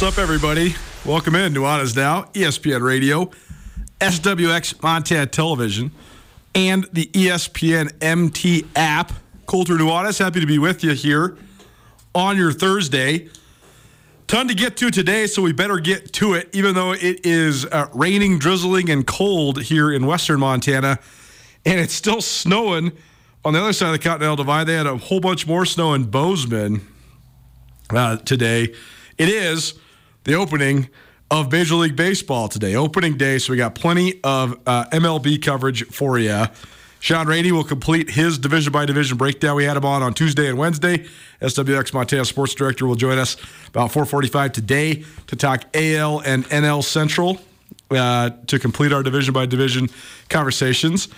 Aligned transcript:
What's 0.00 0.16
up, 0.16 0.22
everybody? 0.22 0.74
Welcome 1.04 1.34
in. 1.34 1.52
Nuanez 1.52 1.94
Now, 1.94 2.22
ESPN 2.32 2.80
Radio, 2.80 3.30
SWX 4.00 4.82
Montana 4.82 5.26
Television, 5.26 5.90
and 6.54 6.88
the 6.90 7.04
ESPN 7.08 7.92
MT 8.02 8.64
app. 8.74 9.12
Colter 9.44 9.74
Nuanez, 9.74 10.18
happy 10.18 10.40
to 10.40 10.46
be 10.46 10.58
with 10.58 10.82
you 10.82 10.92
here 10.92 11.36
on 12.14 12.38
your 12.38 12.50
Thursday. 12.50 13.28
Ton 14.26 14.48
to 14.48 14.54
get 14.54 14.78
to 14.78 14.90
today, 14.90 15.26
so 15.26 15.42
we 15.42 15.52
better 15.52 15.78
get 15.78 16.14
to 16.14 16.32
it, 16.32 16.48
even 16.54 16.74
though 16.74 16.92
it 16.92 17.26
is 17.26 17.66
uh, 17.66 17.88
raining, 17.92 18.38
drizzling, 18.38 18.88
and 18.88 19.06
cold 19.06 19.60
here 19.60 19.92
in 19.92 20.06
western 20.06 20.40
Montana. 20.40 20.98
And 21.66 21.78
it's 21.78 21.92
still 21.92 22.22
snowing 22.22 22.92
on 23.44 23.52
the 23.52 23.60
other 23.60 23.74
side 23.74 23.88
of 23.88 24.00
the 24.00 24.08
Continental 24.08 24.36
Divide. 24.36 24.66
They 24.66 24.76
had 24.76 24.86
a 24.86 24.96
whole 24.96 25.20
bunch 25.20 25.46
more 25.46 25.66
snow 25.66 25.92
in 25.92 26.04
Bozeman 26.04 26.80
uh, 27.90 28.16
today. 28.16 28.74
It 29.18 29.28
is 29.28 29.74
the 30.24 30.34
opening 30.34 30.88
of 31.30 31.52
Major 31.52 31.76
League 31.76 31.96
Baseball 31.96 32.48
today, 32.48 32.74
opening 32.74 33.16
day. 33.16 33.38
So 33.38 33.52
we 33.52 33.56
got 33.56 33.74
plenty 33.74 34.20
of 34.24 34.58
uh, 34.66 34.86
MLB 34.86 35.42
coverage 35.42 35.86
for 35.86 36.18
you. 36.18 36.44
Sean 36.98 37.26
Rainey 37.26 37.50
will 37.50 37.64
complete 37.64 38.10
his 38.10 38.36
division 38.36 38.72
by 38.72 38.84
division 38.84 39.16
breakdown. 39.16 39.56
We 39.56 39.64
had 39.64 39.76
him 39.76 39.86
on 39.86 40.02
on 40.02 40.12
Tuesday 40.12 40.48
and 40.48 40.58
Wednesday. 40.58 41.06
SWX 41.40 41.94
Montana 41.94 42.26
Sports 42.26 42.54
Director 42.54 42.86
will 42.86 42.94
join 42.94 43.16
us 43.16 43.36
about 43.68 43.90
4:45 43.90 44.52
today 44.52 45.04
to 45.28 45.36
talk 45.36 45.64
AL 45.74 46.20
and 46.20 46.44
NL 46.50 46.84
Central 46.84 47.40
uh, 47.90 48.30
to 48.46 48.58
complete 48.58 48.92
our 48.92 49.02
division 49.02 49.32
by 49.32 49.46
division 49.46 49.88
conversations. 50.28 51.08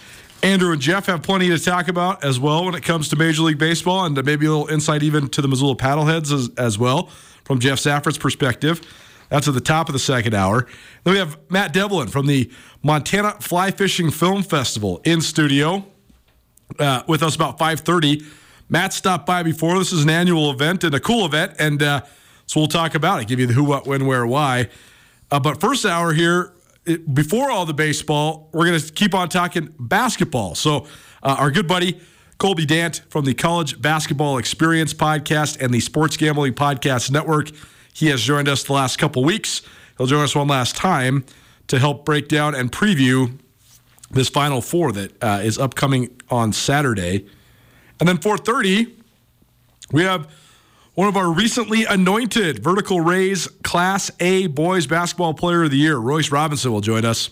Andrew 0.44 0.72
and 0.72 0.80
Jeff 0.80 1.06
have 1.06 1.22
plenty 1.22 1.48
to 1.48 1.58
talk 1.58 1.88
about 1.88 2.22
as 2.22 2.38
well 2.38 2.64
when 2.64 2.74
it 2.74 2.82
comes 2.82 3.08
to 3.08 3.16
Major 3.16 3.42
League 3.42 3.58
Baseball 3.58 4.04
and 4.04 4.14
maybe 4.24 4.46
a 4.46 4.50
little 4.50 4.68
insight 4.68 5.02
even 5.02 5.28
to 5.28 5.42
the 5.42 5.48
Missoula 5.48 5.76
Paddleheads 5.76 6.32
as, 6.32 6.50
as 6.56 6.78
well 6.78 7.10
from 7.44 7.60
Jeff 7.60 7.78
Safford's 7.78 8.18
perspective. 8.18 8.80
That's 9.28 9.48
at 9.48 9.54
the 9.54 9.60
top 9.60 9.88
of 9.88 9.94
the 9.94 9.98
second 9.98 10.34
hour. 10.34 10.66
Then 11.04 11.14
we 11.14 11.18
have 11.18 11.38
Matt 11.48 11.72
Devlin 11.72 12.08
from 12.08 12.26
the 12.26 12.50
Montana 12.82 13.32
Fly 13.40 13.70
Fishing 13.70 14.10
Film 14.10 14.42
Festival 14.42 15.00
in 15.04 15.22
studio 15.22 15.86
uh, 16.78 17.02
with 17.08 17.22
us 17.22 17.34
about 17.34 17.58
5.30. 17.58 18.24
Matt 18.68 18.92
stopped 18.92 19.24
by 19.24 19.42
before. 19.42 19.78
This 19.78 19.92
is 19.92 20.04
an 20.04 20.10
annual 20.10 20.50
event 20.50 20.84
and 20.84 20.94
a 20.94 21.00
cool 21.00 21.24
event, 21.24 21.54
and 21.58 21.82
uh, 21.82 22.02
so 22.46 22.60
we'll 22.60 22.68
talk 22.68 22.94
about 22.94 23.20
it, 23.20 23.28
give 23.28 23.40
you 23.40 23.46
the 23.46 23.54
who, 23.54 23.64
what, 23.64 23.86
when, 23.86 24.06
where, 24.06 24.26
why. 24.26 24.68
Uh, 25.30 25.40
but 25.40 25.60
first 25.60 25.86
hour 25.86 26.12
here, 26.12 26.52
it, 26.84 27.14
before 27.14 27.50
all 27.50 27.64
the 27.64 27.74
baseball, 27.74 28.50
we're 28.52 28.66
going 28.66 28.78
to 28.78 28.92
keep 28.92 29.14
on 29.14 29.28
talking 29.28 29.74
basketball. 29.78 30.54
So 30.54 30.86
uh, 31.22 31.36
our 31.38 31.50
good 31.50 31.68
buddy 31.68 32.00
Colby 32.42 32.66
Dant 32.66 33.02
from 33.08 33.24
the 33.24 33.34
College 33.34 33.80
Basketball 33.80 34.36
Experience 34.36 34.92
podcast 34.92 35.62
and 35.62 35.72
the 35.72 35.78
Sports 35.78 36.16
Gambling 36.16 36.54
Podcast 36.54 37.08
Network, 37.08 37.52
he 37.92 38.08
has 38.08 38.20
joined 38.20 38.48
us 38.48 38.64
the 38.64 38.72
last 38.72 38.96
couple 38.96 39.22
weeks. 39.22 39.62
He'll 39.96 40.08
join 40.08 40.24
us 40.24 40.34
one 40.34 40.48
last 40.48 40.74
time 40.74 41.24
to 41.68 41.78
help 41.78 42.04
break 42.04 42.26
down 42.26 42.56
and 42.56 42.72
preview 42.72 43.38
this 44.10 44.28
Final 44.28 44.60
Four 44.60 44.90
that 44.90 45.22
uh, 45.22 45.40
is 45.44 45.56
upcoming 45.56 46.20
on 46.30 46.52
Saturday. 46.52 47.28
And 48.00 48.08
then 48.08 48.18
4:30, 48.18 48.90
we 49.92 50.02
have 50.02 50.28
one 50.94 51.06
of 51.06 51.16
our 51.16 51.30
recently 51.32 51.84
anointed 51.84 52.58
Vertical 52.58 53.00
Raise 53.00 53.46
Class 53.62 54.10
A 54.18 54.48
Boys 54.48 54.88
Basketball 54.88 55.34
Player 55.34 55.62
of 55.62 55.70
the 55.70 55.76
Year, 55.76 55.96
Royce 55.96 56.32
Robinson, 56.32 56.72
will 56.72 56.80
join 56.80 57.04
us 57.04 57.30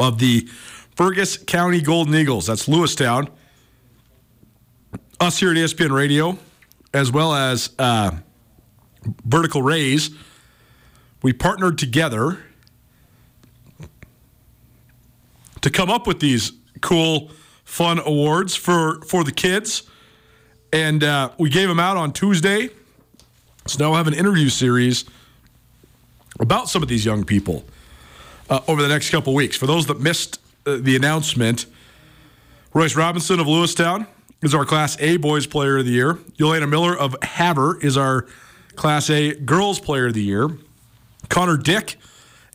of 0.00 0.20
the 0.20 0.48
Fergus 0.94 1.36
County 1.36 1.82
Golden 1.82 2.14
Eagles. 2.14 2.46
That's 2.46 2.66
Lewistown. 2.66 3.28
Us 5.18 5.38
here 5.38 5.50
at 5.50 5.56
ESPN 5.56 5.92
Radio, 5.92 6.36
as 6.92 7.10
well 7.10 7.32
as 7.32 7.70
uh, 7.78 8.10
Vertical 9.24 9.62
Raise, 9.62 10.10
we 11.22 11.32
partnered 11.32 11.78
together 11.78 12.44
to 15.62 15.70
come 15.70 15.88
up 15.88 16.06
with 16.06 16.20
these 16.20 16.52
cool, 16.82 17.30
fun 17.64 17.98
awards 17.98 18.54
for 18.56 19.00
for 19.06 19.24
the 19.24 19.32
kids, 19.32 19.84
and 20.70 21.02
uh, 21.02 21.30
we 21.38 21.48
gave 21.48 21.66
them 21.66 21.80
out 21.80 21.96
on 21.96 22.12
Tuesday. 22.12 22.68
So 23.66 23.78
now 23.82 23.90
we'll 23.90 23.96
have 23.96 24.08
an 24.08 24.14
interview 24.14 24.50
series 24.50 25.06
about 26.38 26.68
some 26.68 26.82
of 26.82 26.90
these 26.90 27.06
young 27.06 27.24
people 27.24 27.64
uh, 28.50 28.60
over 28.68 28.82
the 28.82 28.88
next 28.88 29.08
couple 29.08 29.32
weeks. 29.32 29.56
For 29.56 29.66
those 29.66 29.86
that 29.86 29.98
missed 29.98 30.40
uh, 30.66 30.76
the 30.78 30.94
announcement, 30.94 31.64
Royce 32.74 32.94
Robinson 32.94 33.40
of 33.40 33.46
Lewistown 33.46 34.06
is 34.42 34.54
our 34.54 34.64
Class 34.64 34.96
A 35.00 35.16
Boys 35.16 35.46
Player 35.46 35.78
of 35.78 35.84
the 35.84 35.92
Year. 35.92 36.14
Yelena 36.38 36.68
Miller 36.68 36.96
of 36.96 37.16
Havre 37.22 37.78
is 37.82 37.96
our 37.96 38.26
Class 38.74 39.10
A 39.10 39.34
Girls 39.34 39.80
Player 39.80 40.06
of 40.06 40.14
the 40.14 40.22
Year. 40.22 40.48
Connor 41.28 41.56
Dick 41.56 41.96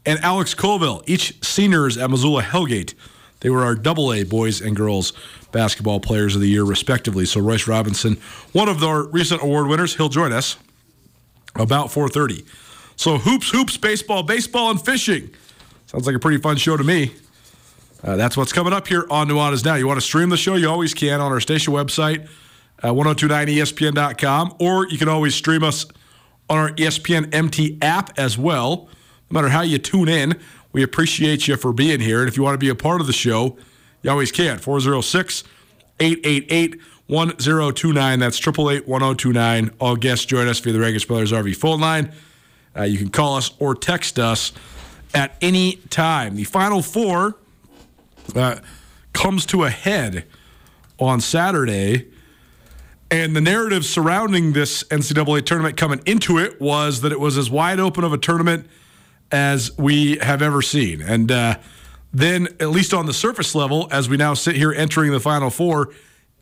and 0.05 0.19
Alex 0.19 0.53
Colville, 0.53 1.03
each 1.05 1.43
seniors 1.43 1.97
at 1.97 2.09
Missoula 2.09 2.43
Hellgate. 2.43 2.93
They 3.41 3.49
were 3.49 3.63
our 3.63 3.75
double 3.75 4.13
A 4.13 4.23
boys 4.23 4.61
and 4.61 4.75
girls 4.75 5.13
basketball 5.51 5.99
players 5.99 6.35
of 6.35 6.41
the 6.41 6.47
year, 6.47 6.63
respectively. 6.63 7.25
So 7.25 7.41
Royce 7.41 7.67
Robinson, 7.67 8.17
one 8.53 8.69
of 8.69 8.83
our 8.83 9.03
recent 9.03 9.41
award 9.41 9.67
winners, 9.67 9.95
he'll 9.95 10.09
join 10.09 10.31
us 10.31 10.57
about 11.55 11.91
4:30. 11.91 12.45
So 12.95 13.17
hoops, 13.17 13.49
hoops, 13.49 13.77
baseball, 13.77 14.23
baseball, 14.23 14.69
and 14.69 14.79
fishing. 14.79 15.31
Sounds 15.87 16.05
like 16.05 16.15
a 16.15 16.19
pretty 16.19 16.37
fun 16.37 16.55
show 16.55 16.77
to 16.77 16.83
me. 16.83 17.11
Uh, 18.03 18.15
that's 18.15 18.35
what's 18.35 18.51
coming 18.51 18.73
up 18.73 18.87
here 18.87 19.05
on 19.09 19.27
Nuanez 19.27 19.63
Now. 19.63 19.75
You 19.75 19.87
want 19.87 19.97
to 19.97 20.05
stream 20.05 20.29
the 20.29 20.37
show? 20.37 20.55
You 20.55 20.69
always 20.69 20.93
can 20.93 21.21
on 21.21 21.31
our 21.31 21.39
station 21.39 21.73
website, 21.73 22.27
uh, 22.81 22.89
1029ESPN.com, 22.89 24.55
or 24.59 24.87
you 24.87 24.97
can 24.97 25.07
always 25.07 25.35
stream 25.35 25.63
us 25.63 25.85
on 26.49 26.57
our 26.57 26.69
ESPN 26.71 27.33
MT 27.33 27.77
app 27.81 28.17
as 28.17 28.37
well. 28.37 28.89
No 29.29 29.35
matter 29.35 29.49
how 29.49 29.61
you 29.61 29.77
tune 29.77 30.09
in, 30.09 30.39
we 30.73 30.83
appreciate 30.83 31.47
you 31.47 31.55
for 31.57 31.73
being 31.73 31.99
here. 31.99 32.21
And 32.21 32.27
if 32.27 32.37
you 32.37 32.43
want 32.43 32.55
to 32.55 32.59
be 32.59 32.69
a 32.69 32.75
part 32.75 33.01
of 33.01 33.07
the 33.07 33.13
show, 33.13 33.57
you 34.01 34.09
always 34.09 34.31
can. 34.31 34.57
406 34.57 35.43
888 35.99 36.81
1029. 37.07 38.19
That's 38.19 38.39
888 38.39 38.87
1029. 38.87 39.71
All 39.79 39.95
guests 39.95 40.25
join 40.25 40.47
us 40.47 40.59
via 40.59 40.73
the 40.73 40.79
Regis 40.79 41.05
Brothers 41.05 41.31
RV 41.31 41.55
phone 41.55 41.79
line. 41.79 42.11
Uh, 42.75 42.83
you 42.83 42.97
can 42.97 43.09
call 43.09 43.35
us 43.35 43.51
or 43.59 43.75
text 43.75 44.17
us 44.17 44.53
at 45.13 45.35
any 45.41 45.75
time. 45.89 46.35
The 46.35 46.45
Final 46.45 46.81
Four 46.81 47.35
uh, 48.35 48.59
comes 49.13 49.45
to 49.47 49.63
a 49.63 49.69
head 49.69 50.25
on 50.99 51.19
Saturday. 51.21 52.07
And 53.09 53.35
the 53.35 53.41
narrative 53.41 53.85
surrounding 53.85 54.53
this 54.53 54.83
NCAA 54.85 55.45
tournament 55.45 55.75
coming 55.75 56.01
into 56.05 56.37
it 56.37 56.61
was 56.61 57.01
that 57.01 57.11
it 57.11 57.19
was 57.19 57.37
as 57.37 57.49
wide 57.49 57.79
open 57.79 58.03
of 58.03 58.13
a 58.13 58.17
tournament 58.17 58.67
as 59.31 59.77
we 59.77 60.17
have 60.17 60.41
ever 60.41 60.61
seen. 60.61 61.01
And 61.01 61.31
uh, 61.31 61.57
then, 62.13 62.47
at 62.59 62.69
least 62.69 62.93
on 62.93 63.05
the 63.05 63.13
surface 63.13 63.55
level, 63.55 63.87
as 63.91 64.09
we 64.09 64.17
now 64.17 64.33
sit 64.33 64.55
here 64.55 64.71
entering 64.71 65.11
the 65.11 65.19
Final 65.19 65.49
Four, 65.49 65.93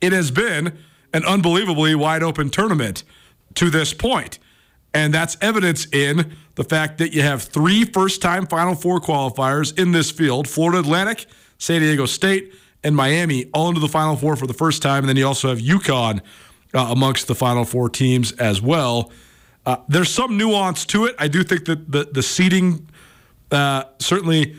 it 0.01 0.11
has 0.11 0.31
been 0.31 0.77
an 1.13 1.25
unbelievably 1.25 1.95
wide 1.95 2.23
open 2.23 2.49
tournament 2.49 3.03
to 3.55 3.69
this 3.69 3.93
point. 3.93 4.39
And 4.93 5.13
that's 5.13 5.37
evidence 5.41 5.85
in 5.91 6.35
the 6.55 6.63
fact 6.63 6.97
that 6.97 7.13
you 7.13 7.21
have 7.21 7.43
three 7.43 7.85
first 7.85 8.21
time 8.21 8.47
Final 8.47 8.75
Four 8.75 8.99
qualifiers 8.99 9.77
in 9.77 9.91
this 9.91 10.09
field 10.09 10.47
Florida 10.47 10.79
Atlantic, 10.79 11.25
San 11.59 11.81
Diego 11.81 12.07
State, 12.07 12.53
and 12.83 12.95
Miami 12.95 13.45
all 13.53 13.67
into 13.69 13.79
the 13.79 13.87
Final 13.87 14.15
Four 14.15 14.35
for 14.35 14.47
the 14.47 14.53
first 14.53 14.81
time. 14.81 15.03
And 15.03 15.09
then 15.09 15.17
you 15.17 15.27
also 15.27 15.49
have 15.49 15.59
UConn 15.59 16.21
uh, 16.73 16.87
amongst 16.89 17.27
the 17.27 17.35
Final 17.35 17.65
Four 17.65 17.89
teams 17.89 18.31
as 18.33 18.61
well. 18.61 19.11
Uh, 19.65 19.77
there's 19.87 20.09
some 20.09 20.37
nuance 20.37 20.85
to 20.87 21.05
it. 21.05 21.15
I 21.19 21.27
do 21.27 21.43
think 21.43 21.65
that 21.65 21.91
the, 21.91 22.05
the 22.05 22.23
seeding 22.23 22.89
uh, 23.51 23.83
certainly 23.99 24.55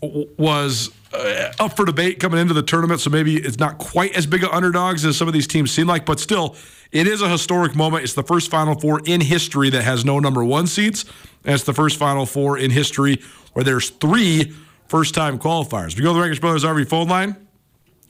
w- 0.00 0.28
was 0.36 0.90
uh, 1.14 1.52
up 1.58 1.74
for 1.74 1.84
debate 1.84 2.20
coming 2.20 2.38
into 2.38 2.54
the 2.54 2.62
tournament, 2.62 3.00
so 3.00 3.10
maybe 3.10 3.36
it's 3.36 3.58
not 3.58 3.78
quite 3.78 4.14
as 4.14 4.26
big 4.26 4.44
of 4.44 4.50
underdogs 4.50 5.04
as 5.04 5.16
some 5.16 5.26
of 5.26 5.34
these 5.34 5.46
teams 5.46 5.70
seem 5.70 5.86
like, 5.86 6.04
but 6.04 6.20
still, 6.20 6.54
it 6.90 7.06
is 7.06 7.22
a 7.22 7.28
historic 7.28 7.74
moment. 7.74 8.04
It's 8.04 8.14
the 8.14 8.22
first 8.22 8.50
Final 8.50 8.78
Four 8.78 9.00
in 9.06 9.22
history 9.22 9.70
that 9.70 9.82
has 9.82 10.04
no 10.04 10.20
number 10.20 10.44
one 10.44 10.66
seeds, 10.66 11.06
and 11.44 11.54
it's 11.54 11.64
the 11.64 11.74
first 11.74 11.96
Final 11.96 12.26
Four 12.26 12.58
in 12.58 12.70
history 12.70 13.22
where 13.54 13.64
there's 13.64 13.90
three 13.90 14.54
first 14.92 15.14
time 15.14 15.38
qualifiers. 15.38 15.96
We 15.96 16.02
go 16.02 16.12
to 16.12 16.18
the 16.18 16.20
Regis 16.20 16.38
Brothers 16.38 16.64
RV 16.64 16.86
phone 16.86 17.08
line. 17.08 17.34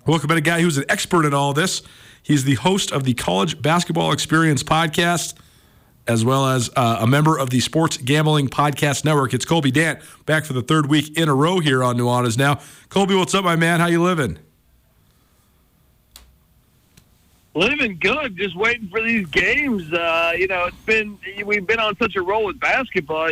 Welcome 0.04 0.32
in 0.32 0.38
a 0.38 0.40
guy 0.40 0.60
who's 0.62 0.78
an 0.78 0.84
expert 0.88 1.24
in 1.24 1.32
all 1.32 1.52
this. 1.52 1.80
He's 2.24 2.42
the 2.42 2.56
host 2.56 2.90
of 2.90 3.04
the 3.04 3.14
College 3.14 3.62
Basketball 3.62 4.10
Experience 4.10 4.64
podcast, 4.64 5.34
as 6.08 6.24
well 6.24 6.44
as 6.48 6.70
uh, 6.74 6.98
a 7.00 7.06
member 7.06 7.38
of 7.38 7.50
the 7.50 7.60
Sports 7.60 7.98
Gambling 7.98 8.48
Podcast 8.48 9.04
Network. 9.04 9.32
It's 9.32 9.44
Colby 9.44 9.70
Dant 9.70 10.00
back 10.26 10.44
for 10.44 10.54
the 10.54 10.62
third 10.62 10.86
week 10.86 11.16
in 11.16 11.28
a 11.28 11.34
row 11.36 11.60
here 11.60 11.84
on 11.84 11.96
Nuanez 11.96 12.36
Now. 12.36 12.58
Colby, 12.88 13.14
what's 13.14 13.32
up, 13.32 13.44
my 13.44 13.54
man? 13.54 13.78
How 13.78 13.86
you 13.86 14.02
living? 14.02 14.40
Living 17.54 17.96
good, 18.00 18.36
just 18.36 18.56
waiting 18.56 18.88
for 18.88 19.00
these 19.00 19.28
games. 19.28 19.92
Uh, 19.92 20.32
you 20.36 20.48
know, 20.48 20.64
it's 20.64 20.76
been 20.78 21.16
we've 21.46 21.64
been 21.64 21.78
on 21.78 21.96
such 21.98 22.16
a 22.16 22.22
roll 22.22 22.46
with 22.46 22.58
basketball. 22.58 23.30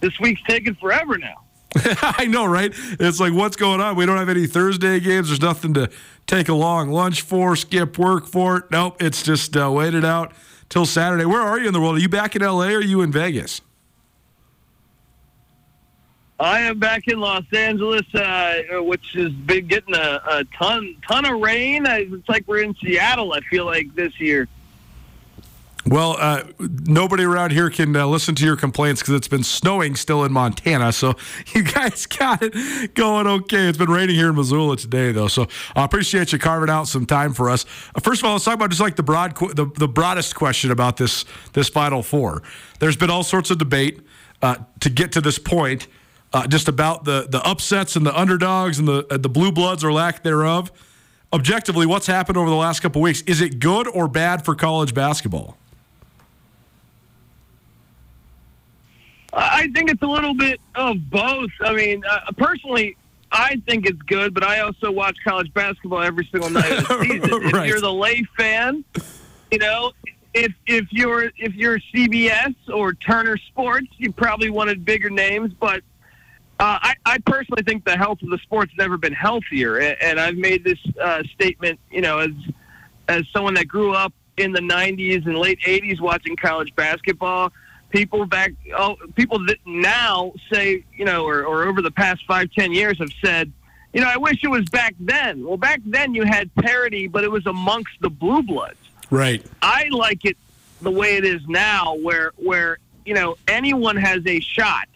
This 0.00 0.20
week's 0.20 0.42
taking 0.42 0.74
forever 0.74 1.16
now. 1.16 1.44
I 2.02 2.26
know, 2.26 2.46
right? 2.46 2.72
It's 2.74 3.20
like, 3.20 3.32
what's 3.32 3.56
going 3.56 3.80
on? 3.80 3.96
We 3.96 4.06
don't 4.06 4.16
have 4.16 4.28
any 4.28 4.46
Thursday 4.46 4.98
games. 5.00 5.28
There's 5.28 5.40
nothing 5.40 5.74
to 5.74 5.88
take 6.26 6.48
a 6.48 6.54
long 6.54 6.90
lunch 6.90 7.22
for, 7.22 7.54
skip 7.56 7.98
work 7.98 8.26
for. 8.26 8.66
Nope, 8.70 9.02
it's 9.02 9.22
just 9.22 9.56
uh, 9.56 9.70
wait 9.70 9.94
it 9.94 10.04
out 10.04 10.32
till 10.68 10.86
Saturday. 10.86 11.24
Where 11.24 11.40
are 11.40 11.58
you 11.58 11.68
in 11.68 11.72
the 11.72 11.80
world? 11.80 11.96
Are 11.96 12.00
you 12.00 12.08
back 12.08 12.34
in 12.34 12.42
LA 12.42 12.68
or 12.68 12.76
are 12.76 12.80
you 12.80 13.02
in 13.02 13.12
Vegas? 13.12 13.60
I 16.40 16.60
am 16.62 16.78
back 16.78 17.06
in 17.06 17.20
Los 17.20 17.44
Angeles, 17.52 18.14
uh, 18.14 18.62
which 18.78 19.12
has 19.12 19.30
been 19.30 19.66
getting 19.66 19.94
a, 19.94 20.22
a 20.26 20.44
ton 20.58 20.96
ton 21.06 21.26
of 21.26 21.38
rain. 21.40 21.84
It's 21.86 22.28
like 22.30 22.44
we're 22.46 22.62
in 22.62 22.74
Seattle. 22.82 23.34
I 23.34 23.40
feel 23.40 23.66
like 23.66 23.94
this 23.94 24.18
year. 24.18 24.48
Well, 25.86 26.16
uh, 26.18 26.42
nobody 26.58 27.24
around 27.24 27.52
here 27.52 27.70
can 27.70 27.96
uh, 27.96 28.06
listen 28.06 28.34
to 28.34 28.44
your 28.44 28.56
complaints 28.56 29.00
because 29.00 29.14
it's 29.14 29.28
been 29.28 29.42
snowing 29.42 29.96
still 29.96 30.24
in 30.24 30.32
Montana. 30.32 30.92
So 30.92 31.14
you 31.54 31.62
guys 31.62 32.04
got 32.06 32.42
it 32.42 32.94
going 32.94 33.26
okay. 33.26 33.66
It's 33.66 33.78
been 33.78 33.90
raining 33.90 34.16
here 34.16 34.28
in 34.28 34.36
Missoula 34.36 34.76
today, 34.76 35.10
though. 35.12 35.28
So 35.28 35.46
I 35.74 35.84
appreciate 35.84 36.32
you 36.32 36.38
carving 36.38 36.68
out 36.68 36.86
some 36.86 37.06
time 37.06 37.32
for 37.32 37.48
us. 37.48 37.64
Uh, 37.94 38.00
first 38.00 38.20
of 38.20 38.26
all, 38.26 38.32
let's 38.32 38.44
talk 38.44 38.54
about 38.54 38.68
just 38.68 38.82
like 38.82 38.96
the 38.96 39.02
broad, 39.02 39.34
the, 39.36 39.70
the 39.76 39.88
broadest 39.88 40.34
question 40.34 40.70
about 40.70 40.98
this 40.98 41.24
this 41.54 41.70
Final 41.70 42.02
Four. 42.02 42.42
There's 42.78 42.96
been 42.96 43.10
all 43.10 43.22
sorts 43.22 43.50
of 43.50 43.56
debate 43.56 44.00
uh, 44.42 44.56
to 44.80 44.90
get 44.90 45.12
to 45.12 45.22
this 45.22 45.38
point, 45.38 45.88
uh, 46.34 46.46
just 46.46 46.68
about 46.68 47.04
the 47.04 47.26
the 47.26 47.42
upsets 47.42 47.96
and 47.96 48.04
the 48.04 48.18
underdogs 48.18 48.78
and 48.78 48.86
the 48.86 49.06
uh, 49.10 49.16
the 49.16 49.30
blue 49.30 49.50
bloods 49.50 49.82
or 49.82 49.94
lack 49.94 50.24
thereof. 50.24 50.70
Objectively, 51.32 51.86
what's 51.86 52.06
happened 52.06 52.36
over 52.36 52.50
the 52.50 52.56
last 52.56 52.80
couple 52.80 53.00
weeks? 53.00 53.22
Is 53.22 53.40
it 53.40 53.60
good 53.60 53.88
or 53.88 54.08
bad 54.08 54.44
for 54.44 54.54
college 54.54 54.92
basketball? 54.92 55.56
I 59.32 59.68
think 59.74 59.90
it's 59.90 60.02
a 60.02 60.06
little 60.06 60.34
bit 60.34 60.60
of 60.74 61.10
both. 61.10 61.50
I 61.60 61.72
mean, 61.74 62.02
uh, 62.04 62.32
personally, 62.36 62.96
I 63.32 63.62
think 63.66 63.86
it's 63.86 64.02
good, 64.02 64.34
but 64.34 64.42
I 64.42 64.60
also 64.60 64.90
watch 64.90 65.16
college 65.24 65.52
basketball 65.54 66.02
every 66.02 66.28
single 66.32 66.50
night 66.50 66.70
of 66.72 66.88
the 66.88 67.00
season. 67.02 67.30
Right. 67.30 67.64
If 67.64 67.66
you're 67.68 67.80
the 67.80 67.92
lay 67.92 68.24
fan, 68.36 68.84
you 69.50 69.58
know, 69.58 69.92
if 70.34 70.52
if 70.66 70.86
you're 70.90 71.24
if 71.36 71.54
you're 71.54 71.78
CBS 71.94 72.54
or 72.72 72.92
Turner 72.94 73.36
Sports, 73.36 73.88
you 73.98 74.12
probably 74.12 74.50
wanted 74.50 74.84
bigger 74.84 75.10
names, 75.10 75.52
but 75.58 75.82
uh, 76.60 76.78
I, 76.82 76.94
I 77.06 77.18
personally 77.24 77.62
think 77.62 77.86
the 77.86 77.96
health 77.96 78.20
of 78.22 78.28
the 78.28 78.38
sport's 78.38 78.72
never 78.76 78.98
been 78.98 79.14
healthier, 79.14 79.78
and, 79.78 79.96
and 80.02 80.20
I've 80.20 80.36
made 80.36 80.62
this 80.62 80.78
uh, 81.00 81.22
statement, 81.34 81.80
you 81.90 82.02
know, 82.02 82.18
as 82.18 82.32
as 83.08 83.24
someone 83.32 83.54
that 83.54 83.66
grew 83.66 83.94
up 83.94 84.12
in 84.36 84.52
the 84.52 84.60
'90s 84.60 85.24
and 85.26 85.38
late 85.38 85.58
'80s 85.60 86.00
watching 86.00 86.36
college 86.36 86.74
basketball. 86.76 87.52
People 87.90 88.24
back, 88.24 88.52
oh, 88.76 88.96
people 89.14 89.44
that 89.46 89.58
now 89.66 90.32
say, 90.52 90.84
you 90.96 91.04
know, 91.04 91.24
or, 91.24 91.44
or 91.44 91.64
over 91.64 91.82
the 91.82 91.90
past 91.90 92.24
five, 92.26 92.50
ten 92.52 92.72
years 92.72 92.98
have 92.98 93.10
said, 93.22 93.52
you 93.92 94.00
know, 94.00 94.08
I 94.08 94.16
wish 94.16 94.44
it 94.44 94.48
was 94.48 94.68
back 94.68 94.94
then. 95.00 95.44
Well, 95.44 95.56
back 95.56 95.80
then 95.84 96.14
you 96.14 96.24
had 96.24 96.54
parity, 96.54 97.08
but 97.08 97.24
it 97.24 97.30
was 97.30 97.46
amongst 97.46 97.92
the 98.00 98.08
blue 98.08 98.42
bloods. 98.42 98.78
Right. 99.10 99.44
I 99.60 99.88
like 99.90 100.24
it 100.24 100.36
the 100.80 100.90
way 100.90 101.16
it 101.16 101.24
is 101.24 101.40
now, 101.48 101.96
where 101.96 102.32
where 102.36 102.78
you 103.04 103.14
know 103.14 103.36
anyone 103.48 103.96
has 103.96 104.24
a 104.26 104.40
shot, 104.40 104.88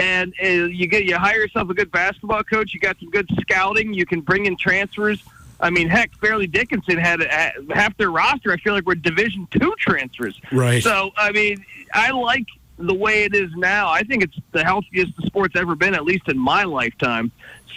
and 0.00 0.34
uh, 0.42 0.46
you 0.46 0.86
get 0.86 1.04
you 1.04 1.16
hire 1.16 1.38
yourself 1.38 1.70
a 1.70 1.74
good 1.74 1.92
basketball 1.92 2.42
coach. 2.42 2.74
You 2.74 2.80
got 2.80 2.98
some 2.98 3.10
good 3.10 3.28
scouting. 3.40 3.94
You 3.94 4.06
can 4.06 4.20
bring 4.20 4.46
in 4.46 4.56
transfers. 4.56 5.22
I 5.62 5.70
mean, 5.70 5.88
heck, 5.88 6.14
Fairleigh 6.16 6.48
Dickinson 6.48 6.98
had 6.98 7.22
uh, 7.22 7.50
half 7.72 7.96
their 7.96 8.10
roster. 8.10 8.52
I 8.52 8.56
feel 8.56 8.74
like 8.74 8.84
we're 8.84 8.96
Division 8.96 9.46
two 9.50 9.74
transfers. 9.78 10.38
Right. 10.50 10.82
So 10.82 11.12
I 11.16 11.30
mean, 11.30 11.64
I 11.94 12.10
like 12.10 12.46
the 12.78 12.94
way 12.94 13.24
it 13.24 13.34
is 13.34 13.50
now. 13.56 13.88
I 13.88 14.02
think 14.02 14.24
it's 14.24 14.36
the 14.50 14.64
healthiest 14.64 15.16
the 15.16 15.26
sport's 15.26 15.54
ever 15.56 15.76
been, 15.76 15.94
at 15.94 16.04
least 16.04 16.28
in 16.28 16.36
my 16.36 16.64
lifetime. 16.64 17.30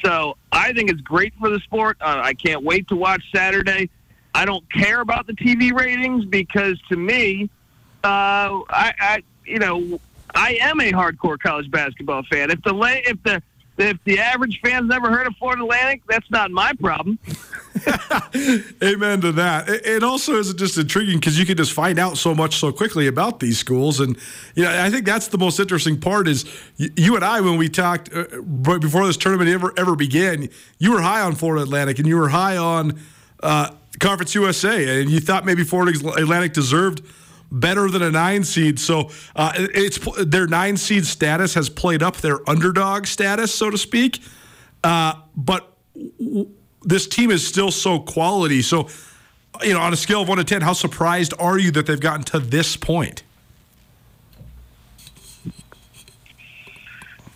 So 0.04 0.36
I 0.52 0.74
think 0.74 0.90
it's 0.90 1.02
great 1.02 1.34
for 1.40 1.50
the 1.50 1.60
sport. 1.60 1.98
Uh, 2.02 2.22
I 2.24 2.34
can't 2.34 2.64
wait 2.64 2.88
to 2.90 2.96
watch 2.96 3.24
Saturday. 3.34 3.90
I 4.34 4.46
don't 4.46 4.70
care 4.74 5.02
about 5.02 5.28
the 5.28 5.34
TV 5.34 5.72
ratings 5.72 6.26
because 6.26 6.82
to 6.90 6.98
me, 6.98 7.50
uh, 8.04 8.62
I, 8.70 8.94
I 9.00 9.24
you 9.46 9.60
know 9.60 10.00
I 10.34 10.58
am 10.62 10.82
a 10.82 10.92
hardcore 10.92 11.40
college 11.40 11.70
basketball 11.70 12.24
fan. 12.24 12.50
If 12.50 12.62
the 12.64 12.76
if 13.06 13.22
the 13.24 13.42
if 13.78 13.98
the 14.06 14.20
average 14.20 14.60
fan's 14.64 14.88
never 14.88 15.10
heard 15.10 15.28
of 15.28 15.36
Florida 15.36 15.64
Atlantic, 15.64 16.02
that's 16.08 16.30
not 16.32 16.52
my 16.52 16.72
problem. 16.80 17.20
Amen 18.84 19.22
to 19.22 19.32
that. 19.34 19.66
It, 19.68 20.04
also 20.04 20.36
is 20.36 20.54
just 20.54 20.78
intriguing 20.78 21.20
because 21.20 21.38
you 21.38 21.46
can 21.46 21.58
just 21.58 21.74
find 21.74 22.00
out 22.00 22.18
so 22.18 22.34
much 22.34 22.56
so 22.56 22.72
quickly 22.72 23.08
about 23.08 23.40
these 23.40 23.58
schools, 23.58 24.00
and 24.00 24.18
you 24.56 24.64
know 24.64 24.84
I 24.84 24.90
think 24.90 25.06
that's 25.06 25.28
the 25.28 25.38
most 25.38 25.60
interesting 25.60 26.00
part. 26.00 26.28
Is 26.28 26.46
you, 26.78 26.90
you 26.96 27.16
and 27.16 27.26
I 27.26 27.42
when 27.42 27.58
we 27.58 27.68
talked 27.68 28.14
uh, 28.14 28.26
right 28.42 28.80
before 28.80 29.06
this 29.06 29.18
tournament 29.18 29.50
ever 29.50 29.74
ever 29.78 29.96
began, 29.96 30.48
you 30.78 30.94
were 30.94 31.02
high 31.02 31.22
on 31.22 31.36
Florida 31.36 31.64
Atlantic 31.64 32.00
and 32.00 32.08
you 32.08 32.18
were 32.18 32.30
high 32.30 32.56
on 32.56 33.00
uh, 33.44 33.72
Conference 34.00 34.34
USA, 34.36 35.02
and 35.02 35.10
you 35.10 35.20
thought 35.20 35.46
maybe 35.46 35.64
Florida 35.64 35.98
Atlantic 36.18 36.54
deserved 36.54 37.02
better 37.52 37.90
than 37.90 38.02
a 38.02 38.12
nine 38.12 38.44
seed. 38.44 38.80
So 38.80 39.10
uh, 39.36 39.54
it's 39.56 40.00
their 40.26 40.48
nine 40.48 40.78
seed 40.78 41.06
status 41.06 41.54
has 41.54 41.70
played 41.70 42.04
up 42.04 42.18
their 42.18 42.48
underdog 42.50 43.06
status, 43.06 43.54
so 43.54 43.70
to 43.70 43.78
speak. 43.78 44.20
Uh, 44.84 45.14
but 45.36 45.72
w- 46.20 46.50
this 46.82 47.08
team 47.08 47.32
is 47.32 47.48
still 47.48 47.72
so 47.72 48.00
quality. 48.00 48.62
So, 48.62 48.90
you 49.64 49.74
know, 49.74 49.80
on 49.82 49.94
a 49.94 49.96
scale 49.96 50.22
of 50.22 50.30
one 50.30 50.38
to 50.38 50.44
ten, 50.44 50.62
how 50.62 50.74
surprised 50.74 51.34
are 51.40 51.58
you 51.58 51.72
that 51.72 51.86
they've 51.86 52.00
gotten 52.00 52.24
to 52.26 52.40
this 52.40 52.78
point? 52.78 53.24
Uh, 55.46 55.52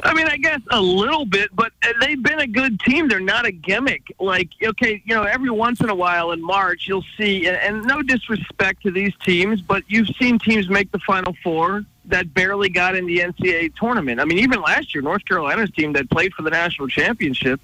I 0.02 0.14
mean, 0.14 0.28
I 0.28 0.38
guess 0.38 0.62
a 0.72 0.80
little 0.80 1.26
bit, 1.26 1.54
but 1.54 1.74
they've 2.00 2.22
been 2.22 2.40
a 2.40 2.48
good 2.48 2.80
team. 2.80 3.10
They're 3.10 3.20
not 3.20 3.46
a 3.46 3.52
gimmick. 3.52 4.04
Like, 4.20 4.50
okay, 4.64 5.02
you 5.06 5.14
know, 5.14 5.24
every 5.24 5.50
once 5.50 5.82
in 5.82 5.90
a 5.90 5.96
while 5.96 6.32
in 6.32 6.42
March, 6.42 6.88
you'll 6.88 7.04
see, 7.18 7.48
and, 7.48 7.84
no 7.84 8.02
disrespect 8.02 8.84
to 8.84 8.92
these 8.92 9.14
teams, 9.26 9.62
but 9.62 9.84
you've 9.88 10.08
seen 10.20 10.40
teams 10.40 10.70
make 10.70 10.92
the 10.92 11.00
Final 11.00 11.36
Four 11.44 11.84
that 12.06 12.34
barely 12.34 12.70
got 12.70 12.96
in 12.96 13.06
the 13.08 13.20
NCAA 13.20 13.76
tournament. 13.76 14.22
I 14.22 14.26
mean, 14.26 14.40
even 14.40 14.62
last 14.62 14.96
year, 14.96 15.02
North 15.02 15.26
Carolina's 15.26 15.72
team 15.72 15.94
that 15.94 16.10
played 16.10 16.34
for 16.34 16.44
the 16.44 16.50
national 16.50 16.88
championship 16.88 17.60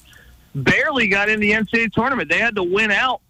barely 0.53 1.07
got 1.07 1.29
in 1.29 1.39
the 1.39 1.51
NCAA 1.51 1.91
tournament. 1.93 2.29
They 2.29 2.39
had 2.39 2.55
to 2.55 2.63
win 2.63 2.91
out 2.91 3.21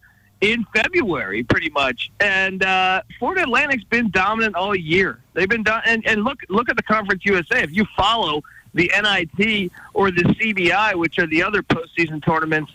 in 0.41 0.65
February, 0.75 1.43
pretty 1.43 1.69
much. 1.69 2.11
And 2.19 2.63
uh, 2.63 3.01
Atlantic's 3.21 3.83
been 3.83 4.09
dominant 4.11 4.55
all 4.55 4.75
year. 4.75 5.19
They've 5.33 5.49
been 5.49 5.63
done, 5.63 5.81
and, 5.85 6.05
and 6.07 6.23
look 6.23 6.39
look 6.49 6.69
at 6.69 6.75
the 6.75 6.83
Conference 6.83 7.25
USA. 7.25 7.61
If 7.61 7.71
you 7.71 7.85
follow 7.97 8.43
the 8.75 8.91
NIT 8.93 9.71
or 9.93 10.11
the 10.11 10.23
CBI, 10.23 10.95
which 10.95 11.17
are 11.17 11.25
the 11.25 11.41
other 11.41 11.63
postseason 11.63 12.23
tournaments, 12.23 12.71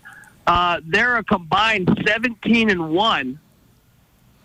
uh, 0.46 0.80
they're 0.84 1.18
a 1.18 1.24
combined 1.24 1.88
17 2.04 2.70
and 2.70 2.90
one 2.90 3.38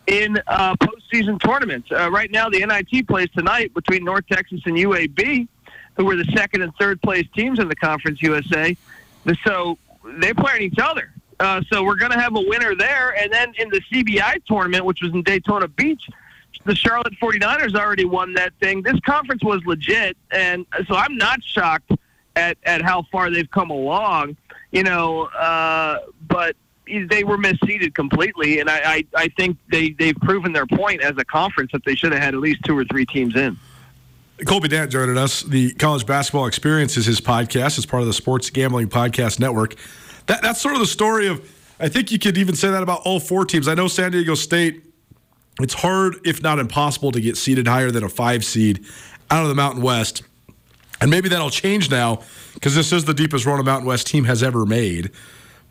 in 0.06 0.38
uh, 0.46 0.76
postseason 0.76 1.42
tournaments. 1.42 1.92
Uh, 1.92 2.12
right 2.12 2.30
now, 2.30 2.50
the 2.50 2.64
NIT 2.64 3.08
plays 3.08 3.30
tonight 3.32 3.74
between 3.74 4.04
North 4.04 4.28
Texas 4.28 4.62
and 4.66 4.76
UAB, 4.76 5.48
who 5.96 6.06
were 6.06 6.16
the 6.16 6.26
second 6.36 6.62
and 6.62 6.76
third 6.76 7.02
place 7.02 7.26
teams 7.34 7.58
in 7.58 7.70
the 7.70 7.76
Conference 7.76 8.22
USA. 8.22 8.78
So 9.44 9.80
they 10.20 10.34
play 10.34 10.54
on 10.54 10.62
each 10.62 10.78
other. 10.78 11.12
Uh, 11.40 11.62
so 11.70 11.84
we're 11.84 11.96
going 11.96 12.12
to 12.12 12.20
have 12.20 12.36
a 12.36 12.42
winner 12.42 12.76
there. 12.76 13.16
And 13.18 13.32
then 13.32 13.54
in 13.58 13.70
the 13.70 13.82
CBI 13.82 14.46
tournament, 14.46 14.86
which 14.86 15.02
was 15.02 15.12
in 15.14 15.24
Daytona 15.24 15.68
Beach, 15.68 16.08
the 16.66 16.76
Charlotte 16.76 17.14
49ers 17.22 17.76
already 17.76 18.06
won 18.06 18.34
that 18.34 18.54
thing. 18.60 18.82
This 18.82 19.00
conference 19.02 19.44
was 19.44 19.62
legit. 19.66 20.18
And 20.32 20.66
so 20.88 20.96
I'm 20.96 21.18
not 21.18 21.44
shocked 21.44 21.92
at, 22.36 22.58
at 22.64 22.82
how 22.82 23.04
far 23.12 23.30
they've 23.30 23.50
come 23.50 23.70
along, 23.70 24.36
you 24.72 24.84
know, 24.84 25.26
uh, 25.26 26.00
but 26.28 26.56
they 26.88 27.24
were 27.24 27.38
misseeded 27.38 27.96
completely. 27.96 28.60
And 28.60 28.70
I, 28.70 28.78
I, 28.84 29.06
I 29.16 29.28
think 29.30 29.58
they, 29.72 29.92
they've 29.92 30.18
proven 30.18 30.54
their 30.54 30.68
point 30.68 31.02
as 31.02 31.14
a 31.18 31.26
conference 31.26 31.72
that 31.72 31.84
they 31.86 31.96
should 31.96 32.12
have 32.12 32.22
had 32.22 32.34
at 32.34 32.40
least 32.42 32.62
two 32.66 32.78
or 32.78 32.86
three 32.86 33.06
teams 33.06 33.36
in. 33.36 33.58
Colby 34.46 34.68
Dant 34.68 34.92
joining 34.92 35.18
us. 35.18 35.44
The 35.44 35.74
College 35.76 36.06
Basketball 36.06 36.46
Experience 36.46 36.98
is 36.98 37.06
his 37.06 37.22
podcast. 37.22 37.78
It's 37.78 37.86
part 37.86 38.02
of 38.02 38.08
the 38.08 38.14
Sports 38.14 38.50
Gambling 38.50 38.90
Podcast 38.90 39.40
Network 39.40 39.76
that, 40.28 40.42
that's 40.42 40.62
sort 40.62 40.76
of 40.76 40.82
the 40.82 40.88
story 40.88 41.28
of. 41.28 41.52
I 41.80 41.90
think 41.90 42.12
you 42.12 42.20
could 42.20 42.38
even 42.38 42.56
say 42.56 42.70
that 42.70 42.84
about 42.84 43.02
all 43.04 43.20
four 43.20 43.46
teams. 43.46 43.68
I 43.68 43.74
know 43.74 43.88
San 43.88 44.12
Diego 44.12 44.36
State. 44.36 44.82
It's 45.60 45.74
hard, 45.74 46.16
if 46.26 46.42
not 46.42 46.60
impossible, 46.60 47.12
to 47.12 47.22
get 47.22 47.38
seeded 47.38 47.68
higher 47.68 47.92
than 47.92 48.04
a 48.04 48.10
five 48.10 48.44
seed 48.44 48.86
out 49.32 49.44
of 49.44 49.50
the 49.50 49.56
Mountain 49.56 49.82
West. 49.82 50.24
And 51.02 51.10
maybe 51.10 51.30
that'll 51.30 51.50
change 51.50 51.90
now 51.90 52.22
because 52.54 52.76
this 52.76 52.92
is 52.92 53.06
the 53.06 53.14
deepest 53.14 53.46
run 53.46 53.60
a 53.60 53.64
Mountain 53.64 53.88
West 53.88 54.08
team 54.08 54.26
has 54.26 54.44
ever 54.44 54.66
made. 54.66 55.12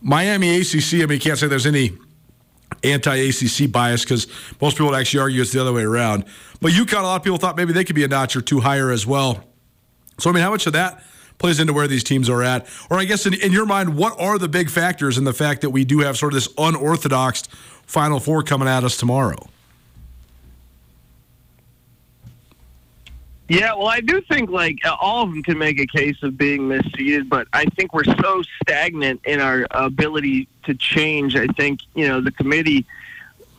Miami 0.00 0.61
ACC, 0.61 0.95
I 0.95 0.97
mean, 0.97 1.11
you 1.12 1.21
can't 1.21 1.38
say 1.38 1.47
there's 1.47 1.67
any 1.67 1.97
anti 2.83 3.14
ACC 3.14 3.71
bias 3.71 4.05
because 4.05 4.26
most 4.61 4.75
people 4.75 4.91
would 4.91 4.99
actually 4.99 5.21
argue 5.21 5.41
it's 5.41 5.53
the 5.53 5.61
other 5.61 5.73
way 5.73 5.83
around. 5.83 6.25
But 6.61 6.73
UConn, 6.73 7.00
a 7.00 7.03
lot 7.03 7.17
of 7.17 7.23
people 7.23 7.38
thought 7.38 7.57
maybe 7.57 7.73
they 7.73 7.85
could 7.85 7.97
be 7.97 8.05
a 8.05 8.09
notch 8.09 8.37
or 8.37 8.43
two 8.43 8.61
higher 8.61 8.91
as 8.91 9.07
well. 9.07 9.45
So, 10.19 10.31
I 10.31 10.33
mean, 10.33 10.43
how 10.43 10.50
much 10.50 10.67
of 10.67 10.75
that 10.75 11.03
plays 11.38 11.59
into 11.59 11.73
where 11.73 11.88
these 11.88 12.05
teams 12.05 12.29
are 12.31 12.43
at? 12.43 12.67
Or 12.91 12.99
I 12.99 13.05
guess 13.05 13.26
in, 13.26 13.35
in 13.35 13.53
your 13.53 13.67
mind, 13.67 13.97
what 13.97 14.19
are 14.21 14.38
the 14.38 14.49
big 14.49 14.71
factors 14.71 15.19
in 15.19 15.25
the 15.25 15.33
fact 15.33 15.62
that 15.62 15.71
we 15.71 15.85
do 15.85 16.00
have 16.00 16.17
sort 16.17 16.33
of 16.33 16.37
this 16.37 16.49
unorthodox 16.57 17.43
Final 17.87 18.21
Four 18.21 18.43
coming 18.43 18.69
at 18.69 18.85
us 18.85 18.97
tomorrow? 18.97 19.49
Yeah, 23.48 23.74
well, 23.74 23.88
I 23.88 24.00
do 24.00 24.22
think 24.22 24.48
like 24.48 24.78
all 25.00 25.24
of 25.24 25.30
them 25.30 25.42
can 25.42 25.58
make 25.58 25.78
a 25.78 25.86
case 25.86 26.22
of 26.22 26.38
being 26.38 26.62
misseeded, 26.62 27.28
but 27.28 27.46
I 27.52 27.66
think 27.66 27.92
we're 27.92 28.04
so 28.04 28.42
stagnant 28.62 29.20
in 29.24 29.40
our 29.40 29.66
ability 29.70 30.48
to 30.64 30.74
change. 30.74 31.36
I 31.36 31.46
think 31.48 31.80
you 31.94 32.08
know 32.08 32.22
the 32.22 32.32
committee 32.32 32.86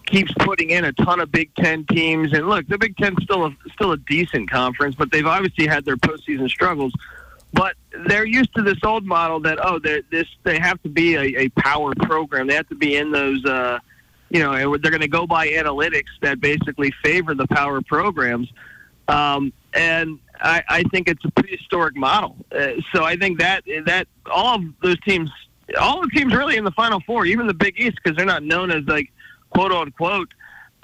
keeps 0.08 0.34
putting 0.40 0.72
in 0.72 0.86
a 0.86 0.94
ton 0.94 1.20
of 1.20 1.32
Big 1.32 1.54
Ten 1.56 1.86
teams, 1.86 2.34
and 2.34 2.50
look, 2.50 2.68
the 2.68 2.80
Big 2.80 2.98
Ten's 2.98 3.22
still 3.22 3.46
a 3.46 3.56
still 3.74 3.92
a 3.92 3.98
decent 3.98 4.50
conference, 4.50 4.96
but 4.96 5.12
they've 5.12 5.26
obviously 5.26 5.68
had 5.68 5.86
their 5.86 5.98
postseason 5.98 6.50
struggles. 6.50 6.94
But 7.54 7.76
they're 8.08 8.26
used 8.26 8.54
to 8.56 8.64
this 8.64 8.80
old 8.84 9.06
model 9.06 9.40
that 9.42 9.64
oh, 9.64 9.78
this 9.78 10.28
they 10.44 10.58
have 10.58 10.82
to 10.82 10.90
be 10.90 11.16
a, 11.16 11.42
a 11.42 11.50
power 11.50 11.94
program. 11.94 12.48
They 12.48 12.56
have 12.56 12.70
to 12.70 12.76
be 12.76 12.96
in 12.96 13.12
those. 13.12 13.46
Uh, 13.46 13.80
you 14.32 14.40
know, 14.40 14.78
they're 14.78 14.92
going 14.92 15.02
to 15.02 15.08
go 15.08 15.28
by 15.28 15.48
analytics 15.50 16.10
that 16.22 16.42
basically 16.42 16.92
favor 17.04 17.36
the 17.36 17.46
power 17.48 17.82
programs. 17.82 18.52
Um, 19.08 19.54
and 19.76 20.20
I, 20.42 20.64
I 20.68 20.84
think 20.84 21.08
it's 21.08 21.24
a 21.26 21.32
prehistoric 21.32 21.96
model. 21.96 22.36
Uh, 22.52 22.74
so 22.94 23.04
I 23.04 23.16
think 23.16 23.40
that 23.40 23.64
that 23.86 24.08
all 24.26 24.56
of 24.56 24.64
those 24.82 25.00
teams, 25.02 25.30
all 25.80 26.02
the 26.02 26.10
teams 26.10 26.34
really 26.34 26.58
in 26.58 26.64
the 26.64 26.72
Final 26.72 27.00
Four, 27.02 27.26
even 27.26 27.48
the 27.48 27.54
Big 27.54 27.80
East, 27.80 27.98
because 28.04 28.18
they're 28.18 28.26
not 28.26 28.44
known 28.44 28.72
as 28.72 28.84
like 28.86 29.12
quote 29.52 29.72
unquote 29.72 30.34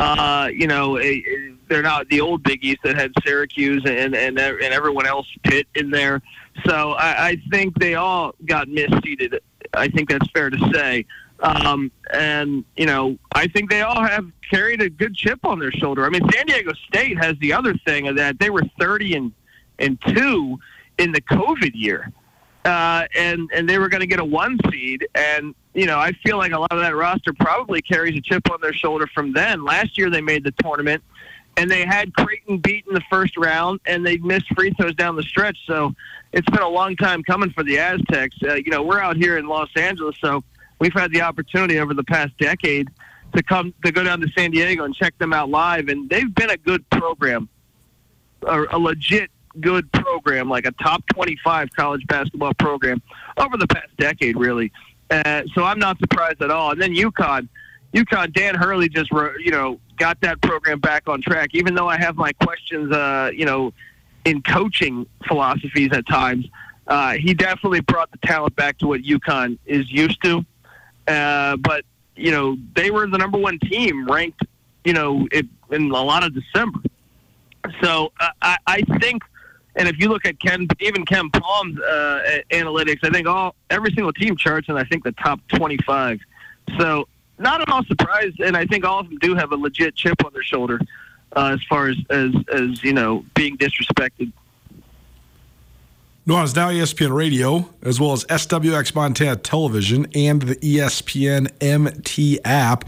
uh, 0.02 0.50
you 0.52 0.68
know, 0.68 0.98
a, 0.98 1.04
a, 1.04 1.54
they're 1.70 1.84
not 1.84 2.10
the 2.10 2.22
old 2.22 2.42
Big 2.44 2.64
East 2.64 2.80
that 2.84 2.96
had 2.96 3.12
Syracuse 3.24 3.84
and 3.86 4.16
and 4.16 4.40
and 4.40 4.74
everyone 4.74 5.06
else 5.06 5.28
Pitt 5.44 5.68
in 5.76 5.92
there. 5.92 6.22
So 6.66 6.94
I, 6.94 7.30
I 7.30 7.42
think 7.52 7.78
they 7.80 7.96
all 7.96 8.34
got 8.46 8.68
misseeded. 8.68 9.40
I 9.74 9.88
think 9.90 10.10
that's 10.10 10.28
fair 10.32 10.50
to 10.50 10.72
say. 10.74 11.06
Um, 11.42 11.92
and 12.14 12.64
you 12.76 12.86
know, 12.86 13.18
I 13.34 13.48
think 13.48 13.70
they 13.70 13.82
all 13.82 14.04
have 14.04 14.26
carried 14.50 14.82
a 14.82 14.90
good 14.90 15.16
chip 15.16 15.44
on 15.46 15.60
their 15.60 15.72
shoulder. 15.72 16.06
I 16.06 16.10
mean, 16.10 16.22
San 16.32 16.46
Diego 16.46 16.74
State 16.88 17.18
has 17.18 17.36
the 17.40 17.54
other 17.54 17.74
thing 17.86 18.08
of 18.08 18.16
that 18.18 18.40
they 18.40 18.50
were 18.50 18.64
thirty 18.80 19.16
and 19.16 19.32
and 19.80 20.00
two 20.08 20.60
in 20.98 21.12
the 21.12 21.22
COVID 21.22 21.72
year, 21.74 22.12
uh, 22.66 23.06
and 23.16 23.50
and 23.56 23.68
they 23.68 23.80
were 23.80 23.90
going 23.90 24.02
to 24.02 24.08
get 24.08 24.20
a 24.20 24.26
one 24.26 24.60
seed, 24.70 25.08
and 25.16 25.56
you 25.74 25.86
know, 25.86 25.98
I 25.98 26.12
feel 26.12 26.38
like 26.38 26.52
a 26.52 26.60
lot 26.60 26.72
of 26.72 26.80
that 26.80 26.96
roster 26.96 27.34
probably 27.34 27.82
carries 27.82 28.16
a 28.18 28.22
chip 28.22 28.52
on 28.52 28.60
their 28.62 28.74
shoulder 28.74 29.08
from 29.08 29.34
then. 29.34 29.64
Last 29.64 29.98
year 29.98 30.10
they 30.10 30.22
made 30.22 30.44
the 30.44 30.52
tournament 30.62 31.02
and 31.58 31.70
they 31.70 31.86
had 31.86 32.14
Creighton 32.14 32.58
beat 32.58 32.86
in 32.88 32.94
the 32.94 33.04
first 33.10 33.38
round 33.38 33.80
and 33.86 34.06
they 34.06 34.18
missed 34.18 34.48
free 34.56 34.72
throws 34.72 34.96
down 34.96 35.16
the 35.16 35.24
stretch. 35.24 35.58
So 35.66 35.94
it's 36.32 36.50
been 36.50 36.62
a 36.62 36.70
long 36.70 36.96
time 36.96 37.24
coming 37.24 37.52
for 37.52 37.64
the 37.64 37.78
Aztecs. 37.78 38.38
Uh, 38.44 38.56
you 38.56 38.72
know, 38.72 38.84
we're 38.84 39.00
out 39.00 39.18
here 39.18 39.38
in 39.38 39.48
Los 39.48 39.70
Angeles, 39.76 40.16
so 40.22 40.44
we've 40.82 40.94
had 40.94 41.12
the 41.12 41.22
opportunity 41.22 41.80
over 41.80 41.94
the 41.94 42.04
past 42.04 42.36
decade 42.40 42.90
to 43.36 43.44
come 43.44 43.74
to 43.86 43.92
go 43.92 44.04
down 44.04 44.20
to 44.20 44.28
San 44.36 44.50
Diego 44.52 44.84
and 44.84 44.94
check 44.96 45.18
them 45.20 45.32
out 45.32 45.50
live, 45.50 45.88
and 45.88 46.10
they've 46.10 46.34
been 46.34 46.50
a 46.50 46.58
good 46.58 46.90
program, 46.90 47.48
a, 48.46 48.64
a 48.72 48.80
legit 48.80 49.30
good 49.60 49.90
program, 49.92 50.50
like 50.50 50.66
a 50.66 50.72
top 50.72 51.04
25 51.14 51.70
college 51.76 52.06
basketball 52.08 52.54
program 52.56 53.02
over 53.38 53.58
the 53.58 53.68
past 53.68 53.96
decade, 53.98 54.36
really. 54.36 54.72
Uh, 55.10 55.44
so 55.54 55.64
I'm 55.64 55.78
not 55.78 56.00
surprised 56.00 56.42
at 56.42 56.50
all. 56.50 56.72
And 56.72 56.82
then 56.82 56.96
UConn, 56.96 57.48
UConn, 57.94 58.34
Dan 58.34 58.56
Hurley 58.56 58.90
just 58.90 59.12
you 59.12 59.52
know 59.52 59.80
got 59.98 60.20
that 60.22 60.42
program 60.42 60.80
back 60.80 61.08
on 61.08 61.22
track. 61.22 61.50
Even 61.54 61.76
though 61.76 61.88
I 61.88 61.98
have 61.98 62.16
my 62.16 62.34
questions, 62.34 62.92
uh, 62.92 63.30
you 63.34 63.46
know, 63.46 63.72
in 64.26 64.42
coaching 64.42 65.06
philosophies 65.28 65.92
at 65.94 66.08
times, 66.08 66.48
uh, 66.88 67.14
he 67.14 67.36
definitely 67.36 67.82
brought 67.82 68.12
the 68.12 68.18
talent 68.26 68.56
back 68.56 68.80
to 68.80 68.88
what 68.88 69.02
UConn 69.02 69.60
is 69.68 69.92
used 69.92 70.24
to. 70.24 70.44
Uh, 71.08 71.58
but 71.58 71.86
you 72.16 72.32
know, 72.32 72.58
they 72.76 72.92
were 72.92 73.08
the 73.08 73.18
number 73.18 73.38
one 73.38 73.58
team 73.60 74.08
ranked, 74.08 74.42
you 74.84 74.94
know, 74.94 75.28
it, 75.32 75.46
in 75.72 75.90
a 75.90 76.02
lot 76.02 76.24
of 76.24 76.34
December. 76.34 76.80
So 77.82 78.12
uh, 78.20 78.30
I, 78.42 78.58
I 78.68 78.82
think 79.00 79.24
and 79.76 79.88
if 79.88 80.00
you 80.00 80.10
look 80.10 80.26
at 80.26 80.40
Ken, 80.40 80.68
even 80.80 81.06
KenPom's 81.06 81.80
uh, 81.80 82.42
analytics, 82.52 83.00
I 83.04 83.10
think 83.10 83.28
all 83.28 83.56
every 83.70 83.92
single 83.94 84.12
team 84.12 84.36
charts 84.36 84.68
in 84.68 84.76
I 84.76 84.84
think 84.84 85.04
the 85.04 85.14
top 85.14 85.40
25. 85.50 86.20
So 86.78 87.08
not 87.40 87.62
at 87.62 87.70
all 87.70 87.84
surprised, 87.86 88.40
and 88.42 88.56
I 88.56 88.66
think 88.66 88.86
all 88.86 89.00
of 89.00 89.10
them 89.10 89.18
do 89.20 89.36
have 89.36 89.52
a 89.52 89.56
legit 89.56 89.96
chip 89.96 90.24
on 90.26 90.34
their 90.34 90.44
shoulder 90.44 90.80
uh, 91.36 91.56
as 91.58 91.64
far 91.64 91.88
as, 91.88 91.98
as 92.10 92.32
as 92.54 92.84
you 92.84 92.94
know 92.94 93.26
being 93.34 93.58
disrespected. 93.58 94.32
Nuanez 96.28 96.56
Now 96.56 96.70
ESPN 96.70 97.16
Radio, 97.16 97.68
as 97.82 98.00
well 98.00 98.12
as 98.12 98.26
SWX 98.26 98.94
Montana 98.94 99.38
Television 99.38 100.06
and 100.14 100.44
the 100.44 100.56
ESPN 100.58 101.52
MT 101.60 102.40
app. 102.46 102.88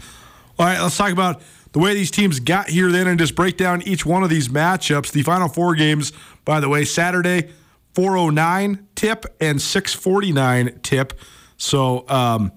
All 0.56 0.66
right, 0.66 0.80
let's 0.80 0.96
talk 0.96 1.10
about 1.10 1.42
the 1.72 1.80
way 1.80 1.94
these 1.94 2.12
teams 2.12 2.38
got 2.38 2.68
here 2.68 2.92
then 2.92 3.08
and 3.08 3.18
just 3.18 3.34
break 3.34 3.56
down 3.56 3.82
each 3.82 4.06
one 4.06 4.22
of 4.22 4.30
these 4.30 4.48
matchups. 4.48 5.10
The 5.10 5.22
final 5.22 5.48
four 5.48 5.74
games, 5.74 6.12
by 6.44 6.60
the 6.60 6.68
way, 6.68 6.84
Saturday, 6.84 7.50
409 7.94 8.86
tip 8.94 9.26
and 9.40 9.60
649 9.60 10.78
tip. 10.84 11.18
So 11.56 12.08
um, 12.08 12.52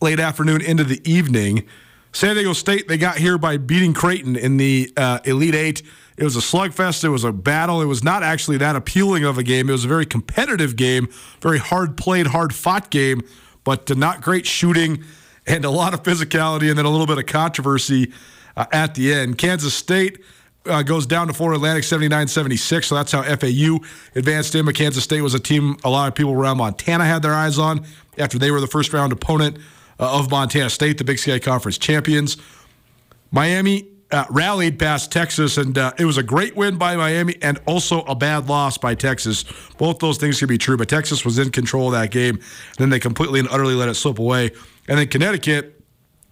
late 0.00 0.18
afternoon 0.18 0.60
into 0.60 0.82
the 0.82 1.00
evening. 1.08 1.68
San 2.12 2.34
Diego 2.34 2.52
State, 2.52 2.88
they 2.88 2.98
got 2.98 3.18
here 3.18 3.38
by 3.38 3.56
beating 3.56 3.94
Creighton 3.94 4.36
in 4.36 4.56
the 4.56 4.92
uh, 4.96 5.20
Elite 5.24 5.54
Eight. 5.54 5.82
It 6.16 6.24
was 6.24 6.36
a 6.36 6.40
slugfest. 6.40 7.04
It 7.04 7.08
was 7.08 7.24
a 7.24 7.32
battle. 7.32 7.80
It 7.80 7.86
was 7.86 8.02
not 8.02 8.22
actually 8.22 8.58
that 8.58 8.76
appealing 8.76 9.24
of 9.24 9.38
a 9.38 9.42
game. 9.42 9.68
It 9.68 9.72
was 9.72 9.84
a 9.84 9.88
very 9.88 10.06
competitive 10.06 10.76
game, 10.76 11.08
very 11.40 11.58
hard 11.58 11.96
played, 11.96 12.28
hard 12.28 12.54
fought 12.54 12.90
game, 12.90 13.22
but 13.64 13.96
not 13.96 14.20
great 14.20 14.46
shooting 14.46 15.04
and 15.46 15.64
a 15.64 15.70
lot 15.70 15.94
of 15.94 16.02
physicality 16.02 16.68
and 16.68 16.76
then 16.76 16.84
a 16.84 16.90
little 16.90 17.06
bit 17.06 17.18
of 17.18 17.26
controversy 17.26 18.12
uh, 18.56 18.66
at 18.72 18.94
the 18.94 19.12
end. 19.12 19.38
Kansas 19.38 19.72
State 19.72 20.20
uh, 20.66 20.82
goes 20.82 21.06
down 21.06 21.28
to 21.28 21.32
Florida 21.32 21.56
Atlantic 21.56 21.84
79 21.84 22.28
76. 22.28 22.86
So 22.86 22.94
that's 22.94 23.12
how 23.12 23.22
FAU 23.22 23.78
advanced 24.14 24.54
in. 24.54 24.66
But 24.66 24.74
Kansas 24.74 25.02
State 25.02 25.22
was 25.22 25.34
a 25.34 25.40
team 25.40 25.76
a 25.84 25.90
lot 25.90 26.08
of 26.08 26.14
people 26.14 26.32
around 26.32 26.58
Montana 26.58 27.04
had 27.04 27.22
their 27.22 27.34
eyes 27.34 27.58
on 27.58 27.86
after 28.18 28.38
they 28.38 28.50
were 28.50 28.60
the 28.60 28.66
first 28.66 28.92
round 28.92 29.12
opponent 29.12 29.56
uh, 29.56 29.60
of 30.06 30.30
Montana 30.30 30.70
State, 30.70 30.98
the 30.98 31.04
Big 31.04 31.18
Sky 31.18 31.38
Conference 31.38 31.78
champions. 31.78 32.36
Miami 33.30 33.86
uh, 34.10 34.24
rallied 34.30 34.78
past 34.78 35.12
Texas, 35.12 35.56
and 35.56 35.78
uh, 35.78 35.92
it 35.98 36.04
was 36.04 36.18
a 36.18 36.22
great 36.22 36.56
win 36.56 36.76
by 36.76 36.96
Miami 36.96 37.36
and 37.42 37.60
also 37.66 38.02
a 38.02 38.14
bad 38.14 38.48
loss 38.48 38.76
by 38.76 38.94
Texas. 38.94 39.44
Both 39.78 40.00
those 40.00 40.18
things 40.18 40.38
can 40.38 40.48
be 40.48 40.58
true, 40.58 40.76
but 40.76 40.88
Texas 40.88 41.24
was 41.24 41.38
in 41.38 41.50
control 41.50 41.86
of 41.86 41.92
that 41.92 42.10
game, 42.10 42.40
then 42.78 42.90
they 42.90 42.98
completely 42.98 43.38
and 43.38 43.48
utterly 43.50 43.74
let 43.74 43.88
it 43.88 43.94
slip 43.94 44.18
away. 44.18 44.50
And 44.88 44.98
then 44.98 45.06
Connecticut 45.06 45.80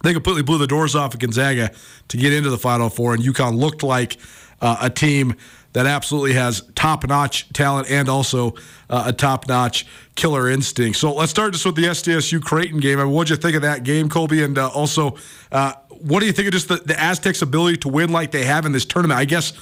they 0.03 0.13
completely 0.13 0.43
blew 0.43 0.57
the 0.57 0.67
doors 0.67 0.95
off 0.95 1.13
of 1.13 1.19
Gonzaga 1.19 1.71
to 2.07 2.17
get 2.17 2.33
into 2.33 2.49
the 2.49 2.57
Final 2.57 2.89
Four, 2.89 3.13
and 3.13 3.23
UConn 3.23 3.57
looked 3.57 3.83
like 3.83 4.17
uh, 4.61 4.77
a 4.81 4.89
team 4.89 5.35
that 5.73 5.85
absolutely 5.85 6.33
has 6.33 6.63
top-notch 6.75 7.51
talent 7.53 7.89
and 7.89 8.09
also 8.09 8.55
uh, 8.89 9.03
a 9.07 9.13
top-notch 9.13 9.85
killer 10.15 10.49
instinct. 10.49 10.97
So 10.97 11.13
let's 11.13 11.31
start 11.31 11.53
just 11.53 11.65
with 11.65 11.75
the 11.75 11.83
SDSU 11.83 12.41
Creighton 12.41 12.79
game. 12.79 12.99
I 12.99 13.03
mean, 13.03 13.13
what'd 13.13 13.29
you 13.29 13.35
think 13.35 13.55
of 13.55 13.61
that 13.61 13.83
game, 13.83 14.09
Colby? 14.09 14.43
And 14.43 14.57
uh, 14.57 14.69
also, 14.69 15.15
uh, 15.51 15.73
what 15.89 16.21
do 16.21 16.25
you 16.25 16.31
think 16.31 16.47
of 16.47 16.53
just 16.53 16.69
the, 16.69 16.77
the, 16.77 16.99
Aztecs' 16.99 17.41
ability 17.41 17.77
to 17.77 17.89
win 17.89 18.11
like 18.11 18.31
they 18.31 18.45
have 18.45 18.65
in 18.65 18.71
this 18.71 18.85
tournament? 18.85 19.19
I 19.19 19.25
guess 19.25 19.53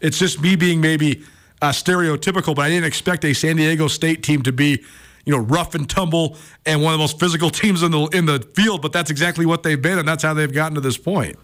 it's 0.00 0.18
just 0.18 0.40
me 0.40 0.56
being 0.56 0.80
maybe 0.80 1.22
uh, 1.60 1.70
stereotypical, 1.70 2.56
but 2.56 2.62
I 2.62 2.68
didn't 2.68 2.86
expect 2.86 3.24
a 3.24 3.32
San 3.32 3.56
Diego 3.56 3.86
State 3.88 4.22
team 4.22 4.42
to 4.42 4.52
be 4.52 4.82
you 5.24 5.32
know, 5.32 5.38
rough 5.38 5.74
and 5.74 5.88
tumble 5.88 6.36
and 6.66 6.82
one 6.82 6.92
of 6.92 6.98
the 6.98 7.02
most 7.02 7.20
physical 7.20 7.50
teams 7.62 7.82
in 7.82 7.92
the 7.92 8.06
in 8.06 8.26
the 8.26 8.40
field, 8.54 8.82
but 8.82 8.92
that's 8.92 9.10
exactly 9.10 9.46
what 9.46 9.62
they've 9.62 9.80
been, 9.80 9.98
and 9.98 10.08
that's 10.08 10.22
how 10.22 10.34
they've 10.34 10.52
gotten 10.52 10.74
to 10.74 10.80
this 10.80 10.98
point. 10.98 11.38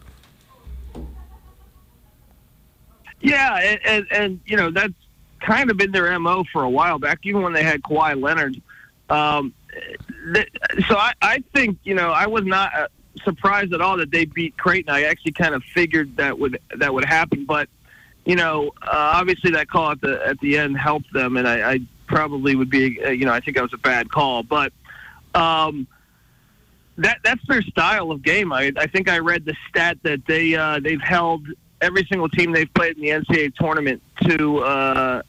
Yeah, 3.20 3.56
and, 3.56 3.80
and, 3.84 4.06
and 4.10 4.40
you 4.46 4.56
know 4.56 4.70
that's 4.70 4.94
kind 5.40 5.70
of 5.70 5.76
been 5.76 5.92
their 5.92 6.18
mo 6.18 6.44
for 6.52 6.62
a 6.62 6.70
while 6.70 6.98
back, 6.98 7.20
even 7.22 7.42
when 7.42 7.52
they 7.52 7.62
had 7.62 7.82
Kawhi 7.82 8.20
Leonard. 8.20 8.60
Um, 9.10 9.54
th- 10.34 10.48
so 10.88 10.96
I, 10.96 11.12
I 11.20 11.42
think 11.54 11.78
you 11.84 11.94
know 11.94 12.10
I 12.10 12.26
was 12.26 12.44
not 12.44 12.74
uh, 12.74 12.88
surprised 13.24 13.72
at 13.72 13.80
all 13.80 13.96
that 13.96 14.10
they 14.10 14.24
beat 14.24 14.56
Creighton. 14.56 14.90
I 14.90 15.04
actually 15.04 15.32
kind 15.32 15.54
of 15.54 15.62
figured 15.74 16.16
that 16.16 16.38
would 16.38 16.60
that 16.76 16.92
would 16.94 17.04
happen, 17.04 17.44
but 17.44 17.68
you 18.28 18.36
know, 18.36 18.72
uh, 18.82 19.12
obviously 19.14 19.52
that 19.52 19.70
call 19.70 19.92
at 19.92 20.02
the 20.02 20.20
at 20.26 20.38
the 20.40 20.58
end 20.58 20.76
helped 20.76 21.10
them, 21.14 21.38
and 21.38 21.48
I, 21.48 21.72
I 21.72 21.80
probably 22.06 22.54
would 22.56 22.68
be, 22.68 23.02
uh, 23.02 23.08
you 23.08 23.24
know, 23.24 23.32
I 23.32 23.40
think 23.40 23.56
that 23.56 23.62
was 23.62 23.72
a 23.72 23.78
bad 23.78 24.10
call, 24.10 24.42
but 24.42 24.70
um, 25.34 25.86
that 26.98 27.20
that's 27.24 27.40
their 27.48 27.62
style 27.62 28.10
of 28.10 28.22
game. 28.22 28.52
I, 28.52 28.70
I 28.76 28.86
think 28.86 29.08
I 29.08 29.18
read 29.20 29.46
the 29.46 29.56
stat 29.70 29.96
that 30.02 30.26
they 30.26 30.54
uh, 30.54 30.78
they've 30.78 31.00
held 31.00 31.46
every 31.80 32.06
single 32.10 32.28
team 32.28 32.52
they've 32.52 32.72
played 32.74 32.96
in 32.96 33.02
the 33.02 33.10
NCAA 33.10 33.54
tournament 33.54 34.02
to 34.22 34.58
uh, 34.58 35.22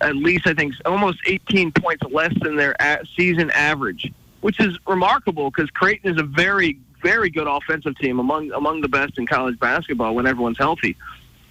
at 0.00 0.16
least 0.16 0.46
I 0.46 0.54
think 0.54 0.74
almost 0.84 1.18
18 1.26 1.72
points 1.72 2.02
less 2.10 2.32
than 2.42 2.56
their 2.56 2.76
season 3.16 3.50
average, 3.50 4.12
which 4.40 4.60
is 4.60 4.78
remarkable 4.86 5.50
because 5.50 5.70
Creighton 5.70 6.12
is 6.12 6.20
a 6.20 6.24
very 6.24 6.78
very 7.02 7.30
good 7.30 7.46
offensive 7.46 7.96
team 7.98 8.18
among 8.18 8.50
among 8.52 8.80
the 8.80 8.88
best 8.88 9.18
in 9.18 9.26
college 9.26 9.58
basketball 9.60 10.14
when 10.14 10.26
everyone's 10.26 10.58
healthy 10.58 10.96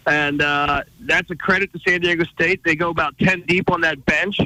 and 0.07 0.41
uh, 0.41 0.83
that's 1.01 1.29
a 1.31 1.35
credit 1.35 1.71
to 1.73 1.79
San 1.85 2.01
Diego 2.01 2.23
State. 2.23 2.63
They 2.63 2.75
go 2.75 2.89
about 2.89 3.17
ten 3.19 3.41
deep 3.41 3.69
on 3.69 3.81
that 3.81 4.03
bench. 4.05 4.39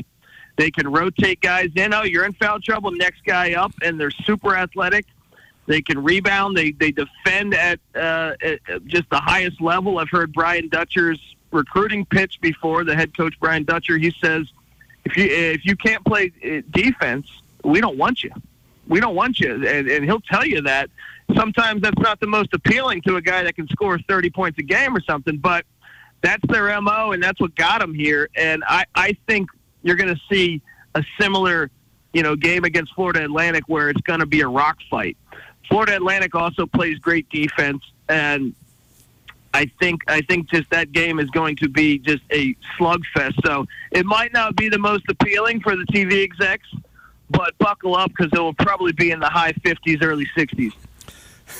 They 0.58 0.72
can 0.72 0.92
rotate 0.92 1.40
guys 1.40 1.70
in. 1.76 1.94
Oh, 1.94 2.04
you're 2.04 2.26
in 2.26 2.34
foul 2.34 2.60
trouble. 2.60 2.92
Next 2.92 3.24
guy 3.24 3.54
up, 3.54 3.72
and 3.84 4.00
they're 4.00 4.12
super 4.12 4.56
athletic. 4.56 5.06
They 5.68 5.82
can 5.82 6.03
rebound. 6.03 6.58
They 6.58 6.72
they 6.72 6.91
defend 6.91 7.53
at, 7.53 7.80
uh, 7.96 8.34
at 8.41 8.86
just 8.86 9.10
the 9.10 9.20
highest 9.20 9.62
level. 9.62 10.00
I've 10.00 10.10
heard 10.10 10.34
Brian 10.34 10.68
Dutcher's 10.70 11.20
recruiting 11.51 12.06
pitch 12.06 12.39
before. 12.41 12.84
The 12.84 12.96
head 12.96 13.15
coach 13.15 13.36
Brian 13.39 13.63
Dutcher. 13.63 13.98
He 13.98 14.13
says, 14.22 14.48
if 15.06 15.15
you 15.15 15.25
if 15.25 15.65
you 15.65 15.75
can't 15.75 16.03
play 16.03 16.32
uh, 16.44 16.62
defense, 16.72 17.27
we 17.63 17.80
don't 17.80 17.98
want 17.98 18.24
you. 18.24 18.32
We 18.88 19.00
don't 19.00 19.15
want 19.15 19.39
you, 19.39 19.53
and, 19.53 19.88
and 19.88 20.03
he'll 20.03 20.22
tell 20.22 20.46
you 20.46 20.62
that 20.63 20.89
sometimes 21.36 21.82
that's 21.82 22.00
not 22.00 22.20
the 22.20 22.27
most 22.27 22.53
appealing 22.53 23.01
to 23.03 23.16
a 23.16 23.22
guy 23.22 23.44
that 23.44 23.55
can 23.55 23.68
score 23.68 23.98
30 24.00 24.29
points 24.31 24.59
a 24.59 24.64
game 24.64 24.96
or 24.96 25.01
something, 25.01 25.38
but 25.38 25.66
that's 26.22 26.44
their 26.48 26.79
MO 26.81 27.12
and 27.12 27.22
that's 27.22 27.40
what 27.40 27.55
got 27.55 27.81
them 27.81 27.94
here. 27.94 28.29
And 28.36 28.64
I, 28.68 28.86
I 28.96 29.18
think 29.27 29.50
you're 29.83 29.96
going 29.96 30.14
to 30.14 30.22
see 30.29 30.62
a 30.96 31.03
similar, 31.20 31.70
you 32.14 32.24
know, 32.24 32.36
game 32.36 32.64
against 32.64 32.94
Florida 32.94 33.24
Atlantic 33.24 33.64
where 33.68 33.90
it's 33.90 34.01
going 34.01 34.20
to 34.20 34.25
be 34.25 34.42
a 34.42 34.48
rock 34.48 34.77
fight. 34.90 35.18
Florida 35.72 35.96
Atlantic 35.96 36.36
also 36.36 36.68
plays 36.68 37.00
great 37.00 37.27
defense 37.29 37.81
and 38.10 38.53
I 39.53 39.70
think 39.79 40.01
I 40.07 40.22
think 40.22 40.50
just 40.50 40.70
that 40.70 40.92
game 40.92 41.20
is 41.20 41.29
going 41.29 41.55
to 41.57 41.70
be 41.70 41.98
just 41.98 42.24
a 42.31 42.55
slugfest. 42.77 43.36
So 43.46 43.66
it 43.92 44.05
might 44.05 44.34
not 44.34 44.55
be 44.55 44.70
the 44.70 44.79
most 44.79 45.03
appealing 45.10 45.62
for 45.62 45.75
the 45.75 45.84
TV 45.86 46.24
execs, 46.24 46.68
but 47.29 47.57
buckle 47.57 47.96
up 47.96 48.12
because 48.12 48.31
it 48.34 48.40
will 48.40 48.53
probably 48.53 48.94
be 48.94 49.12
in 49.12 49.20
the 49.20 49.29
high 49.29 49.51
50s, 49.53 50.03
early 50.03 50.27
60s. 50.38 50.74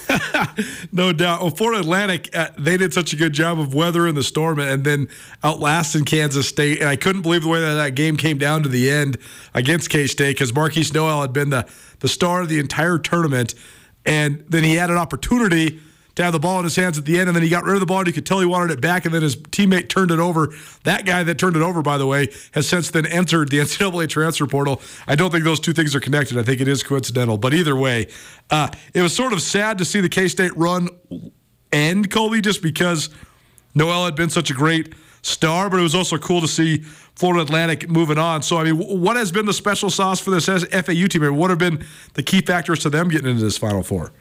no 0.94 1.12
doubt. 1.12 1.42
Well, 1.42 1.50
Florida 1.50 1.82
Atlantic, 1.82 2.34
uh, 2.36 2.50
they 2.58 2.78
did 2.78 2.94
such 2.94 3.12
a 3.12 3.18
good 3.18 3.34
job 3.34 3.60
of 3.60 3.74
weathering 3.74 4.16
the 4.16 4.24
storm 4.24 4.60
and 4.60 4.86
then 4.86 5.10
outlasting 5.44 6.06
Kansas 6.06 6.48
State. 6.48 6.80
And 6.80 6.88
I 6.88 6.96
couldn't 6.96 7.24
believe 7.24 7.44
the 7.44 7.50
way 7.50 7.60
that 7.60 7.74
that 7.74 7.96
game 7.96 8.16
came 8.16 8.38
down 8.38 8.64
to 8.64 8.70
the 8.70 8.90
end 8.90 9.18
against 9.54 9.90
K 9.90 10.08
State 10.08 10.36
because 10.36 10.54
Markquis 10.54 10.94
Nowell 10.94 11.22
had 11.22 11.34
been 11.34 11.50
the, 11.50 11.68
the 12.00 12.08
star 12.08 12.42
of 12.42 12.48
the 12.50 12.60
entire 12.60 12.98
tournament. 12.98 13.54
And 14.06 14.44
then 14.50 14.64
he 14.64 14.76
had 14.76 14.90
an 14.90 14.98
opportunity 14.98 15.80
to 16.16 16.24
have 16.24 16.34
the 16.34 16.40
ball 16.40 16.58
in 16.60 16.66
his 16.66 16.76
hands 16.76 16.98
at 16.98 17.06
the 17.06 17.18
end, 17.20 17.30
and 17.30 17.36
then 17.36 17.44
he 17.44 17.50
got 17.50 17.64
rid 17.64 17.76
of 17.76 17.80
the 17.80 17.86
ball, 17.86 18.00
and 18.00 18.08
you 18.08 18.14
could 18.14 18.26
tell 18.26 18.40
he 18.40 18.46
wanted 18.46 18.72
it 18.72 18.82
back, 18.82 19.06
and 19.06 19.14
then 19.14 19.22
his 19.22 19.36
teammate 19.36 19.88
turned 19.88 20.12
it 20.12 20.20
over. 20.20 20.54
That 20.84 21.06
guy 21.06 21.24
that 21.24 21.38
turned 21.38 21.56
it 21.56 21.62
over, 21.62 21.82
by 21.82 21.98
the 21.98 22.06
way, 22.06 22.28
has 22.52 22.68
since 22.68 22.92
then 22.92 23.06
entered 23.06 23.50
the 23.50 23.58
NCAA 23.60 24.10
transfer 24.10 24.46
portal. 24.46 24.82
I 25.08 25.16
don't 25.16 25.32
think 25.32 25.44
those 25.44 25.60
two 25.60 25.74
things 25.74 25.96
are 25.96 26.02
connected. 26.02 26.38
I 26.38 26.44
think 26.44 26.60
it 26.60 26.68
is 26.68 26.84
coincidental, 26.84 27.38
but 27.38 27.54
either 27.54 27.76
way, 27.76 28.08
uh, 28.50 28.70
it 28.94 29.02
was 29.02 29.16
sort 29.16 29.32
of 29.34 29.42
sad 29.42 29.78
to 29.78 29.86
see 29.86 30.02
the 30.02 30.10
K 30.10 30.28
State 30.28 30.56
run 30.58 30.90
end, 31.72 32.12
Colby, 32.12 32.42
just 32.42 32.62
because 32.62 33.10
Nowell 33.74 34.06
had 34.06 34.16
been 34.16 34.30
such 34.30 34.52
a 34.52 34.54
great 34.54 34.94
star, 35.22 35.70
but 35.70 35.80
it 35.80 35.84
was 35.84 35.96
also 35.96 36.18
cool 36.18 36.42
to 36.42 36.48
see 36.48 36.84
Florida 37.16 37.44
Atlantic 37.44 37.90
moving 37.90 38.18
on. 38.18 38.42
So, 38.42 38.58
I 38.58 38.66
mean, 38.66 38.78
what 38.78 39.18
has 39.18 39.32
been 39.32 39.46
the 39.46 39.54
special 39.54 39.90
sauce 39.90 40.20
for 40.20 40.32
this 40.32 40.46
FAU 40.46 41.08
team? 41.08 41.22
Mean, 41.22 41.36
what 41.36 41.50
have 41.50 41.60
been 41.60 41.86
the 42.14 42.24
key 42.24 42.42
factors 42.42 42.80
to 42.80 42.90
them 42.90 43.10
getting 43.10 43.30
into 43.30 43.44
this 43.44 43.58
Final 43.58 43.84
Four? 43.84 44.12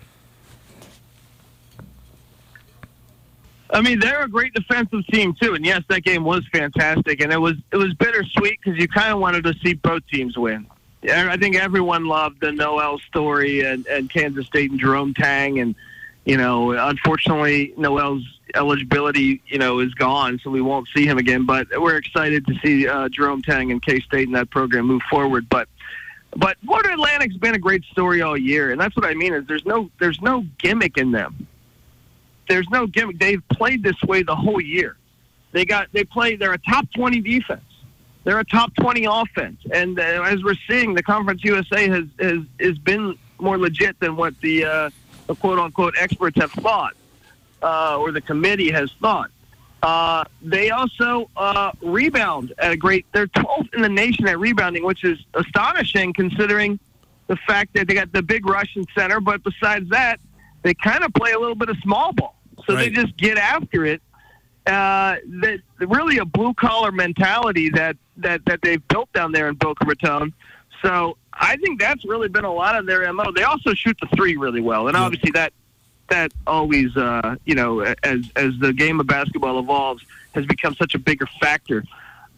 I 3.72 3.80
mean, 3.80 4.00
they're 4.00 4.22
a 4.22 4.28
great 4.28 4.52
defensive 4.52 5.06
team 5.06 5.34
too, 5.40 5.54
and 5.54 5.64
yes, 5.64 5.82
that 5.88 6.02
game 6.02 6.24
was 6.24 6.44
fantastic, 6.52 7.20
and 7.20 7.32
it 7.32 7.40
was 7.40 7.54
it 7.72 7.76
was 7.76 7.94
bittersweet 7.94 8.58
because 8.62 8.78
you 8.80 8.88
kind 8.88 9.12
of 9.12 9.20
wanted 9.20 9.44
to 9.44 9.54
see 9.64 9.74
both 9.74 10.02
teams 10.08 10.36
win. 10.36 10.66
I 11.08 11.36
think 11.36 11.56
everyone 11.56 12.04
loved 12.04 12.40
the 12.40 12.52
Nowell 12.52 12.98
story 13.08 13.62
and, 13.62 13.86
and 13.86 14.10
Kansas 14.10 14.46
State 14.46 14.70
and 14.70 14.80
Jerome 14.80 15.14
Tang, 15.14 15.60
and 15.60 15.74
you 16.24 16.36
know, 16.36 16.72
unfortunately, 16.72 17.72
Nowell's 17.76 18.24
eligibility, 18.54 19.42
you 19.46 19.58
know, 19.58 19.80
is 19.80 19.92
gone, 19.94 20.40
so 20.42 20.50
we 20.50 20.60
won't 20.60 20.88
see 20.94 21.06
him 21.06 21.18
again. 21.18 21.46
But 21.46 21.68
we're 21.76 21.96
excited 21.96 22.46
to 22.46 22.54
see 22.62 22.88
uh, 22.88 23.08
Jerome 23.08 23.42
Tang 23.42 23.70
and 23.72 23.82
K 23.82 24.00
State 24.00 24.26
in 24.26 24.32
that 24.32 24.50
program 24.50 24.86
move 24.86 25.02
forward. 25.10 25.48
But 25.48 25.68
but 26.36 26.56
Florida 26.64 26.92
Atlantic's 26.92 27.36
been 27.36 27.54
a 27.54 27.58
great 27.58 27.84
story 27.84 28.22
all 28.22 28.36
year, 28.36 28.70
and 28.70 28.80
that's 28.80 28.96
what 28.96 29.04
I 29.04 29.14
mean 29.14 29.34
is 29.34 29.46
there's 29.46 29.66
no 29.66 29.90
there's 29.98 30.20
no 30.20 30.44
gimmick 30.58 30.96
in 30.96 31.12
them 31.12 31.46
there's 32.50 32.68
no 32.68 32.86
gimmick. 32.86 33.18
They've 33.18 33.46
played 33.48 33.82
this 33.82 34.00
way 34.02 34.22
the 34.22 34.36
whole 34.36 34.60
year. 34.60 34.96
They 35.52 35.64
got 35.64 35.88
they 35.92 36.04
play. 36.04 36.36
They're 36.36 36.52
a 36.52 36.58
top 36.58 36.86
twenty 36.94 37.20
defense. 37.20 37.62
They're 38.24 38.40
a 38.40 38.44
top 38.44 38.74
twenty 38.74 39.06
offense, 39.06 39.60
and 39.72 39.98
uh, 39.98 40.02
as 40.02 40.42
we're 40.42 40.56
seeing, 40.68 40.94
the 40.94 41.02
Conference 41.02 41.42
USA 41.44 41.88
has 41.88 42.04
has 42.20 42.38
has 42.60 42.78
been 42.78 43.16
more 43.38 43.56
legit 43.56 43.98
than 44.00 44.16
what 44.16 44.38
the, 44.42 44.64
uh, 44.66 44.90
the 45.26 45.34
quote 45.34 45.58
unquote 45.58 45.94
experts 45.98 46.38
have 46.38 46.52
thought, 46.52 46.94
uh, 47.62 47.98
or 47.98 48.12
the 48.12 48.20
committee 48.20 48.70
has 48.70 48.90
thought. 49.00 49.30
Uh, 49.82 50.24
they 50.42 50.70
also 50.70 51.30
uh, 51.36 51.72
rebound 51.80 52.52
at 52.58 52.72
a 52.72 52.76
great. 52.76 53.06
They're 53.12 53.26
12th 53.28 53.74
in 53.74 53.82
the 53.82 53.88
nation 53.88 54.28
at 54.28 54.38
rebounding, 54.38 54.84
which 54.84 55.04
is 55.04 55.18
astonishing 55.34 56.12
considering 56.12 56.78
the 57.28 57.36
fact 57.36 57.74
that 57.74 57.88
they 57.88 57.94
got 57.94 58.12
the 58.12 58.22
big 58.22 58.46
Russian 58.46 58.84
center. 58.94 59.20
But 59.20 59.42
besides 59.42 59.88
that, 59.90 60.20
they 60.62 60.74
kind 60.74 61.02
of 61.02 61.14
play 61.14 61.32
a 61.32 61.38
little 61.38 61.54
bit 61.54 61.70
of 61.70 61.76
small 61.78 62.12
ball. 62.12 62.36
So 62.66 62.74
right. 62.74 62.94
they 62.94 63.02
just 63.02 63.16
get 63.16 63.38
after 63.38 63.86
it. 63.86 64.02
Uh, 64.66 65.16
that 65.40 65.60
really 65.78 66.18
a 66.18 66.24
blue 66.24 66.52
collar 66.52 66.92
mentality 66.92 67.70
that, 67.70 67.96
that, 68.18 68.44
that 68.44 68.60
they've 68.62 68.86
built 68.88 69.10
down 69.14 69.32
there 69.32 69.48
in 69.48 69.54
Boca 69.54 69.86
Raton. 69.86 70.34
So 70.82 71.16
I 71.32 71.56
think 71.56 71.80
that's 71.80 72.04
really 72.04 72.28
been 72.28 72.44
a 72.44 72.52
lot 72.52 72.76
of 72.76 72.86
their 72.86 73.10
mo. 73.12 73.32
They 73.32 73.42
also 73.42 73.72
shoot 73.72 73.96
the 74.00 74.08
three 74.14 74.36
really 74.36 74.60
well, 74.60 74.88
and 74.88 74.96
obviously 74.96 75.30
that 75.32 75.52
that 76.10 76.32
always 76.46 76.96
uh, 76.96 77.36
you 77.44 77.54
know 77.54 77.80
as 77.80 78.30
as 78.36 78.52
the 78.60 78.72
game 78.72 79.00
of 79.00 79.06
basketball 79.06 79.58
evolves 79.58 80.04
has 80.34 80.44
become 80.46 80.74
such 80.74 80.94
a 80.94 80.98
bigger 80.98 81.26
factor 81.40 81.82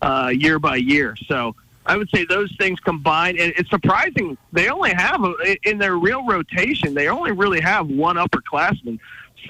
uh, 0.00 0.30
year 0.32 0.58
by 0.58 0.76
year. 0.76 1.16
So 1.26 1.54
I 1.84 1.96
would 1.96 2.08
say 2.14 2.24
those 2.24 2.54
things 2.58 2.78
combined, 2.80 3.38
and 3.38 3.52
it's 3.56 3.68
surprising 3.70 4.38
they 4.52 4.68
only 4.68 4.94
have 4.94 5.24
a, 5.24 5.56
in 5.68 5.78
their 5.78 5.96
real 5.96 6.24
rotation. 6.24 6.94
They 6.94 7.08
only 7.08 7.32
really 7.32 7.60
have 7.60 7.88
one 7.88 8.16
upperclassman. 8.16 8.98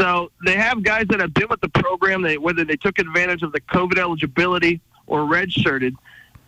So 0.00 0.30
they 0.44 0.56
have 0.56 0.82
guys 0.82 1.06
that 1.08 1.20
have 1.20 1.34
been 1.34 1.48
with 1.48 1.60
the 1.60 1.68
program, 1.68 2.22
they, 2.22 2.38
whether 2.38 2.64
they 2.64 2.76
took 2.76 2.98
advantage 2.98 3.42
of 3.42 3.52
the 3.52 3.60
COVID 3.60 3.98
eligibility 3.98 4.80
or 5.06 5.20
redshirted. 5.20 5.94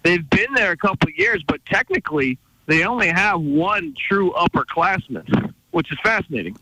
They've 0.03 0.29
been 0.31 0.53
there 0.55 0.73
a 0.73 0.77
couple 0.77 1.11
of 1.11 1.17
years, 1.17 1.43
but 1.47 1.65
technically 1.67 2.39
they 2.67 2.85
only 2.85 3.09
have 3.09 3.41
one 3.41 3.95
true 4.09 4.33
upperclassman, 4.33 5.53
which 5.73 5.93
is 5.93 5.99
fascinating. 6.03 6.57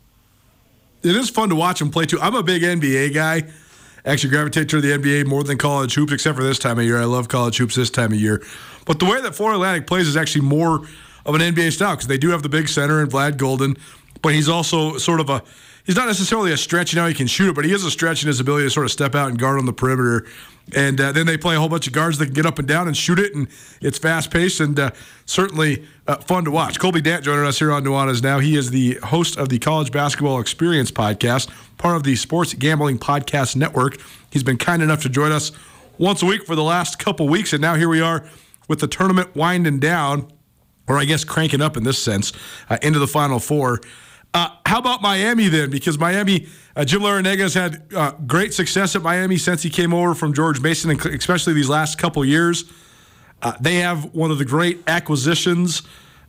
It 1.02 1.16
is 1.16 1.30
fun 1.30 1.48
to 1.48 1.56
watch 1.56 1.80
them 1.80 1.90
play 1.90 2.06
too. 2.06 2.20
I'm 2.20 2.34
a 2.34 2.42
big 2.42 2.62
NBA 2.62 3.14
guy. 3.14 3.44
Actually, 4.04 4.30
gravitate 4.30 4.68
to 4.70 4.80
the 4.80 4.92
NBA 4.92 5.26
more 5.26 5.44
than 5.44 5.58
college 5.58 5.94
hoops, 5.94 6.12
except 6.12 6.36
for 6.36 6.42
this 6.42 6.58
time 6.58 6.78
of 6.78 6.84
year. 6.84 7.00
I 7.00 7.04
love 7.04 7.28
college 7.28 7.56
hoops 7.56 7.76
this 7.76 7.90
time 7.90 8.12
of 8.12 8.20
year. 8.20 8.42
But 8.84 8.98
the 8.98 9.04
way 9.04 9.20
that 9.20 9.34
Florida 9.34 9.56
Atlantic 9.56 9.86
plays 9.86 10.08
is 10.08 10.16
actually 10.16 10.42
more 10.42 10.82
of 11.24 11.34
an 11.34 11.40
NBA 11.40 11.72
style 11.72 11.94
because 11.94 12.08
they 12.08 12.18
do 12.18 12.30
have 12.30 12.42
the 12.42 12.48
big 12.48 12.68
center 12.68 13.00
in 13.00 13.08
Vlad 13.08 13.32
Goldin, 13.32 13.78
but 14.20 14.34
he's 14.34 14.48
also 14.48 14.96
sort 14.98 15.20
of 15.20 15.30
a 15.30 15.42
he's 15.84 15.96
not 15.96 16.06
necessarily 16.06 16.52
a 16.52 16.56
stretch. 16.56 16.92
You 16.92 17.00
know, 17.00 17.06
he 17.06 17.14
can 17.14 17.26
shoot 17.26 17.50
it, 17.50 17.54
but 17.54 17.64
he 17.64 17.72
is 17.72 17.84
a 17.84 17.90
stretch 17.90 18.22
in 18.22 18.28
his 18.28 18.40
ability 18.40 18.66
to 18.66 18.70
sort 18.70 18.86
of 18.86 18.92
step 18.92 19.14
out 19.14 19.28
and 19.28 19.38
guard 19.38 19.58
on 19.58 19.66
the 19.66 19.72
perimeter. 19.72 20.26
And 20.74 21.00
uh, 21.00 21.12
then 21.12 21.26
they 21.26 21.36
play 21.36 21.56
a 21.56 21.58
whole 21.58 21.68
bunch 21.68 21.86
of 21.86 21.92
guards 21.92 22.18
that 22.18 22.26
can 22.26 22.34
get 22.34 22.46
up 22.46 22.58
and 22.58 22.68
down 22.68 22.86
and 22.86 22.96
shoot 22.96 23.18
it, 23.18 23.34
and 23.34 23.48
it's 23.80 23.98
fast 23.98 24.30
paced 24.30 24.60
and 24.60 24.78
uh, 24.78 24.90
certainly 25.26 25.84
uh, 26.06 26.16
fun 26.16 26.44
to 26.44 26.50
watch. 26.50 26.78
Colby 26.78 27.00
Dant 27.00 27.24
joining 27.24 27.44
us 27.44 27.58
here 27.58 27.72
on 27.72 27.84
Nuanez 27.84 28.22
Now. 28.22 28.38
He 28.38 28.56
is 28.56 28.70
the 28.70 28.94
host 29.02 29.36
of 29.36 29.48
the 29.48 29.58
College 29.58 29.90
Basketball 29.90 30.40
Experience 30.40 30.92
podcast, 30.92 31.50
part 31.78 31.96
of 31.96 32.04
the 32.04 32.14
Sports 32.14 32.54
Gambling 32.54 32.98
Podcast 32.98 33.56
Network. 33.56 33.98
He's 34.30 34.44
been 34.44 34.56
kind 34.56 34.82
enough 34.82 35.02
to 35.02 35.08
join 35.08 35.32
us 35.32 35.50
once 35.98 36.22
a 36.22 36.26
week 36.26 36.46
for 36.46 36.54
the 36.54 36.62
last 36.62 36.98
couple 36.98 37.28
weeks, 37.28 37.52
and 37.52 37.60
now 37.60 37.74
here 37.74 37.88
we 37.88 38.00
are 38.00 38.24
with 38.68 38.78
the 38.78 38.88
tournament 38.88 39.34
winding 39.34 39.80
down, 39.80 40.30
or 40.86 40.96
I 40.96 41.04
guess 41.06 41.24
cranking 41.24 41.60
up 41.60 41.76
in 41.76 41.82
this 41.82 42.00
sense, 42.00 42.32
uh, 42.70 42.78
into 42.82 43.00
the 43.00 43.08
Final 43.08 43.40
Four. 43.40 43.80
Uh, 44.34 44.48
how 44.64 44.78
about 44.78 45.02
Miami 45.02 45.48
then? 45.48 45.70
Because 45.70 45.98
Miami, 45.98 46.46
uh, 46.74 46.84
Jim 46.84 47.02
has 47.02 47.54
had 47.54 47.82
uh, 47.94 48.12
great 48.26 48.54
success 48.54 48.96
at 48.96 49.02
Miami 49.02 49.36
since 49.36 49.62
he 49.62 49.68
came 49.68 49.92
over 49.92 50.14
from 50.14 50.32
George 50.32 50.60
Mason, 50.60 50.90
especially 50.90 51.52
these 51.52 51.68
last 51.68 51.98
couple 51.98 52.24
years. 52.24 52.64
Uh, 53.42 53.52
they 53.60 53.76
have 53.76 54.14
one 54.14 54.30
of 54.30 54.38
the 54.38 54.44
great 54.44 54.82
acquisitions 54.86 55.82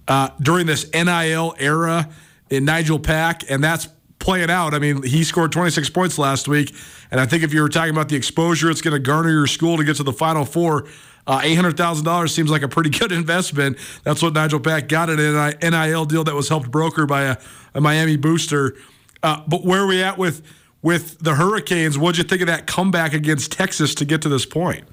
uh, 0.07 0.29
during 0.41 0.65
this 0.65 0.91
NIL 0.91 1.55
era 1.59 2.09
in 2.49 2.65
Nigel 2.65 2.99
Pack, 2.99 3.49
and 3.49 3.63
that's 3.63 3.87
playing 4.19 4.49
out. 4.49 4.73
I 4.73 4.79
mean, 4.79 5.03
he 5.03 5.23
scored 5.23 5.51
26 5.51 5.89
points 5.91 6.17
last 6.17 6.47
week, 6.47 6.75
and 7.11 7.21
I 7.21 7.25
think 7.25 7.43
if 7.43 7.53
you 7.53 7.61
were 7.61 7.69
talking 7.69 7.91
about 7.91 8.09
the 8.09 8.15
exposure 8.15 8.69
it's 8.69 8.81
going 8.81 8.93
to 8.93 8.99
garner 8.99 9.29
your 9.29 9.47
school 9.47 9.77
to 9.77 9.83
get 9.83 9.95
to 9.97 10.03
the 10.03 10.13
Final 10.13 10.43
Four, 10.43 10.87
uh, 11.25 11.39
$800,000 11.39 12.29
seems 12.29 12.49
like 12.49 12.63
a 12.63 12.67
pretty 12.67 12.89
good 12.99 13.11
investment. 13.11 13.77
That's 14.03 14.21
what 14.21 14.33
Nigel 14.33 14.59
Pack 14.59 14.87
got 14.87 15.09
in 15.09 15.19
an 15.19 15.55
NIL 15.61 16.05
deal 16.05 16.23
that 16.23 16.35
was 16.35 16.49
helped 16.49 16.69
broker 16.69 17.05
by 17.05 17.23
a, 17.23 17.37
a 17.73 17.81
Miami 17.81 18.17
booster. 18.17 18.75
Uh, 19.21 19.41
but 19.47 19.63
where 19.63 19.81
are 19.81 19.87
we 19.87 20.03
at 20.03 20.17
with 20.17 20.41
with 20.81 21.17
the 21.19 21.35
Hurricanes? 21.35 21.97
What'd 21.97 22.17
you 22.17 22.25
think 22.25 22.41
of 22.41 22.47
that 22.47 22.67
comeback 22.67 23.13
against 23.13 23.53
Texas 23.53 23.95
to 23.95 24.05
get 24.05 24.21
to 24.23 24.29
this 24.29 24.45
point? 24.45 24.83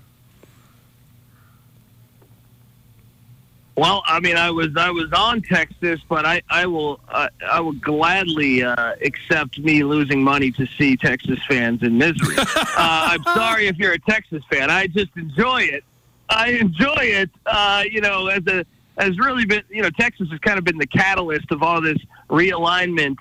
Well, 3.76 4.02
I 4.04 4.20
mean, 4.20 4.36
I 4.36 4.50
was 4.50 4.68
I 4.76 4.90
was 4.90 5.10
on 5.12 5.40
Texas, 5.40 6.00
but 6.06 6.26
I 6.26 6.42
I 6.50 6.66
will 6.66 7.00
uh, 7.08 7.28
I 7.50 7.60
will 7.60 7.72
gladly 7.72 8.62
uh, 8.62 8.94
accept 9.00 9.58
me 9.58 9.82
losing 9.82 10.22
money 10.22 10.50
to 10.52 10.66
see 10.78 10.96
Texas 10.96 11.38
fans 11.48 11.82
in 11.82 11.96
misery. 11.96 12.36
uh, 12.38 12.44
I'm 12.76 13.22
sorry 13.22 13.68
if 13.68 13.78
you're 13.78 13.94
a 13.94 13.98
Texas 13.98 14.42
fan. 14.52 14.70
I 14.70 14.86
just 14.86 15.10
enjoy 15.16 15.62
it. 15.62 15.82
I 16.30 16.58
enjoy 16.60 16.94
it. 17.00 17.30
Uh, 17.44 17.84
you 17.90 18.00
know, 18.00 18.28
as 18.28 18.46
a 18.46 18.64
has 18.98 19.18
really 19.18 19.44
been 19.44 19.62
you 19.68 19.82
know 19.82 19.90
Texas 19.90 20.28
has 20.30 20.38
kind 20.40 20.58
of 20.58 20.64
been 20.64 20.78
the 20.78 20.86
catalyst 20.86 21.50
of 21.50 21.62
all 21.62 21.80
this 21.80 21.98
realignment. 22.28 23.16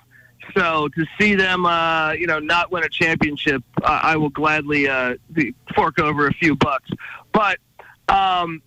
So 0.56 0.88
to 0.88 1.06
see 1.18 1.34
them, 1.34 1.64
uh, 1.66 2.12
you 2.12 2.26
know, 2.26 2.38
not 2.38 2.72
win 2.72 2.82
a 2.82 2.88
championship, 2.88 3.62
uh, 3.82 4.00
I 4.02 4.16
will 4.16 4.30
gladly 4.30 4.88
uh, 4.88 5.14
fork 5.74 5.98
over 6.00 6.26
a 6.26 6.32
few 6.34 6.56
bucks. 6.56 6.88
But 7.32 7.58
um, 8.08 8.62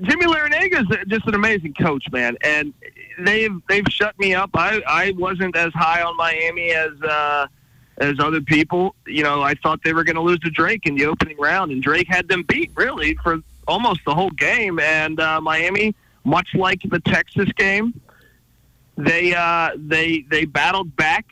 Jimmy 0.00 0.26
Larrañaga 0.26 0.80
is 0.80 1.08
just 1.08 1.26
an 1.26 1.34
amazing 1.34 1.74
coach, 1.74 2.04
man, 2.10 2.36
and 2.42 2.72
they've 3.18 3.54
they've 3.68 3.86
shut 3.88 4.18
me 4.18 4.34
up. 4.34 4.50
I 4.54 4.80
I 4.86 5.12
wasn't 5.12 5.56
as 5.56 5.72
high 5.74 6.02
on 6.02 6.16
Miami 6.16 6.70
as 6.70 7.00
uh, 7.02 7.46
as 7.98 8.18
other 8.18 8.40
people. 8.40 8.94
You 9.06 9.22
know, 9.22 9.42
I 9.42 9.54
thought 9.54 9.80
they 9.84 9.92
were 9.92 10.04
going 10.04 10.16
to 10.16 10.22
lose 10.22 10.38
to 10.40 10.50
Drake 10.50 10.86
in 10.86 10.94
the 10.94 11.06
opening 11.06 11.38
round, 11.38 11.70
and 11.70 11.82
Drake 11.82 12.08
had 12.08 12.28
them 12.28 12.44
beat 12.44 12.70
really 12.74 13.14
for 13.22 13.40
almost 13.70 14.00
the 14.04 14.14
whole 14.14 14.30
game. 14.30 14.78
And 14.78 15.20
uh, 15.20 15.40
Miami, 15.40 15.94
much 16.24 16.48
like 16.54 16.82
the 16.82 17.00
Texas 17.00 17.50
game, 17.56 17.98
they 18.96 19.34
uh, 19.34 19.70
they 19.76 20.24
they 20.30 20.44
battled 20.44 20.94
back. 20.96 21.26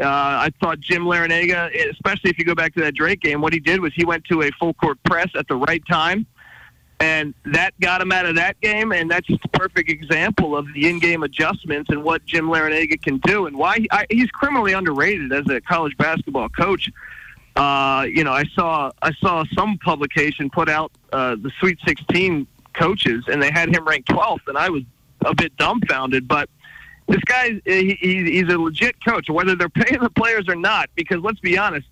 Uh, 0.00 0.04
I 0.04 0.50
thought 0.60 0.78
Jim 0.78 1.02
Larrañaga, 1.02 1.90
especially 1.90 2.30
if 2.30 2.38
you 2.38 2.44
go 2.44 2.54
back 2.54 2.72
to 2.74 2.80
that 2.82 2.94
Drake 2.94 3.20
game, 3.20 3.40
what 3.40 3.52
he 3.52 3.58
did 3.58 3.80
was 3.80 3.92
he 3.94 4.04
went 4.04 4.24
to 4.26 4.42
a 4.42 4.50
full 4.52 4.74
court 4.74 5.02
press 5.02 5.28
at 5.34 5.48
the 5.48 5.56
right 5.56 5.82
time 5.90 6.24
and 7.00 7.34
that 7.44 7.78
got 7.80 8.00
him 8.00 8.10
out 8.12 8.26
of 8.26 8.36
that 8.36 8.60
game. 8.60 8.92
And 8.92 9.10
that's 9.10 9.26
just 9.26 9.44
a 9.44 9.48
perfect 9.48 9.90
example 9.90 10.56
of 10.56 10.66
the 10.74 10.88
in-game 10.88 11.22
adjustments 11.22 11.90
and 11.90 12.02
what 12.02 12.24
Jim 12.26 12.46
Larrañaga 12.46 13.00
can 13.02 13.18
do, 13.18 13.46
and 13.46 13.56
why 13.56 13.78
he, 13.78 13.88
I, 13.90 14.06
he's 14.10 14.30
criminally 14.30 14.72
underrated 14.72 15.32
as 15.32 15.48
a 15.48 15.60
college 15.60 15.96
basketball 15.96 16.48
coach. 16.48 16.90
Uh, 17.58 18.04
you 18.04 18.22
know, 18.22 18.32
I 18.32 18.44
saw 18.54 18.92
I 19.02 19.12
saw 19.14 19.44
some 19.52 19.78
publication 19.78 20.48
put 20.48 20.68
out 20.68 20.92
uh, 21.12 21.34
the 21.34 21.50
Sweet 21.58 21.80
16 21.84 22.46
coaches, 22.74 23.24
and 23.26 23.42
they 23.42 23.50
had 23.50 23.74
him 23.74 23.84
ranked 23.84 24.08
12th, 24.08 24.46
and 24.46 24.56
I 24.56 24.70
was 24.70 24.84
a 25.24 25.34
bit 25.34 25.56
dumbfounded. 25.56 26.28
But 26.28 26.48
this 27.08 27.20
guy, 27.24 27.60
he, 27.64 27.96
he's 28.00 28.48
a 28.48 28.56
legit 28.56 29.04
coach, 29.04 29.28
whether 29.28 29.56
they're 29.56 29.68
paying 29.68 30.00
the 30.00 30.10
players 30.10 30.48
or 30.48 30.54
not. 30.54 30.88
Because 30.94 31.20
let's 31.20 31.40
be 31.40 31.58
honest, 31.58 31.88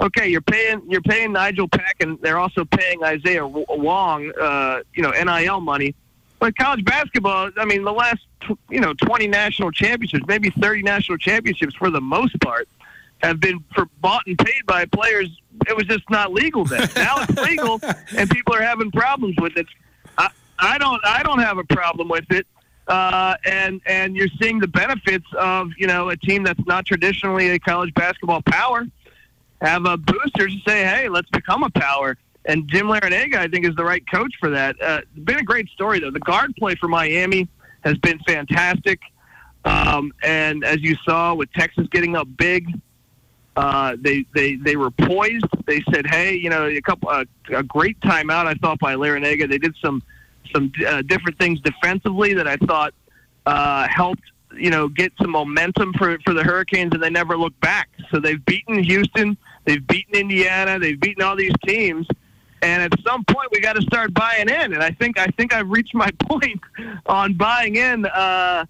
okay, 0.00 0.26
you're 0.26 0.40
paying 0.40 0.80
you're 0.88 1.02
paying 1.02 1.32
Nigel 1.32 1.68
Pack, 1.68 1.96
and 2.00 2.18
they're 2.22 2.38
also 2.38 2.64
paying 2.64 3.04
Isaiah 3.04 3.46
Wong, 3.46 4.32
uh, 4.40 4.80
you 4.94 5.02
know, 5.02 5.10
NIL 5.10 5.60
money. 5.60 5.94
But 6.38 6.56
college 6.56 6.82
basketball, 6.82 7.50
I 7.58 7.66
mean, 7.66 7.84
the 7.84 7.92
last 7.92 8.24
you 8.70 8.80
know 8.80 8.94
20 8.94 9.28
national 9.28 9.70
championships, 9.70 10.24
maybe 10.26 10.48
30 10.48 10.80
national 10.80 11.18
championships 11.18 11.74
for 11.74 11.90
the 11.90 12.00
most 12.00 12.40
part, 12.40 12.66
have 13.22 13.40
been 13.40 13.64
for 13.74 13.86
bought 14.00 14.22
and 14.26 14.38
paid 14.38 14.64
by 14.66 14.86
players. 14.86 15.28
It 15.68 15.76
was 15.76 15.86
just 15.86 16.08
not 16.10 16.32
legal 16.32 16.64
then. 16.64 16.88
now 16.96 17.16
it's 17.22 17.40
legal, 17.40 17.80
and 18.16 18.30
people 18.30 18.54
are 18.54 18.62
having 18.62 18.90
problems 18.90 19.36
with 19.40 19.56
it. 19.56 19.66
I, 20.18 20.30
I 20.58 20.78
don't 20.78 21.00
I 21.04 21.22
don't 21.22 21.40
have 21.40 21.58
a 21.58 21.64
problem 21.64 22.08
with 22.08 22.30
it. 22.30 22.46
Uh, 22.88 23.36
and 23.44 23.80
and 23.86 24.16
you're 24.16 24.28
seeing 24.40 24.58
the 24.58 24.68
benefits 24.68 25.26
of 25.38 25.70
you 25.76 25.86
know 25.86 26.08
a 26.08 26.16
team 26.16 26.42
that's 26.42 26.64
not 26.66 26.86
traditionally 26.86 27.50
a 27.50 27.58
college 27.58 27.92
basketball 27.94 28.42
power 28.42 28.86
have 29.60 29.84
a 29.86 29.96
booster 29.96 30.48
to 30.48 30.56
say, 30.66 30.84
hey, 30.84 31.08
let's 31.08 31.28
become 31.30 31.62
a 31.62 31.70
power. 31.70 32.16
And 32.46 32.66
Jim 32.68 32.86
Larrañaga, 32.86 33.36
I 33.36 33.48
think, 33.48 33.66
is 33.66 33.74
the 33.76 33.84
right 33.84 34.02
coach 34.10 34.32
for 34.40 34.50
that. 34.50 34.80
Uh, 34.80 35.02
been 35.24 35.38
a 35.38 35.42
great 35.42 35.68
story, 35.68 36.00
though. 36.00 36.10
The 36.10 36.20
guard 36.20 36.54
play 36.56 36.74
for 36.74 36.88
Miami 36.88 37.48
has 37.82 37.98
been 37.98 38.18
fantastic. 38.20 39.00
Um, 39.64 40.12
and 40.22 40.64
as 40.64 40.80
you 40.80 40.96
saw 41.04 41.34
with 41.34 41.52
Texas 41.52 41.86
getting 41.90 42.16
up 42.16 42.28
big, 42.36 42.66
uh, 43.56 43.96
they, 44.00 44.24
they, 44.34 44.56
they 44.56 44.76
were 44.76 44.90
poised. 44.90 45.44
They 45.66 45.82
said, 45.92 46.06
hey, 46.06 46.34
you 46.34 46.50
know, 46.50 46.66
a 46.66 46.80
couple 46.80 47.08
uh, 47.08 47.24
a 47.48 47.62
great 47.62 47.98
timeout, 48.00 48.46
I 48.46 48.54
thought, 48.54 48.78
by 48.78 48.94
Larrañaga. 48.94 49.48
They 49.48 49.58
did 49.58 49.74
some, 49.82 50.02
some 50.52 50.72
uh, 50.86 51.02
different 51.02 51.38
things 51.38 51.60
defensively 51.60 52.34
that 52.34 52.46
I 52.46 52.56
thought 52.56 52.94
uh, 53.46 53.86
helped 53.88 54.22
you 54.52 54.68
know, 54.68 54.88
get 54.88 55.12
some 55.20 55.30
momentum 55.30 55.92
for 55.96 56.18
for 56.24 56.34
the 56.34 56.42
Hurricanes, 56.42 56.92
and 56.92 57.00
they 57.00 57.08
never 57.08 57.36
looked 57.36 57.60
back. 57.60 57.88
So 58.10 58.18
they've 58.18 58.44
beaten 58.44 58.82
Houston, 58.82 59.36
They've 59.64 59.86
beaten 59.86 60.14
Indiana. 60.14 60.78
They've 60.78 60.98
beaten 60.98 61.22
all 61.22 61.36
these 61.36 61.52
teams. 61.66 62.06
And 62.62 62.82
at 62.82 62.92
some 63.06 63.24
point, 63.24 63.48
we 63.52 63.60
got 63.60 63.76
to 63.76 63.82
start 63.82 64.12
buying 64.12 64.48
in. 64.48 64.72
And 64.74 64.82
I 64.82 64.90
think 64.90 65.18
I 65.18 65.26
think 65.28 65.54
I've 65.54 65.70
reached 65.70 65.94
my 65.94 66.10
point 66.28 66.60
on 67.06 67.34
buying 67.34 67.76
in. 67.76 68.06
Uh, 68.06 68.66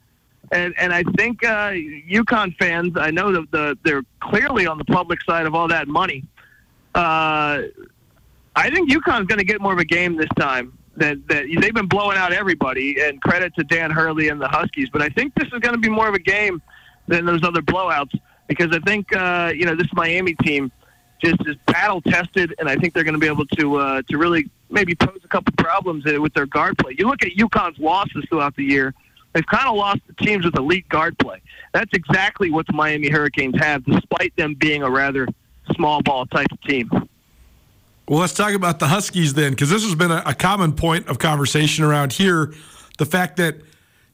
and 0.51 0.75
and 0.79 0.93
I 0.93 1.03
think 1.17 1.45
uh, 1.45 1.71
UConn 1.71 2.57
fans, 2.57 2.95
I 2.97 3.11
know 3.11 3.33
that 3.33 3.51
the 3.51 3.79
they're 3.85 4.03
clearly 4.21 4.67
on 4.67 4.79
the 4.79 4.85
public 4.85 5.23
side 5.23 5.47
of 5.47 5.55
all 5.55 5.69
that 5.69 5.89
money. 5.89 6.25
Uh, 6.95 7.63
I 8.57 8.71
think 8.71 8.91
UConn's 8.91 9.27
going 9.27 9.39
to 9.39 9.45
get 9.45 9.61
more 9.61 9.73
of 9.73 9.79
a 9.79 9.85
game 9.85 10.17
this 10.17 10.29
time. 10.39 10.77
That 10.97 11.27
that 11.29 11.47
they've 11.61 11.75
been 11.75 11.87
blowing 11.87 12.19
out 12.19 12.33
everybody, 12.33 13.01
and 13.01 13.21
credit 13.23 13.55
to 13.57 13.65
Dan 13.65 13.91
Hurley 13.91 14.29
and 14.29 14.41
the 14.41 14.49
Huskies. 14.49 14.89
But 14.91 15.03
I 15.03 15.09
think 15.09 15.35
this 15.35 15.47
is 15.53 15.59
going 15.61 15.75
to 15.75 15.79
be 15.79 15.89
more 15.89 16.09
of 16.09 16.15
a 16.15 16.21
game 16.21 16.61
than 17.07 17.25
those 17.25 17.43
other 17.45 17.63
blowouts 17.63 18.19
because 18.49 18.75
I 18.75 18.81
think 18.81 19.15
uh, 19.15 19.53
you 19.55 19.65
know 19.65 19.77
this 19.77 19.87
Miami 19.95 20.35
team 20.35 20.73
just 21.23 21.41
is 21.47 21.57
battle 21.67 22.01
tested, 22.03 22.55
and 22.59 22.69
I 22.69 22.77
think 22.77 22.93
they're 22.95 23.05
going 23.05 23.15
to 23.15 23.21
be 23.21 23.29
able 23.29 23.47
to 23.47 23.77
uh, 23.77 24.03
to 24.11 24.19
really 24.19 24.51
maybe 24.69 24.95
pose 24.95 25.21
a 25.25 25.29
couple 25.29 25.53
problems 25.57 26.05
with 26.05 26.35
their 26.35 26.47
guard 26.47 26.77
play. 26.79 26.97
You 26.99 27.07
look 27.07 27.23
at 27.23 27.33
UConn's 27.33 27.79
losses 27.79 28.25
throughout 28.29 28.57
the 28.57 28.65
year; 28.65 28.93
they've 29.33 29.47
kind 29.47 29.69
of 29.69 29.77
lost 29.77 30.01
the 30.07 30.25
teams 30.25 30.45
with 30.45 30.57
elite 30.57 30.88
guard 30.88 31.19
play. 31.19 31.40
That's 31.73 31.90
exactly 31.93 32.51
what 32.51 32.66
the 32.66 32.73
Miami 32.73 33.09
Hurricanes 33.09 33.59
have, 33.59 33.85
despite 33.85 34.35
them 34.37 34.55
being 34.55 34.83
a 34.83 34.90
rather 34.90 35.29
small 35.73 36.03
ball 36.03 36.27
type 36.27 36.49
of 36.51 36.61
team. 36.62 36.90
Well, 38.09 38.19
let's 38.19 38.35
talk 38.35 38.55
about 38.55 38.81
the 38.81 38.88
Huskies 38.88 39.35
then, 39.35 39.53
because 39.53 39.71
this 39.71 39.85
has 39.85 39.95
been 39.95 40.11
a, 40.11 40.23
a 40.27 40.35
common 40.35 40.73
point 40.73 41.07
of 41.07 41.19
conversation 41.19 41.85
around 41.85 42.12
here. 42.12 42.53
The 42.99 43.07
fact 43.07 43.37
that 43.37 43.57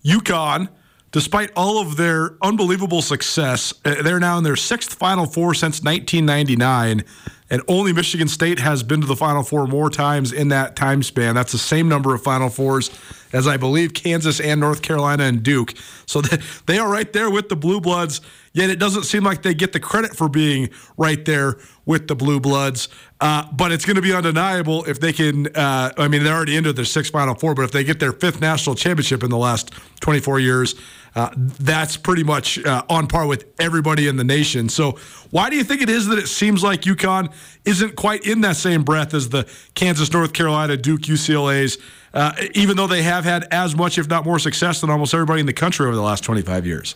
UConn 0.05 0.69
despite 1.17 1.51
all 1.57 1.79
of 1.79 1.97
their 1.97 2.37
unbelievable 2.43 3.01
success, 3.01 3.73
uh, 3.87 4.03
they're 4.03 4.21
now 4.21 4.37
in 4.37 4.45
their 4.45 4.55
sixth 4.55 4.93
Final 4.93 5.25
Four 5.25 5.55
since 5.55 5.83
1999. 5.83 7.05
And 7.49 7.63
only 7.69 7.95
Michigan 7.95 8.29
State 8.29 8.59
has 8.59 8.83
been 8.83 9.01
to 9.01 9.07
the 9.07 9.17
Final 9.17 9.43
Four 9.43 9.67
more 9.67 9.89
times 9.89 10.31
in 10.31 10.49
that 10.49 10.77
time 10.77 11.03
span. 11.03 11.35
That's 11.35 11.53
the 11.53 11.59
same 11.59 11.89
number 11.89 12.13
of 12.15 12.23
Final 12.23 12.51
Fours 12.51 12.91
as 13.33 13.49
I 13.49 13.57
believe 13.57 13.95
Kansas 13.95 14.41
and 14.41 14.61
North 14.61 14.83
Carolina 14.83 15.25
and 15.25 15.43
Duke. 15.43 15.73
So 16.05 16.21
they 16.67 16.79
are 16.79 16.91
right 16.91 17.11
there 17.11 17.31
with 17.31 17.49
the 17.49 17.57
Blue 17.57 17.81
Bloods, 17.81 18.21
yet 18.57 18.71
it 18.71 18.79
doesn't 18.79 19.05
seem 19.05 19.23
like 19.23 19.43
they 19.43 19.53
get 19.53 19.73
the 19.73 19.81
credit 19.81 20.17
for 20.17 20.29
being 20.29 20.71
right 20.97 21.23
there 21.27 21.59
with 21.85 22.09
the 22.09 22.17
Blue 22.17 22.41
Bloods. 22.41 22.89
Uh, 23.21 23.51
but 23.53 23.71
it's 23.71 23.85
going 23.85 23.97
to 23.97 24.03
be 24.03 24.15
undeniable 24.15 24.85
if 24.85 24.99
they 24.99 25.13
can. 25.13 25.47
Uh, 25.55 25.93
I 25.97 26.09
mean, 26.09 26.25
they're 26.25 26.35
already 26.35 26.57
into 26.57 26.73
their 26.73 26.87
sixth 26.87 27.13
Final 27.13 27.35
Four, 27.35 27.55
but 27.55 27.63
if 27.63 27.73
they 27.73 27.85
get 27.85 28.01
their 28.01 28.13
fifth 28.13 28.41
national 28.41 28.75
championship 28.75 29.23
in 29.23 29.31
the 29.31 29.37
last 29.37 29.73
24 30.01 30.41
years, 30.41 30.75
uh, 31.15 31.31
that's 31.37 31.99
pretty 31.99 32.25
much 32.25 32.63
uh, 32.65 32.83
on 32.89 33.07
par 33.07 33.27
with 33.27 33.45
everybody 33.59 34.09
in 34.09 34.17
the 34.17 34.25
nation. 34.25 34.69
So, 34.69 34.93
why 35.31 35.51
do 35.51 35.57
you 35.57 35.65
think 35.65 35.83
it 35.83 35.91
is 35.91 36.07
that 36.07 36.19
it 36.19 36.29
seems 36.29 36.63
like 36.63 36.83
UConn 36.83 37.33
isn't 37.65 37.97
quite 37.97 38.27
in 38.27 38.41
that 38.43 38.57
same 38.57 38.85
breath 38.85 39.13
as 39.13 39.29
the 39.29 39.47
Kansas, 39.75 40.13
North 40.13 40.33
Carolina, 40.33 40.77
Duke, 40.77 41.03
UCLA's, 41.03 41.79
uh, 42.15 42.33
even 42.55 42.77
though 42.77 42.87
they 42.87 43.03
have 43.03 43.25
had 43.25 43.47
as 43.51 43.77
much, 43.77 43.99
if 43.99 44.09
not 44.09 44.25
more, 44.25 44.39
success 44.39 44.81
than 44.81 44.91
almost 44.91 45.13
everybody 45.15 45.41
in 45.41 45.47
the 45.47 45.53
country 45.53 45.87
over 45.87 45.95
the 45.95 46.03
last 46.03 46.25
25 46.25 46.67
years? 46.67 46.95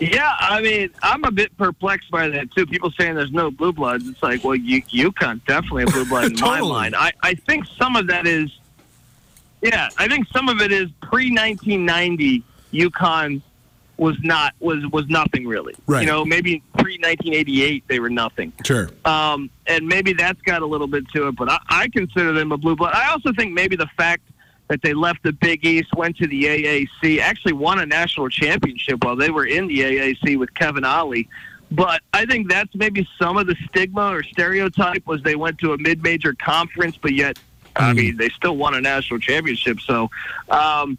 Yeah, 0.00 0.32
I 0.38 0.60
mean, 0.60 0.90
I'm 1.02 1.24
a 1.24 1.30
bit 1.30 1.56
perplexed 1.56 2.10
by 2.10 2.28
that 2.28 2.50
too. 2.52 2.66
People 2.66 2.90
saying 2.98 3.14
there's 3.14 3.32
no 3.32 3.50
blue 3.50 3.72
bloods. 3.72 4.06
It's 4.08 4.22
like, 4.22 4.44
well, 4.44 4.54
you, 4.54 4.82
UConn 4.82 5.44
definitely 5.46 5.84
a 5.84 5.86
blue 5.86 6.04
blood 6.04 6.24
in 6.30 6.36
totally. 6.36 6.60
my 6.60 6.68
mind. 6.68 6.96
I, 6.96 7.12
I 7.22 7.34
think 7.34 7.66
some 7.78 7.96
of 7.96 8.06
that 8.08 8.26
is 8.26 8.50
yeah, 9.62 9.88
I 9.98 10.08
think 10.08 10.28
some 10.28 10.48
of 10.48 10.60
it 10.60 10.72
is 10.72 10.88
pre 11.02 11.30
1990. 11.30 12.42
UConn 12.72 13.42
was 13.96 14.16
not 14.22 14.54
was 14.60 14.86
was 14.92 15.08
nothing 15.08 15.46
really. 15.46 15.74
Right. 15.86 16.02
You 16.02 16.06
know, 16.06 16.24
maybe 16.24 16.62
pre 16.78 16.98
1988 16.98 17.84
they 17.88 17.98
were 17.98 18.10
nothing. 18.10 18.52
Sure. 18.64 18.90
Um, 19.04 19.50
and 19.66 19.86
maybe 19.86 20.12
that's 20.12 20.40
got 20.42 20.62
a 20.62 20.66
little 20.66 20.86
bit 20.86 21.08
to 21.10 21.28
it, 21.28 21.36
but 21.36 21.50
I, 21.50 21.58
I 21.68 21.88
consider 21.88 22.32
them 22.32 22.52
a 22.52 22.56
blue 22.56 22.76
blood. 22.76 22.94
I 22.94 23.10
also 23.10 23.32
think 23.32 23.52
maybe 23.52 23.74
the 23.76 23.88
fact 23.96 24.22
that 24.68 24.82
they 24.82 24.94
left 24.94 25.22
the 25.22 25.32
Big 25.32 25.64
East, 25.64 25.94
went 25.94 26.16
to 26.18 26.26
the 26.26 26.44
AAC, 26.44 27.20
actually 27.20 27.54
won 27.54 27.80
a 27.80 27.86
national 27.86 28.28
championship 28.28 29.02
while 29.04 29.16
they 29.16 29.30
were 29.30 29.46
in 29.46 29.66
the 29.66 29.80
AAC 29.80 30.38
with 30.38 30.54
Kevin 30.54 30.84
Ollie. 30.84 31.28
But 31.70 32.02
I 32.14 32.24
think 32.24 32.48
that's 32.48 32.74
maybe 32.74 33.06
some 33.18 33.36
of 33.36 33.46
the 33.46 33.56
stigma 33.68 34.10
or 34.10 34.22
stereotype 34.22 35.06
was 35.06 35.22
they 35.22 35.36
went 35.36 35.58
to 35.58 35.72
a 35.72 35.78
mid-major 35.78 36.34
conference, 36.34 36.96
but 36.96 37.12
yet 37.12 37.38
I 37.76 37.92
mean, 37.92 38.16
they 38.16 38.28
still 38.30 38.56
won 38.56 38.74
a 38.74 38.80
national 38.80 39.20
championship. 39.20 39.80
So, 39.80 40.10
um, 40.48 40.98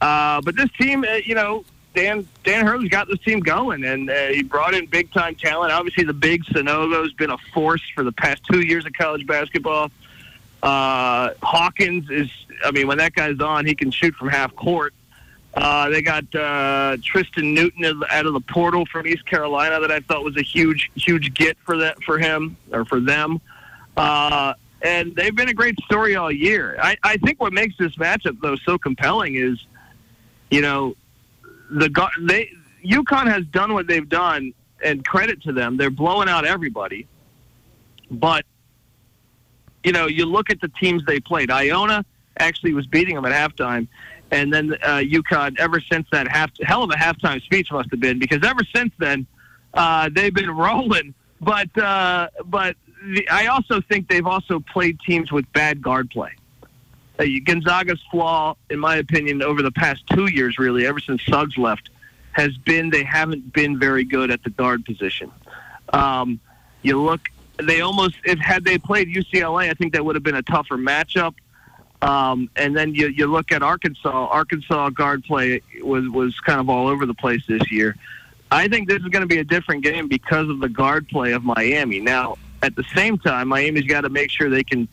uh, 0.00 0.40
but 0.40 0.56
this 0.56 0.70
team, 0.78 1.04
uh, 1.04 1.14
you 1.24 1.34
know, 1.34 1.64
Dan 1.94 2.26
Dan 2.44 2.66
Hurley's 2.66 2.90
got 2.90 3.08
this 3.08 3.18
team 3.20 3.40
going, 3.40 3.84
and 3.84 4.10
uh, 4.10 4.26
he 4.28 4.42
brought 4.42 4.74
in 4.74 4.86
big 4.86 5.12
time 5.12 5.34
talent. 5.34 5.72
Obviously, 5.72 6.04
the 6.04 6.12
big 6.12 6.44
Sanogo's 6.46 7.12
been 7.14 7.30
a 7.30 7.38
force 7.54 7.82
for 7.94 8.04
the 8.04 8.12
past 8.12 8.42
two 8.50 8.60
years 8.60 8.84
of 8.84 8.92
college 8.92 9.26
basketball. 9.26 9.90
Uh, 10.62 11.30
Hawkins 11.42 12.10
is, 12.10 12.28
I 12.64 12.70
mean, 12.70 12.86
when 12.86 12.98
that 12.98 13.14
guy's 13.14 13.40
on, 13.40 13.66
he 13.66 13.74
can 13.74 13.90
shoot 13.90 14.14
from 14.14 14.28
half 14.28 14.54
court. 14.56 14.94
Uh, 15.54 15.88
they 15.88 16.02
got 16.02 16.34
uh, 16.34 16.96
Tristan 17.02 17.54
Newton 17.54 18.02
out 18.10 18.26
of 18.26 18.34
the 18.34 18.40
portal 18.40 18.84
from 18.86 19.06
East 19.06 19.24
Carolina 19.24 19.80
that 19.80 19.90
I 19.90 20.00
thought 20.00 20.22
was 20.22 20.36
a 20.36 20.42
huge, 20.42 20.90
huge 20.94 21.32
get 21.34 21.56
for 21.64 21.78
that 21.78 22.02
for 22.02 22.18
him 22.18 22.56
or 22.72 22.84
for 22.84 23.00
them. 23.00 23.40
Uh, 23.96 24.52
and 24.82 25.16
they've 25.16 25.34
been 25.34 25.48
a 25.48 25.54
great 25.54 25.78
story 25.84 26.14
all 26.16 26.30
year. 26.30 26.76
I, 26.80 26.96
I 27.02 27.16
think 27.16 27.40
what 27.40 27.54
makes 27.54 27.76
this 27.78 27.96
matchup 27.96 28.38
though 28.42 28.56
so 28.56 28.76
compelling 28.76 29.36
is, 29.36 29.64
you 30.50 30.60
know, 30.60 30.94
the 31.70 31.88
they 32.20 32.50
UConn 32.84 33.26
has 33.26 33.44
done 33.46 33.72
what 33.72 33.86
they've 33.86 34.08
done, 34.08 34.52
and 34.84 35.04
credit 35.04 35.42
to 35.42 35.52
them. 35.52 35.76
They're 35.76 35.90
blowing 35.90 36.28
out 36.28 36.44
everybody, 36.44 37.06
but 38.10 38.44
you 39.86 39.92
know, 39.92 40.06
you 40.08 40.26
look 40.26 40.50
at 40.50 40.60
the 40.60 40.68
teams 40.68 41.04
they 41.06 41.20
played. 41.20 41.48
Iona 41.48 42.04
actually 42.40 42.74
was 42.74 42.86
beating 42.86 43.14
them 43.14 43.24
at 43.24 43.32
halftime, 43.32 43.86
and 44.32 44.52
then 44.52 44.74
uh, 44.82 44.98
UConn. 44.98 45.56
Ever 45.60 45.80
since 45.80 46.08
that 46.10 46.26
half 46.26 46.50
hell 46.62 46.82
of 46.82 46.90
a 46.90 46.94
halftime 46.94 47.40
speech 47.40 47.70
must 47.70 47.90
have 47.92 48.00
been 48.00 48.18
because 48.18 48.44
ever 48.44 48.62
since 48.74 48.92
then 48.98 49.26
uh, 49.74 50.10
they've 50.12 50.34
been 50.34 50.50
rolling. 50.66 51.14
But 51.40 51.76
uh, 51.78 52.28
but 52.46 52.76
I 53.30 53.46
also 53.46 53.80
think 53.80 54.08
they've 54.08 54.26
also 54.26 54.58
played 54.58 54.98
teams 55.06 55.30
with 55.30 55.50
bad 55.52 55.80
guard 55.80 56.10
play. 56.10 56.32
Uh, 57.20 57.24
Gonzaga's 57.44 58.02
flaw, 58.10 58.56
in 58.68 58.80
my 58.80 58.96
opinion, 58.96 59.40
over 59.40 59.62
the 59.62 59.70
past 59.70 60.04
two 60.08 60.26
years, 60.26 60.58
really, 60.58 60.84
ever 60.84 60.98
since 60.98 61.24
Suggs 61.24 61.56
left, 61.56 61.90
has 62.32 62.56
been 62.58 62.90
they 62.90 63.04
haven't 63.04 63.52
been 63.52 63.78
very 63.78 64.02
good 64.02 64.32
at 64.32 64.42
the 64.42 64.50
guard 64.50 64.84
position. 64.84 65.30
Um, 65.92 66.40
you 66.82 67.00
look, 67.00 67.20
they 67.62 67.80
almost, 67.80 68.16
if 68.24 68.38
had 68.38 68.64
they 68.64 68.78
played 68.78 69.08
UCLA, 69.08 69.70
I 69.70 69.74
think 69.74 69.92
that 69.94 70.04
would 70.04 70.14
have 70.14 70.22
been 70.22 70.36
a 70.36 70.42
tougher 70.42 70.76
matchup. 70.76 71.34
Um, 72.02 72.50
and 72.56 72.76
then 72.76 72.94
you, 72.94 73.08
you 73.08 73.26
look 73.26 73.52
at 73.52 73.62
Arkansas. 73.62 74.10
Arkansas 74.26 74.90
guard 74.90 75.24
play 75.24 75.62
was 75.82 76.08
was 76.08 76.38
kind 76.40 76.60
of 76.60 76.68
all 76.68 76.88
over 76.88 77.06
the 77.06 77.14
place 77.14 77.42
this 77.46 77.70
year. 77.70 77.96
I 78.50 78.68
think 78.68 78.88
this 78.88 79.02
is 79.02 79.08
going 79.08 79.22
to 79.22 79.26
be 79.26 79.38
a 79.38 79.44
different 79.44 79.82
game 79.82 80.06
because 80.06 80.48
of 80.48 80.60
the 80.60 80.68
guard 80.68 81.08
play 81.08 81.32
of 81.32 81.42
Miami. 81.42 82.00
Now, 82.00 82.36
at 82.62 82.76
the 82.76 82.84
same 82.94 83.18
time, 83.18 83.48
Miami's 83.48 83.86
got 83.86 84.02
to 84.02 84.08
make 84.08 84.30
sure 84.30 84.50
they 84.50 84.62
can 84.62 84.88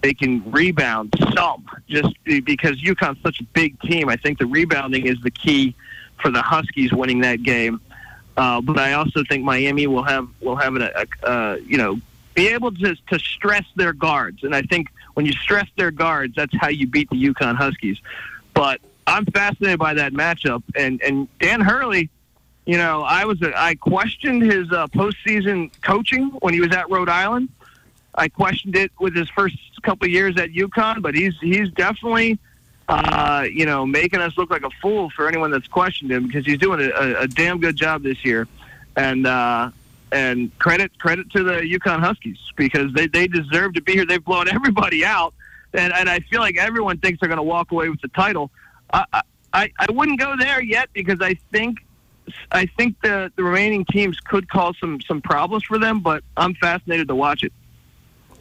they 0.00 0.14
can 0.14 0.42
rebound 0.50 1.14
some, 1.34 1.66
just 1.88 2.12
because 2.24 2.80
UConn's 2.80 3.20
such 3.22 3.40
a 3.40 3.44
big 3.44 3.80
team. 3.80 4.08
I 4.08 4.16
think 4.16 4.38
the 4.38 4.46
rebounding 4.46 5.06
is 5.06 5.20
the 5.22 5.30
key 5.30 5.74
for 6.20 6.30
the 6.30 6.42
Huskies 6.42 6.92
winning 6.92 7.20
that 7.20 7.42
game. 7.42 7.80
Uh, 8.36 8.60
but 8.60 8.78
I 8.78 8.94
also 8.94 9.22
think 9.28 9.44
Miami 9.44 9.86
will 9.86 10.02
have 10.02 10.28
will 10.40 10.56
have 10.56 10.76
a, 10.76 11.06
a 11.22 11.58
you 11.60 11.78
know 11.78 12.00
be 12.34 12.48
able 12.48 12.72
to 12.72 12.96
to 13.10 13.18
stress 13.18 13.64
their 13.76 13.92
guards, 13.92 14.42
and 14.44 14.54
I 14.54 14.62
think 14.62 14.88
when 15.14 15.24
you 15.26 15.32
stress 15.32 15.68
their 15.76 15.90
guards, 15.90 16.34
that's 16.34 16.54
how 16.56 16.68
you 16.68 16.86
beat 16.86 17.08
the 17.10 17.22
UConn 17.22 17.54
Huskies. 17.56 18.00
But 18.52 18.80
I'm 19.06 19.24
fascinated 19.26 19.78
by 19.78 19.94
that 19.94 20.12
matchup, 20.12 20.62
and 20.74 21.00
and 21.02 21.28
Dan 21.38 21.60
Hurley 21.60 22.10
you 22.66 22.78
know, 22.78 23.02
I 23.02 23.26
was 23.26 23.42
a, 23.42 23.52
I 23.58 23.74
questioned 23.74 24.42
his 24.42 24.70
uh, 24.72 24.86
postseason 24.88 25.70
coaching 25.82 26.30
when 26.40 26.54
he 26.54 26.60
was 26.60 26.72
at 26.72 26.90
Rhode 26.90 27.08
Island. 27.08 27.50
I 28.14 28.28
questioned 28.28 28.76
it 28.76 28.90
with 28.98 29.14
his 29.14 29.28
first 29.30 29.56
couple 29.82 30.08
years 30.08 30.38
at 30.38 30.50
UConn, 30.50 31.02
but 31.02 31.14
he's 31.14 31.34
he's 31.40 31.70
definitely 31.70 32.38
uh, 32.88 33.46
you 33.50 33.66
know 33.66 33.86
making 33.86 34.20
us 34.20 34.36
look 34.36 34.50
like 34.50 34.64
a 34.64 34.70
fool 34.82 35.10
for 35.10 35.28
anyone 35.28 35.50
that's 35.50 35.68
questioned 35.68 36.10
him 36.10 36.26
because 36.26 36.44
he's 36.44 36.58
doing 36.58 36.80
a, 36.80 37.20
a 37.20 37.28
damn 37.28 37.58
good 37.58 37.76
job 37.76 38.02
this 38.02 38.24
year, 38.24 38.46
and 38.96 39.26
uh, 39.26 39.70
and 40.12 40.56
credit 40.58 40.96
credit 40.98 41.30
to 41.30 41.42
the 41.42 41.60
UConn 41.60 42.00
Huskies 42.00 42.38
because 42.56 42.92
they 42.92 43.06
they 43.06 43.26
deserve 43.26 43.74
to 43.74 43.82
be 43.82 43.92
here. 43.92 44.06
They've 44.06 44.24
blown 44.24 44.48
everybody 44.52 45.04
out, 45.04 45.34
and 45.72 45.92
and 45.92 46.08
I 46.08 46.20
feel 46.20 46.40
like 46.40 46.56
everyone 46.56 46.98
thinks 46.98 47.20
they're 47.20 47.28
going 47.28 47.36
to 47.38 47.42
walk 47.42 47.72
away 47.72 47.88
with 47.88 48.00
the 48.00 48.08
title. 48.08 48.50
I, 48.92 49.22
I 49.52 49.70
I 49.78 49.90
wouldn't 49.90 50.20
go 50.20 50.36
there 50.36 50.62
yet 50.62 50.90
because 50.92 51.20
I 51.20 51.34
think 51.52 51.78
I 52.52 52.66
think 52.66 53.00
the 53.02 53.32
the 53.36 53.44
remaining 53.44 53.84
teams 53.84 54.20
could 54.20 54.48
cause 54.48 54.76
some 54.78 55.00
some 55.02 55.20
problems 55.20 55.64
for 55.64 55.78
them, 55.78 56.00
but 56.00 56.22
I'm 56.36 56.54
fascinated 56.54 57.08
to 57.08 57.14
watch 57.14 57.42
it. 57.42 57.52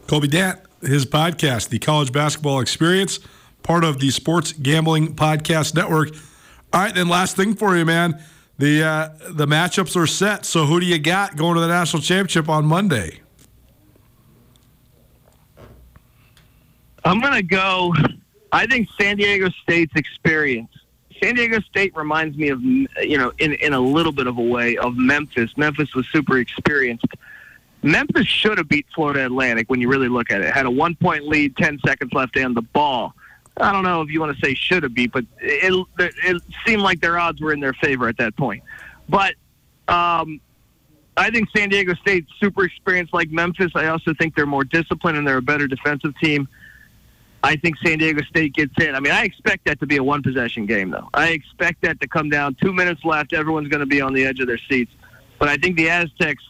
Colby 0.08 0.28
Dant, 0.28 0.60
his 0.82 1.06
podcast, 1.06 1.70
The 1.70 1.80
College 1.80 2.12
Basketball 2.12 2.60
Experience, 2.60 3.20
part 3.64 3.84
of 3.84 4.00
the 4.00 4.12
Sports 4.12 4.54
Gambling 4.54 5.16
Podcast 5.16 5.76
Network. 5.76 6.10
All 6.72 6.82
right, 6.82 6.94
then 6.94 7.08
last 7.08 7.36
thing 7.36 7.56
for 7.56 7.76
you, 7.76 7.86
man. 7.86 8.22
The 8.58 8.84
uh, 8.84 9.10
the 9.30 9.48
matchups 9.48 9.96
are 9.96 10.08
set. 10.08 10.46
So 10.46 10.66
who 10.66 10.80
do 10.80 10.86
you 10.86 11.00
got 11.00 11.36
going 11.36 11.56
to 11.56 11.62
the 11.62 11.68
national 11.68 12.04
championship 12.04 12.50
on 12.50 12.66
Monday? 12.66 13.22
I'm 17.04 17.20
gonna 17.20 17.42
go. 17.42 17.94
I 18.52 18.68
think 18.68 18.88
San 19.00 19.18
Diego 19.18 19.50
State's 19.64 19.94
experience 19.96 20.70
San 21.24 21.36
Diego 21.36 21.60
State 21.62 21.96
reminds 21.96 22.38
me 22.38 22.50
of, 22.50 22.62
you 22.62 23.18
know, 23.18 23.32
in, 23.38 23.54
in 23.54 23.72
a 23.72 23.80
little 23.80 24.12
bit 24.12 24.28
of 24.28 24.38
a 24.38 24.42
way, 24.42 24.76
of 24.78 24.98
Memphis. 24.98 25.52
Memphis 25.56 25.96
was 25.96 26.06
super 26.12 26.38
experienced. 26.40 27.06
Memphis 27.82 28.28
should 28.28 28.58
have 28.58 28.68
beat 28.68 28.86
Florida 28.94 29.26
Atlantic 29.26 29.70
when 29.70 29.80
you 29.80 29.88
really 29.88 30.10
look 30.10 30.32
at 30.32 30.42
it. 30.42 30.54
Had 30.54 30.66
a 30.66 30.72
one 30.72 30.96
point 30.96 31.26
lead, 31.26 31.56
10 31.56 31.80
seconds 31.86 32.12
left, 32.12 32.36
and 32.36 32.56
the 32.56 32.62
ball. 32.62 33.14
I 33.58 33.72
don't 33.72 33.84
know 33.84 34.02
if 34.02 34.10
you 34.10 34.20
want 34.20 34.36
to 34.36 34.46
say 34.46 34.56
should 34.56 34.84
have 34.84 34.94
beat, 34.94 35.12
but 35.12 35.26
it, 35.40 35.88
it 35.98 36.42
seemed 36.66 36.82
like 36.82 37.02
their 37.02 37.20
odds 37.20 37.40
were 37.40 37.54
in 37.54 37.60
their 37.60 37.74
favor 37.74 38.08
at 38.08 38.18
that 38.18 38.36
point. 38.36 38.64
But 39.08 39.36
um, 39.88 40.42
I 41.16 41.30
think 41.30 41.50
San 41.56 41.70
Diego 41.70 41.94
State's 41.96 42.32
super 42.40 42.64
experienced 42.64 43.14
like 43.14 43.30
Memphis. 43.30 43.72
I 43.76 43.88
also 43.88 44.14
think 44.16 44.36
they're 44.36 44.46
more 44.46 44.64
disciplined 44.64 45.18
and 45.18 45.28
they're 45.28 45.38
a 45.38 45.42
better 45.42 45.68
defensive 45.68 46.14
team. 46.22 46.48
I 47.44 47.58
think 47.58 47.76
San 47.86 48.00
Diego 48.00 48.24
State 48.24 48.54
gets 48.54 48.74
in. 48.82 48.96
I 48.96 49.02
mean, 49.02 49.12
I 49.12 49.26
expect 49.26 49.66
that 49.66 49.80
to 49.82 49.86
be 49.86 49.98
a 49.98 50.04
one 50.04 50.24
possession 50.24 50.66
game, 50.66 50.90
though. 50.90 51.10
I 51.14 51.30
expect 51.30 51.82
that 51.82 52.00
to 52.00 52.08
come 52.08 52.30
down 52.30 52.56
two 52.56 52.72
minutes 52.72 53.04
left. 53.04 53.34
Everyone's 53.34 53.68
going 53.68 53.82
to 53.82 53.86
be 53.86 54.00
on 54.00 54.14
the 54.14 54.26
edge 54.26 54.40
of 54.40 54.48
their 54.48 54.60
seats. 54.70 54.94
But 55.40 55.50
I 55.50 55.58
think 55.58 55.76
the 55.76 55.90
Aztecs 55.90 56.44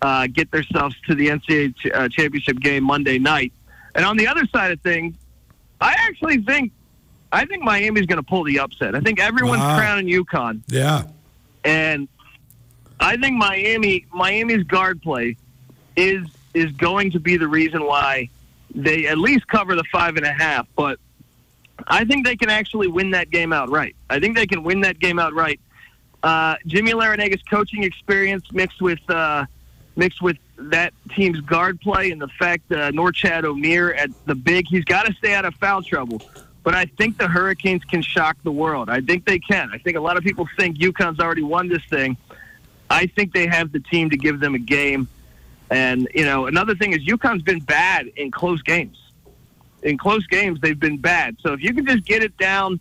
uh, 0.00 0.26
get 0.28 0.50
themselves 0.50 0.96
to 1.08 1.14
the 1.14 1.28
NCAA 1.28 1.76
ch- 1.76 1.90
uh, 1.92 2.08
championship 2.08 2.58
game 2.58 2.84
Monday 2.84 3.18
night. 3.18 3.52
And 3.94 4.04
on 4.04 4.16
the 4.16 4.26
other 4.26 4.46
side 4.46 4.72
of 4.72 4.80
things, 4.80 5.14
I 5.80 5.92
actually 5.98 6.38
think 6.42 6.72
I 7.32 7.44
think 7.44 7.62
Miami's 7.62 8.06
going 8.06 8.16
to 8.18 8.22
pull 8.28 8.42
the 8.44 8.58
upset. 8.58 8.94
I 8.96 9.00
think 9.00 9.20
everyone's 9.20 9.60
Wow. 9.60 9.78
crowning 9.78 10.08
UConn, 10.08 10.62
Yeah. 10.68 11.04
and 11.64 12.08
I 12.98 13.16
think 13.16 13.36
Miami 13.36 14.04
Miami's 14.12 14.64
guard 14.64 15.00
play 15.02 15.36
is 15.96 16.26
is 16.54 16.72
going 16.72 17.12
to 17.12 17.20
be 17.20 17.36
the 17.36 17.46
reason 17.48 17.84
why 17.84 18.28
they 18.74 19.06
at 19.06 19.18
least 19.18 19.46
cover 19.46 19.74
the 19.76 19.84
five 19.92 20.16
and 20.16 20.26
a 20.26 20.32
half. 20.32 20.66
But 20.76 20.98
I 21.86 22.04
think 22.04 22.26
they 22.26 22.36
can 22.36 22.50
actually 22.50 22.88
win 22.88 23.12
that 23.12 23.30
game 23.30 23.52
outright. 23.52 23.94
I 24.10 24.18
think 24.20 24.36
they 24.36 24.46
can 24.46 24.62
win 24.64 24.80
that 24.82 24.98
game 24.98 25.18
outright. 25.18 25.60
Uh, 26.22 26.56
Jimmy 26.66 26.92
Larrañaga's 26.92 27.42
coaching 27.48 27.84
experience 27.84 28.44
mixed 28.52 28.82
with 28.82 28.98
uh, 29.08 29.46
mixed 29.96 30.20
with 30.20 30.36
that 30.68 30.92
team's 31.14 31.40
guard 31.40 31.80
play 31.80 32.10
and 32.10 32.20
the 32.20 32.28
fact 32.28 32.70
uh, 32.70 32.90
Norchad 32.90 33.44
Omier 33.44 33.96
at 33.96 34.10
the 34.26 34.34
big, 34.34 34.66
he's 34.68 34.84
got 34.84 35.06
to 35.06 35.12
stay 35.14 35.34
out 35.34 35.44
of 35.44 35.54
foul 35.54 35.82
trouble. 35.82 36.22
But 36.62 36.74
I 36.74 36.84
think 36.84 37.16
the 37.16 37.26
Hurricanes 37.26 37.84
can 37.84 38.02
shock 38.02 38.36
the 38.42 38.52
world. 38.52 38.90
I 38.90 39.00
think 39.00 39.24
they 39.24 39.38
can. 39.38 39.70
I 39.72 39.78
think 39.78 39.96
a 39.96 40.00
lot 40.00 40.18
of 40.18 40.24
people 40.24 40.46
think 40.58 40.76
UConn's 40.76 41.18
already 41.18 41.42
won 41.42 41.68
this 41.68 41.84
thing. 41.88 42.16
I 42.90 43.06
think 43.06 43.32
they 43.32 43.46
have 43.46 43.72
the 43.72 43.80
team 43.80 44.10
to 44.10 44.16
give 44.16 44.40
them 44.40 44.54
a 44.54 44.58
game. 44.58 45.08
And, 45.70 46.08
you 46.14 46.24
know, 46.24 46.46
another 46.46 46.74
thing 46.74 46.92
is 46.92 46.98
UConn's 46.98 47.42
been 47.42 47.60
bad 47.60 48.08
in 48.16 48.30
close 48.30 48.60
games. 48.62 48.98
In 49.82 49.96
close 49.96 50.26
games, 50.26 50.60
they've 50.60 50.78
been 50.78 50.98
bad. 50.98 51.36
So 51.40 51.54
if 51.54 51.62
you 51.62 51.72
can 51.72 51.86
just 51.86 52.04
get 52.04 52.22
it 52.22 52.36
down, 52.36 52.80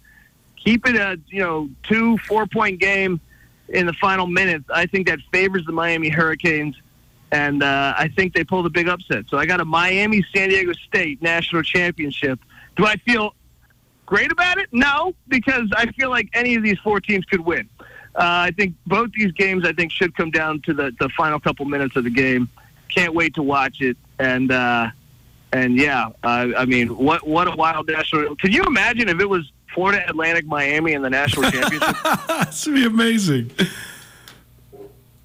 keep 0.57 0.85
it 0.85 0.95
a, 0.95 1.17
you 1.27 1.39
know, 1.39 1.69
two, 1.83 2.17
four 2.17 2.47
point 2.47 2.79
game 2.79 3.21
in 3.69 3.85
the 3.85 3.93
final 3.93 4.27
minutes, 4.27 4.65
I 4.73 4.87
think 4.87 5.07
that 5.07 5.19
favors 5.31 5.65
the 5.65 5.71
Miami 5.71 6.09
Hurricanes. 6.09 6.75
And 7.31 7.61
uh, 7.61 7.93
I 7.97 8.07
think 8.07 8.33
they 8.33 8.43
pulled 8.43 8.65
a 8.65 8.69
big 8.69 8.87
upset. 8.87 9.25
So 9.29 9.37
I 9.37 9.45
got 9.45 9.59
a 9.59 9.65
Miami 9.65 10.25
San 10.33 10.49
Diego 10.49 10.73
State 10.73 11.21
national 11.21 11.61
championship. 11.61 12.39
Do 12.75 12.85
I 12.85 12.95
feel 12.97 13.35
great 14.05 14.31
about 14.31 14.57
it? 14.57 14.69
No, 14.71 15.13
because 15.27 15.69
I 15.75 15.91
feel 15.91 16.09
like 16.09 16.29
any 16.33 16.55
of 16.55 16.63
these 16.63 16.79
four 16.79 16.99
teams 16.99 17.25
could 17.25 17.41
win. 17.41 17.69
Uh, 18.15 18.49
I 18.49 18.51
think 18.51 18.75
both 18.87 19.11
these 19.11 19.31
games, 19.33 19.65
I 19.65 19.73
think, 19.73 19.91
should 19.91 20.15
come 20.15 20.31
down 20.31 20.61
to 20.61 20.73
the, 20.73 20.91
the 20.99 21.09
final 21.09 21.39
couple 21.39 21.65
minutes 21.65 21.95
of 21.95 22.03
the 22.03 22.09
game. 22.09 22.49
Can't 22.89 23.13
wait 23.13 23.35
to 23.35 23.43
watch 23.43 23.81
it. 23.81 23.97
And 24.17 24.51
uh, 24.51 24.89
and 25.53 25.77
yeah, 25.77 26.09
uh, 26.23 26.47
I 26.57 26.65
mean, 26.65 26.89
what 26.97 27.25
what 27.25 27.47
a 27.47 27.55
wild 27.55 27.87
national! 27.87 28.35
Can 28.35 28.51
you 28.51 28.63
imagine 28.63 29.09
if 29.09 29.19
it 29.19 29.29
was 29.29 29.51
Florida 29.73 30.03
Atlantic 30.07 30.45
Miami 30.45 30.93
in 30.93 31.01
the 31.01 31.09
national 31.09 31.49
championship? 31.51 31.95
Would 32.65 32.75
be 32.75 32.85
amazing. 32.85 33.51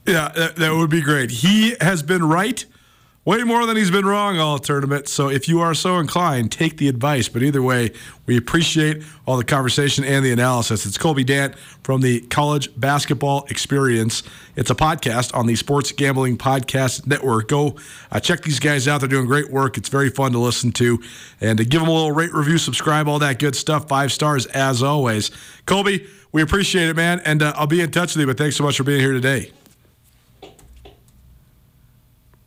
Yeah, 0.07 0.29
that, 0.35 0.57
that 0.57 0.75
would 0.75 0.91
be 0.91 1.01
great. 1.01 1.31
He 1.31 1.77
has 1.81 2.03
been 2.03 2.25
right 2.25 2.65
way 3.25 3.43
more 3.43 3.65
than 3.65 3.77
he's 3.77 3.91
been 3.91 4.05
wrong 4.05 4.39
all 4.39 4.59
tournament. 4.59 5.09
So 5.09 5.31
if 5.31 5.49
you 5.49 5.61
are 5.61 5.73
so 5.73 5.99
inclined, 5.99 6.53
take 6.53 6.77
the 6.77 6.89
advice. 6.89 7.29
But 7.29 7.43
either 7.43 7.63
way, 7.63 7.93
we 8.27 8.37
appreciate 8.37 9.03
all 9.27 9.39
the 9.39 9.45
conversation 9.45 10.05
and 10.05 10.25
the 10.25 10.33
analysis. 10.33 10.85
It's 10.85 10.99
Colby 10.99 11.25
Dant 11.25 11.59
from 11.83 12.03
the 12.03 12.21
College 12.21 12.69
Basketball 12.79 13.47
Experience. 13.49 14.23
It's 14.57 14.71
a 14.71 14.75
podcast 14.75 15.35
on 15.35 15.47
the 15.47 15.57
Sports 15.57 15.93
Gambling 15.93 16.37
Podcast 16.37 17.07
Network. 17.07 17.49
Go 17.49 17.77
uh, 18.13 18.21
check 18.21 18.43
these 18.43 18.61
guys 18.61 18.87
out. 18.87 19.01
They're 19.01 19.09
doing 19.09 19.27
great 19.27 19.51
work. 19.51 19.79
It's 19.79 19.89
very 19.89 20.11
fun 20.11 20.33
to 20.33 20.39
listen 20.39 20.73
to. 20.73 21.03
And 21.41 21.57
to 21.59 21.65
give 21.65 21.81
them 21.81 21.89
a 21.89 21.95
little 21.95 22.13
rate, 22.13 22.35
review, 22.35 22.59
subscribe, 22.59 23.09
all 23.09 23.21
that 23.21 23.39
good 23.39 23.57
stuff. 23.57 23.89
Five 23.89 24.13
stars 24.13 24.45
as 24.47 24.83
always. 24.83 25.31
Colby, 25.65 26.07
we 26.33 26.43
appreciate 26.43 26.91
it, 26.91 26.97
man. 26.97 27.21
And 27.25 27.43
uh, 27.43 27.55
I'll 27.57 27.67
be 27.67 27.81
in 27.81 27.91
touch 27.91 28.15
with 28.15 28.21
you. 28.21 28.27
But 28.27 28.37
thanks 28.37 28.57
so 28.57 28.65
much 28.65 28.77
for 28.77 28.85
being 28.85 29.01
here 29.01 29.13
today. 29.13 29.51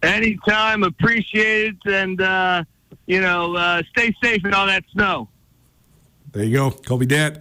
Anytime, 0.08 0.84
appreciate 0.84 1.76
it, 1.86 1.92
and 1.92 2.22
uh, 2.22 2.64
you 3.06 3.22
know, 3.22 3.56
uh, 3.56 3.84
stay 3.92 4.16
safe 4.24 4.46
in 4.46 4.54
all 4.54 4.66
that 4.66 4.84
snow. 4.94 5.30
There 6.32 6.44
you 6.44 6.56
go. 6.56 6.72
Colby 6.72 7.06
Dant, 7.06 7.40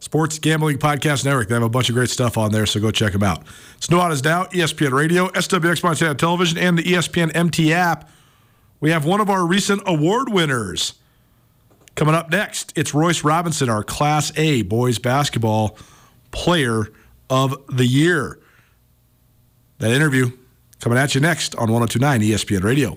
Sports 0.00 0.38
Gambling 0.38 0.78
Podcast 0.78 1.24
Network. 1.24 1.48
They 1.48 1.54
have 1.54 1.62
a 1.62 1.68
bunch 1.68 1.88
of 1.88 1.94
great 1.94 2.10
stuff 2.10 2.36
on 2.36 2.50
there, 2.50 2.66
so 2.66 2.80
go 2.80 2.90
check 2.90 3.12
them 3.12 3.22
out. 3.22 3.42
It's 3.76 3.86
Nuanez 3.86 4.24
Now, 4.24 4.44
E 4.52 4.58
ESPN 4.58 4.92
Radio, 4.92 5.28
SWX 5.28 5.82
Montana 5.82 6.14
Television, 6.14 6.58
and 6.58 6.78
the 6.78 6.82
ESPN 6.82 7.30
MT 7.34 7.72
app. 7.72 8.08
We 8.80 8.90
have 8.90 9.04
one 9.04 9.20
of 9.20 9.30
our 9.30 9.46
recent 9.46 9.82
award 9.86 10.32
winners 10.32 10.94
coming 11.94 12.14
up 12.14 12.30
next. 12.30 12.72
It's 12.76 12.94
Royce 12.94 13.24
Robinson, 13.24 13.70
our 13.70 13.82
Class 13.82 14.32
A 14.36 14.62
boys 14.62 14.98
basketball 14.98 15.78
player 16.30 16.88
of 17.30 17.56
the 17.68 17.86
year. 17.86 18.38
That 19.78 19.92
interview 19.92 20.30
coming 20.80 20.98
at 20.98 21.14
you 21.14 21.20
next 21.20 21.54
on 21.56 21.70
1029 21.70 22.20
ESPN 22.20 22.62
Radio. 22.62 22.96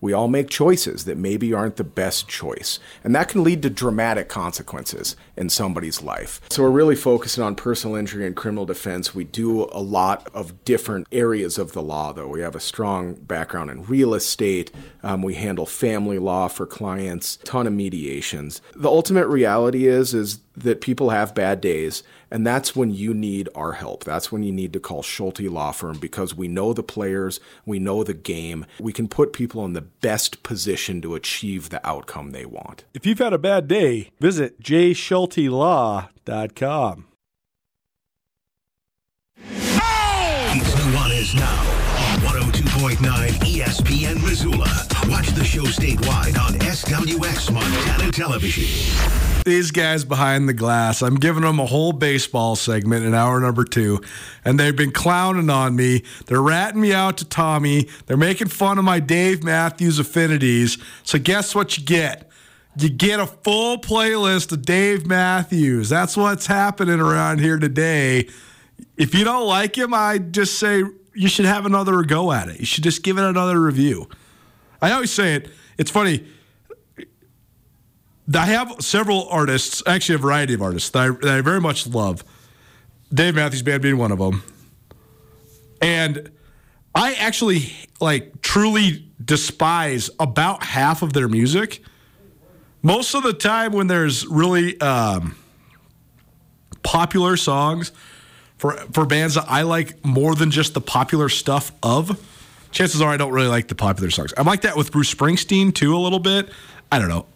We 0.00 0.12
all 0.12 0.28
make 0.28 0.50
choices 0.50 1.04
that 1.06 1.16
maybe 1.16 1.54
aren't 1.54 1.76
the 1.76 1.84
best 1.84 2.28
choice, 2.28 2.78
and 3.02 3.14
that 3.14 3.28
can 3.28 3.42
lead 3.42 3.62
to 3.62 3.70
dramatic 3.70 4.28
consequences 4.28 5.16
in 5.36 5.48
somebody's 5.48 6.02
life. 6.02 6.40
So 6.50 6.62
we're 6.62 6.70
really 6.70 6.96
focusing 6.96 7.44
on 7.44 7.54
personal 7.54 7.96
injury 7.96 8.26
and 8.26 8.34
criminal 8.34 8.66
defense. 8.66 9.14
We 9.14 9.24
do 9.24 9.64
a 9.72 9.80
lot 9.80 10.28
of 10.34 10.64
different 10.64 11.06
areas 11.12 11.58
of 11.58 11.72
the 11.72 11.82
law, 11.82 12.12
though. 12.12 12.28
We 12.28 12.40
have 12.40 12.56
a 12.56 12.60
strong 12.60 13.14
background 13.14 13.70
in 13.70 13.84
real 13.84 14.14
estate. 14.14 14.70
Um, 15.02 15.22
we 15.22 15.34
handle 15.34 15.66
family 15.66 16.18
law 16.18 16.48
for 16.48 16.66
clients, 16.66 17.38
ton 17.44 17.66
of 17.66 17.72
mediations. 17.72 18.60
The 18.74 18.88
ultimate 18.88 19.28
reality 19.28 19.86
is 19.86 20.14
is 20.14 20.40
that 20.56 20.80
people 20.80 21.10
have 21.10 21.34
bad 21.34 21.60
days, 21.60 22.02
and 22.30 22.46
that's 22.46 22.74
when 22.74 22.90
you 22.90 23.12
need 23.12 23.48
our 23.54 23.72
help. 23.72 24.04
That's 24.04 24.32
when 24.32 24.42
you 24.42 24.52
need 24.52 24.72
to 24.72 24.80
call 24.80 25.02
Schulte 25.02 25.40
Law 25.40 25.70
Firm 25.72 25.98
because 25.98 26.34
we 26.34 26.48
know 26.48 26.72
the 26.72 26.82
players, 26.82 27.40
we 27.64 27.78
know 27.78 28.02
the 28.02 28.14
game. 28.14 28.64
We 28.80 28.92
can 28.92 29.06
put 29.06 29.32
people 29.32 29.64
in 29.64 29.74
the 29.74 29.82
best 29.82 30.42
position 30.42 31.02
to 31.02 31.14
achieve 31.14 31.68
the 31.68 31.86
outcome 31.86 32.30
they 32.30 32.46
want. 32.46 32.84
If 32.94 33.06
you've 33.06 33.18
had 33.18 33.34
a 33.34 33.38
bad 33.38 33.68
day, 33.68 34.10
visit 34.18 34.58
jschultelaw.com. 35.26 37.04
It's 40.58 40.74
Nuanez 40.74 41.34
Now 41.34 41.60
on 42.14 42.20
102.9 42.52 42.96
ESPN 43.40 44.22
Missoula. 44.22 44.86
Watch 45.10 45.28
the 45.30 45.44
show 45.44 45.64
statewide 45.64 46.38
on 46.40 46.54
SWX 46.60 47.52
Montana 47.52 48.10
Television. 48.10 48.64
These 49.44 49.70
guys 49.70 50.04
behind 50.04 50.48
the 50.48 50.54
glass, 50.54 51.02
I'm 51.02 51.16
giving 51.16 51.42
them 51.42 51.60
a 51.60 51.66
whole 51.66 51.92
baseball 51.92 52.56
segment 52.56 53.04
in 53.04 53.14
hour 53.14 53.38
number 53.38 53.64
two, 53.64 54.00
and 54.44 54.58
they've 54.58 54.74
been 54.74 54.90
clowning 54.90 55.50
on 55.50 55.76
me. 55.76 56.02
They're 56.26 56.42
ratting 56.42 56.80
me 56.80 56.92
out 56.92 57.18
to 57.18 57.24
Tommy. 57.24 57.86
They're 58.06 58.16
making 58.16 58.48
fun 58.48 58.78
of 58.78 58.84
my 58.84 58.98
Dave 58.98 59.44
Matthews 59.44 59.98
affinities. 60.00 60.78
So, 61.04 61.18
guess 61.18 61.54
what 61.54 61.78
you 61.78 61.84
get? 61.84 62.28
You 62.78 62.90
get 62.90 63.20
a 63.20 63.26
full 63.26 63.78
playlist 63.78 64.52
of 64.52 64.62
Dave 64.62 65.06
Matthews. 65.06 65.88
That's 65.88 66.16
what's 66.16 66.46
happening 66.46 67.00
around 67.00 67.40
here 67.40 67.58
today. 67.58 68.28
If 68.98 69.14
you 69.14 69.24
don't 69.24 69.46
like 69.46 69.76
him, 69.76 69.94
I 69.94 70.18
just 70.18 70.58
say 70.58 70.82
you 71.14 71.28
should 71.28 71.46
have 71.46 71.64
another 71.64 72.02
go 72.02 72.32
at 72.32 72.48
it. 72.48 72.60
You 72.60 72.66
should 72.66 72.84
just 72.84 73.02
give 73.02 73.16
it 73.16 73.24
another 73.24 73.58
review. 73.60 74.08
I 74.82 74.92
always 74.92 75.10
say 75.10 75.34
it. 75.36 75.50
It's 75.78 75.90
funny. 75.90 76.26
I 78.34 78.46
have 78.46 78.76
several 78.80 79.26
artists, 79.28 79.82
actually 79.86 80.16
a 80.16 80.18
variety 80.18 80.52
of 80.52 80.60
artists 80.60 80.90
that 80.90 80.98
I, 80.98 81.10
that 81.10 81.38
I 81.38 81.40
very 81.40 81.60
much 81.60 81.86
love. 81.86 82.24
Dave 83.12 83.36
Matthews 83.36 83.62
Band 83.62 83.82
being 83.82 83.98
one 83.98 84.12
of 84.12 84.18
them, 84.18 84.42
and 85.80 86.30
I 86.94 87.14
actually 87.14 87.72
like 88.00 88.42
truly 88.42 89.08
despise 89.24 90.10
about 90.18 90.64
half 90.64 91.02
of 91.02 91.12
their 91.12 91.28
music. 91.28 91.82
Most 92.86 93.16
of 93.16 93.24
the 93.24 93.32
time, 93.32 93.72
when 93.72 93.88
there's 93.88 94.24
really 94.28 94.80
um, 94.80 95.34
popular 96.84 97.36
songs 97.36 97.90
for 98.58 98.74
for 98.92 99.04
bands 99.04 99.34
that 99.34 99.46
I 99.48 99.62
like 99.62 100.04
more 100.04 100.36
than 100.36 100.52
just 100.52 100.72
the 100.72 100.80
popular 100.80 101.28
stuff 101.28 101.72
of, 101.82 102.16
chances 102.70 103.00
are 103.00 103.10
I 103.10 103.16
don't 103.16 103.32
really 103.32 103.48
like 103.48 103.66
the 103.66 103.74
popular 103.74 104.10
songs. 104.10 104.32
I'm 104.36 104.46
like 104.46 104.60
that 104.60 104.76
with 104.76 104.92
Bruce 104.92 105.12
Springsteen 105.12 105.74
too 105.74 105.96
a 105.96 105.98
little 105.98 106.20
bit. 106.20 106.48
I 106.92 107.00
don't 107.00 107.08
know. 107.08 107.26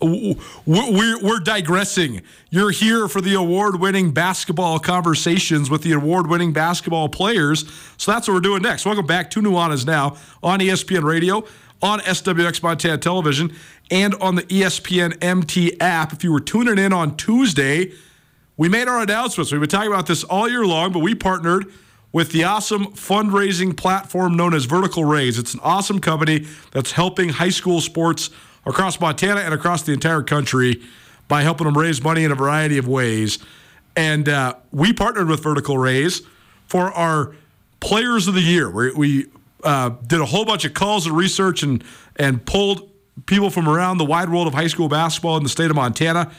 We're, 0.64 1.20
we're, 1.20 1.40
digressing. 1.40 2.22
You're 2.50 2.70
here 2.70 3.08
for 3.08 3.20
the 3.20 3.34
award 3.34 3.80
winning 3.80 4.12
basketball 4.12 4.78
conversations 4.78 5.68
with 5.68 5.82
the 5.82 5.90
award 5.90 6.28
winning 6.28 6.52
basketball 6.52 7.08
players. 7.08 7.64
So 7.96 8.12
that's 8.12 8.28
what 8.28 8.34
we're 8.34 8.40
doing 8.40 8.62
next. 8.62 8.86
Welcome 8.86 9.06
back 9.06 9.28
to 9.30 9.42
Nuanez 9.42 9.84
Now 9.84 10.16
on 10.40 10.60
ESPN 10.60 11.02
Radio. 11.02 11.44
On 11.82 12.00
SWX 12.00 12.62
Montana 12.62 12.98
Television 12.98 13.54
and 13.90 14.14
on 14.16 14.34
the 14.34 14.42
ESPN 14.42 15.22
MT 15.22 15.80
app. 15.80 16.12
If 16.12 16.22
you 16.22 16.32
were 16.32 16.40
tuning 16.40 16.78
in 16.78 16.92
on 16.92 17.16
Tuesday, 17.16 17.92
we 18.56 18.68
made 18.68 18.88
our 18.88 19.00
announcements. 19.00 19.50
We've 19.52 19.60
been 19.60 19.70
talking 19.70 19.92
about 19.92 20.06
this 20.06 20.24
all 20.24 20.48
year 20.48 20.66
long, 20.66 20.92
but 20.92 20.98
we 21.00 21.14
partnered 21.14 21.66
with 22.12 22.32
the 22.32 22.44
awesome 22.44 22.86
fundraising 22.86 23.76
platform 23.76 24.36
known 24.36 24.52
as 24.52 24.64
Vertical 24.64 25.04
Raise. 25.04 25.38
It's 25.38 25.54
an 25.54 25.60
awesome 25.62 26.00
company 26.00 26.46
that's 26.72 26.92
helping 26.92 27.28
high 27.28 27.50
school 27.50 27.80
sports 27.80 28.30
across 28.66 29.00
Montana 29.00 29.40
and 29.40 29.54
across 29.54 29.82
the 29.82 29.92
entire 29.92 30.22
country 30.22 30.82
by 31.28 31.42
helping 31.42 31.66
them 31.66 31.78
raise 31.78 32.02
money 32.02 32.24
in 32.24 32.32
a 32.32 32.34
variety 32.34 32.76
of 32.78 32.88
ways. 32.88 33.38
And 33.96 34.28
uh, 34.28 34.54
we 34.72 34.92
partnered 34.92 35.28
with 35.28 35.42
Vertical 35.42 35.78
Raise 35.78 36.22
for 36.66 36.92
our 36.92 37.34
Players 37.80 38.28
of 38.28 38.34
the 38.34 38.40
Year. 38.40 38.68
We, 38.70 38.92
we 38.92 39.26
uh, 39.64 39.90
did 40.06 40.20
a 40.20 40.26
whole 40.26 40.44
bunch 40.44 40.64
of 40.64 40.74
calls 40.74 41.06
and 41.06 41.16
research 41.16 41.62
and 41.62 41.84
and 42.16 42.44
pulled 42.44 42.90
people 43.26 43.50
from 43.50 43.68
around 43.68 43.98
the 43.98 44.04
wide 44.04 44.28
world 44.30 44.46
of 44.46 44.54
high 44.54 44.66
school 44.66 44.88
basketball 44.88 45.36
in 45.36 45.42
the 45.42 45.48
state 45.48 45.70
of 45.70 45.76
Montana, 45.76 46.30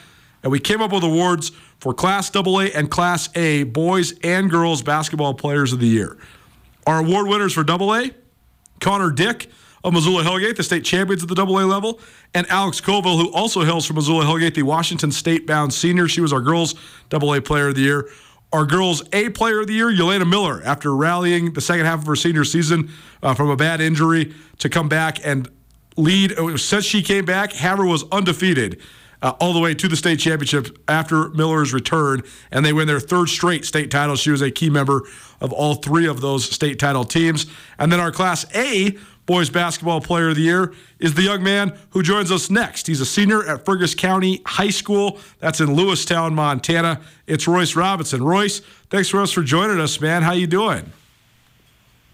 and 0.42 0.52
we 0.52 0.58
came 0.58 0.80
up 0.80 0.92
with 0.92 1.04
awards 1.04 1.52
for 1.78 1.94
Class 1.94 2.34
AA 2.34 2.68
and 2.74 2.90
Class 2.90 3.28
A 3.36 3.64
boys 3.64 4.14
and 4.22 4.50
girls 4.50 4.82
basketball 4.82 5.34
Players 5.34 5.72
of 5.72 5.80
the 5.80 5.86
Year. 5.86 6.16
Our 6.86 6.98
award 6.98 7.28
winners 7.28 7.52
for 7.52 7.64
AA: 7.68 8.08
Connor 8.80 9.10
Dick 9.10 9.50
of 9.84 9.92
Missoula 9.92 10.22
Hellgate, 10.22 10.56
the 10.56 10.62
state 10.62 10.84
champions 10.84 11.22
at 11.22 11.28
the 11.28 11.42
AA 11.42 11.64
level, 11.64 12.00
and 12.34 12.46
Alex 12.48 12.80
Covill, 12.80 13.20
who 13.20 13.32
also 13.32 13.64
hails 13.64 13.84
from 13.84 13.96
Missoula 13.96 14.24
Hellgate, 14.24 14.54
the 14.54 14.62
Washington 14.62 15.10
State 15.10 15.46
bound 15.46 15.74
senior. 15.74 16.08
She 16.08 16.20
was 16.20 16.32
our 16.32 16.40
girls 16.40 16.74
AA 17.12 17.40
Player 17.40 17.68
of 17.68 17.74
the 17.74 17.82
Year. 17.82 18.08
Our 18.52 18.66
girls 18.66 19.02
A 19.14 19.30
Player 19.30 19.60
of 19.60 19.66
the 19.66 19.72
Year, 19.72 19.90
Yelena 19.90 20.28
Miller, 20.28 20.60
after 20.62 20.94
rallying 20.94 21.54
the 21.54 21.60
second 21.62 21.86
half 21.86 22.00
of 22.00 22.06
her 22.06 22.16
senior 22.16 22.44
season 22.44 22.90
uh, 23.22 23.32
from 23.32 23.48
a 23.48 23.56
bad 23.56 23.80
injury 23.80 24.34
to 24.58 24.68
come 24.68 24.88
back 24.88 25.24
and 25.24 25.48
lead. 25.96 26.34
Since 26.58 26.84
she 26.84 27.02
came 27.02 27.24
back, 27.24 27.52
Havre 27.52 27.86
was 27.86 28.04
undefeated. 28.12 28.80
Uh, 29.22 29.36
all 29.38 29.52
the 29.52 29.60
way 29.60 29.72
to 29.72 29.86
the 29.86 29.94
state 29.94 30.18
championship 30.18 30.76
after 30.88 31.28
Miller's 31.28 31.72
return, 31.72 32.24
and 32.50 32.66
they 32.66 32.72
win 32.72 32.88
their 32.88 32.98
third 32.98 33.28
straight 33.28 33.64
state 33.64 33.88
title. 33.88 34.16
She 34.16 34.32
was 34.32 34.42
a 34.42 34.50
key 34.50 34.68
member 34.68 35.02
of 35.40 35.52
all 35.52 35.76
three 35.76 36.08
of 36.08 36.20
those 36.20 36.44
state 36.44 36.80
title 36.80 37.04
teams. 37.04 37.46
And 37.78 37.92
then 37.92 38.00
our 38.00 38.10
Class 38.10 38.44
A 38.56 38.98
Boys 39.32 39.48
Basketball 39.48 40.02
Player 40.02 40.28
of 40.28 40.36
the 40.36 40.42
Year 40.42 40.74
is 40.98 41.14
the 41.14 41.22
young 41.22 41.42
man 41.42 41.72
who 41.92 42.02
joins 42.02 42.30
us 42.30 42.50
next. 42.50 42.86
He's 42.86 43.00
a 43.00 43.06
senior 43.06 43.42
at 43.48 43.64
Fergus 43.64 43.94
County 43.94 44.42
High 44.44 44.68
School. 44.68 45.18
That's 45.38 45.58
in 45.58 45.68
Lewistown, 45.68 46.34
Montana. 46.34 47.00
It's 47.26 47.48
Royce 47.48 47.74
Robinson. 47.74 48.22
Royce, 48.22 48.60
thanks 48.90 49.08
for 49.08 49.22
us 49.22 49.32
for 49.32 49.42
joining 49.42 49.80
us, 49.80 49.98
man. 50.02 50.20
How 50.20 50.32
you 50.32 50.46
doing? 50.46 50.92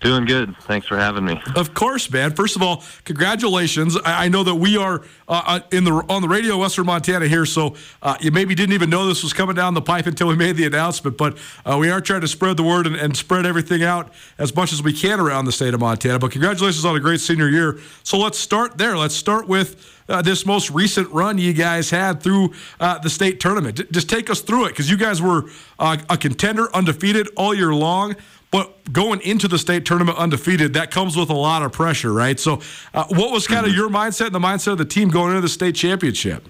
Doing 0.00 0.26
good. 0.26 0.56
Thanks 0.60 0.86
for 0.86 0.96
having 0.96 1.24
me. 1.24 1.40
Of 1.56 1.74
course, 1.74 2.08
man. 2.08 2.32
First 2.32 2.54
of 2.54 2.62
all, 2.62 2.84
congratulations. 3.04 3.96
I, 4.04 4.26
I 4.26 4.28
know 4.28 4.44
that 4.44 4.54
we 4.54 4.76
are 4.76 5.02
uh, 5.26 5.42
uh, 5.44 5.60
in 5.72 5.82
the 5.82 5.92
on 6.08 6.22
the 6.22 6.28
radio 6.28 6.56
Western 6.56 6.86
Montana 6.86 7.26
here, 7.26 7.44
so 7.44 7.74
uh, 8.00 8.16
you 8.20 8.30
maybe 8.30 8.54
didn't 8.54 8.74
even 8.74 8.90
know 8.90 9.06
this 9.06 9.24
was 9.24 9.32
coming 9.32 9.56
down 9.56 9.74
the 9.74 9.82
pipe 9.82 10.06
until 10.06 10.28
we 10.28 10.36
made 10.36 10.54
the 10.54 10.66
announcement. 10.66 11.16
But 11.16 11.36
uh, 11.66 11.78
we 11.80 11.90
are 11.90 12.00
trying 12.00 12.20
to 12.20 12.28
spread 12.28 12.56
the 12.56 12.62
word 12.62 12.86
and, 12.86 12.94
and, 12.94 13.16
spread 13.16 13.44
everything 13.44 13.82
out 13.82 14.12
as 14.38 14.54
much 14.54 14.72
as 14.72 14.80
we 14.80 14.92
can 14.92 15.18
around 15.18 15.46
the 15.46 15.52
state 15.52 15.74
of 15.74 15.80
Montana. 15.80 16.20
But 16.20 16.30
congratulations 16.30 16.84
on 16.84 16.94
a 16.94 17.00
great 17.00 17.20
senior 17.20 17.48
year. 17.48 17.80
So 18.04 18.18
let's 18.18 18.38
start 18.38 18.78
there. 18.78 18.96
Let's 18.96 19.16
start 19.16 19.48
with. 19.48 19.94
Uh, 20.10 20.22
this 20.22 20.46
most 20.46 20.70
recent 20.70 21.06
run 21.10 21.36
you 21.36 21.52
guys 21.52 21.90
had 21.90 22.22
through 22.22 22.50
uh, 22.80 22.98
the 22.98 23.10
state 23.10 23.40
tournament. 23.40 23.78
Just 23.92 24.08
take 24.08 24.30
us 24.30 24.40
through 24.40 24.64
it 24.64 24.68
because 24.70 24.88
you 24.88 24.96
guys 24.96 25.20
were 25.20 25.50
a 25.78 26.16
contender, 26.16 26.74
undefeated 26.74 27.28
all 27.36 27.54
year 27.54 27.74
long. 27.74 28.16
But 28.50 28.92
going 28.92 29.20
into 29.20 29.46
the 29.46 29.58
state 29.58 29.84
tournament 29.84 30.16
undefeated, 30.16 30.72
that 30.74 30.90
comes 30.90 31.16
with 31.16 31.28
a 31.28 31.34
lot 31.34 31.62
of 31.62 31.72
pressure, 31.72 32.12
right? 32.12 32.40
So, 32.40 32.60
uh, 32.94 33.04
what 33.08 33.30
was 33.30 33.46
kind 33.46 33.66
of 33.66 33.74
your 33.74 33.90
mindset 33.90 34.26
and 34.26 34.34
the 34.34 34.38
mindset 34.40 34.72
of 34.72 34.78
the 34.78 34.86
team 34.86 35.10
going 35.10 35.30
into 35.30 35.42
the 35.42 35.50
state 35.50 35.74
championship? 35.74 36.48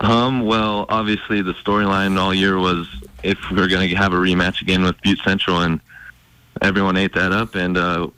Um, 0.00 0.46
well, 0.46 0.86
obviously 0.88 1.42
the 1.42 1.52
storyline 1.54 2.18
all 2.18 2.34
year 2.34 2.58
was 2.58 2.86
if 3.22 3.38
we 3.50 3.60
are 3.60 3.68
going 3.68 3.88
to 3.88 3.96
have 3.96 4.12
a 4.12 4.16
rematch 4.16 4.62
again 4.62 4.82
with 4.82 5.00
Butte 5.02 5.20
Central, 5.24 5.60
and 5.60 5.80
everyone 6.62 6.96
ate 6.96 7.14
that 7.14 7.32
up, 7.32 7.54
and 7.54 7.76
uh, 7.76 8.08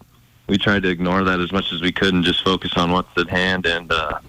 we 0.48 0.58
tried 0.58 0.82
to 0.84 0.88
ignore 0.88 1.24
that 1.24 1.40
as 1.40 1.52
much 1.52 1.72
as 1.72 1.80
we 1.80 1.90
could 1.90 2.14
and 2.14 2.24
just 2.24 2.44
focus 2.44 2.72
on 2.76 2.90
what's 2.92 3.08
at 3.18 3.28
hand. 3.28 3.66
And 3.66 3.90
uh, 3.90 4.20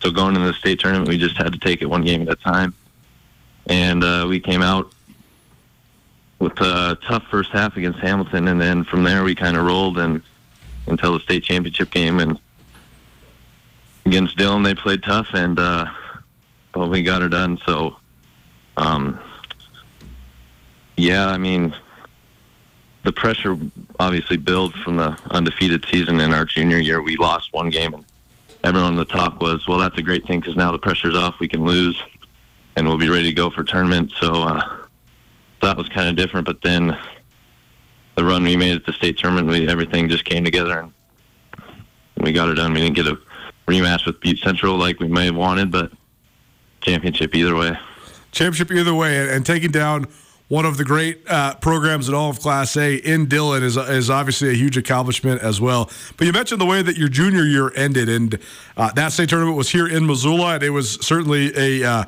so 0.00 0.10
going 0.10 0.36
into 0.36 0.48
the 0.48 0.54
state 0.54 0.80
tournament, 0.80 1.08
we 1.08 1.16
just 1.16 1.36
had 1.36 1.52
to 1.52 1.58
take 1.58 1.80
it 1.80 1.86
one 1.86 2.02
game 2.02 2.22
at 2.22 2.28
a 2.28 2.36
time, 2.36 2.74
and 3.66 4.04
uh, 4.04 4.26
we 4.28 4.38
came 4.38 4.60
out 4.62 4.92
with 6.38 6.60
a 6.60 6.96
tough 7.06 7.24
first 7.30 7.50
half 7.50 7.76
against 7.76 7.98
Hamilton, 7.98 8.48
and 8.48 8.60
then 8.60 8.84
from 8.84 9.02
there 9.02 9.24
we 9.24 9.34
kind 9.34 9.56
of 9.56 9.66
rolled 9.66 9.98
and 9.98 10.22
until 10.88 11.12
the 11.12 11.20
state 11.20 11.44
championship 11.44 11.90
game 11.90 12.18
and 12.18 12.38
against 14.06 14.36
Dillon 14.36 14.62
they 14.62 14.74
played 14.74 15.02
tough 15.02 15.28
and 15.34 15.58
uh 15.58 15.86
well 16.74 16.88
we 16.88 17.02
got 17.02 17.22
her 17.22 17.28
done 17.28 17.58
so 17.66 17.96
um 18.76 19.20
yeah 20.96 21.28
I 21.28 21.36
mean 21.36 21.74
the 23.04 23.12
pressure 23.12 23.56
obviously 24.00 24.36
builds 24.36 24.74
from 24.76 24.96
the 24.96 25.18
undefeated 25.30 25.84
season 25.90 26.20
in 26.20 26.34
our 26.34 26.44
junior 26.44 26.78
year. 26.78 27.00
We 27.00 27.16
lost 27.16 27.52
one 27.52 27.70
game 27.70 27.94
and 27.94 28.04
everyone 28.64 28.88
on 28.92 28.96
the 28.96 29.04
top 29.04 29.40
was 29.40 29.68
well 29.68 29.78
that's 29.78 29.98
a 29.98 30.02
great 30.02 30.26
thing 30.26 30.40
because 30.40 30.56
now 30.56 30.72
the 30.72 30.78
pressure's 30.78 31.14
off 31.16 31.38
we 31.38 31.48
can 31.48 31.64
lose 31.64 32.02
and 32.76 32.88
we'll 32.88 32.98
be 32.98 33.08
ready 33.08 33.24
to 33.24 33.34
go 33.34 33.50
for 33.50 33.62
tournament. 33.62 34.12
So 34.18 34.42
uh 34.42 34.77
that 35.62 35.76
was 35.76 35.88
kind 35.88 36.08
of 36.08 36.16
different. 36.16 36.46
But 36.46 36.62
then 36.62 36.96
the 38.16 38.24
run 38.24 38.42
we 38.42 38.56
made 38.56 38.76
at 38.76 38.86
the 38.86 38.92
state 38.92 39.18
tournament, 39.18 39.48
we, 39.48 39.68
everything 39.68 40.08
just 40.08 40.24
came 40.24 40.44
together 40.44 40.80
and 40.80 40.92
we 42.20 42.32
got 42.32 42.48
it 42.48 42.54
done. 42.54 42.72
We 42.72 42.80
didn't 42.80 42.96
get 42.96 43.06
a 43.06 43.18
rematch 43.66 44.06
with 44.06 44.20
Butte 44.20 44.38
Central 44.38 44.76
like 44.76 44.98
we 44.98 45.08
may 45.08 45.26
have 45.26 45.36
wanted, 45.36 45.70
but 45.70 45.92
championship 46.80 47.34
either 47.34 47.54
way. 47.54 47.78
Championship 48.32 48.72
either 48.72 48.94
way, 48.94 49.18
and, 49.18 49.30
and 49.30 49.46
taking 49.46 49.70
down 49.70 50.06
one 50.48 50.64
of 50.64 50.78
the 50.78 50.84
great 50.84 51.22
uh, 51.28 51.54
programs 51.56 52.08
in 52.08 52.14
all 52.14 52.30
of 52.30 52.40
Class 52.40 52.76
A 52.76 52.96
in 52.96 53.26
Dillon 53.26 53.62
is 53.62 53.76
is 53.76 54.10
obviously 54.10 54.50
a 54.50 54.54
huge 54.54 54.76
accomplishment 54.76 55.42
as 55.42 55.60
well. 55.60 55.90
But 56.16 56.26
you 56.26 56.32
mentioned 56.32 56.60
the 56.60 56.66
way 56.66 56.82
that 56.82 56.96
your 56.96 57.08
junior 57.08 57.44
year 57.44 57.72
ended, 57.76 58.08
and 58.08 58.38
uh, 58.76 58.90
that 58.92 59.12
state 59.12 59.28
tournament 59.28 59.56
was 59.56 59.70
here 59.70 59.86
in 59.86 60.06
Missoula, 60.06 60.54
and 60.54 60.62
it 60.62 60.70
was 60.70 60.94
certainly 61.06 61.52
a 61.56 61.88
uh, 61.88 62.04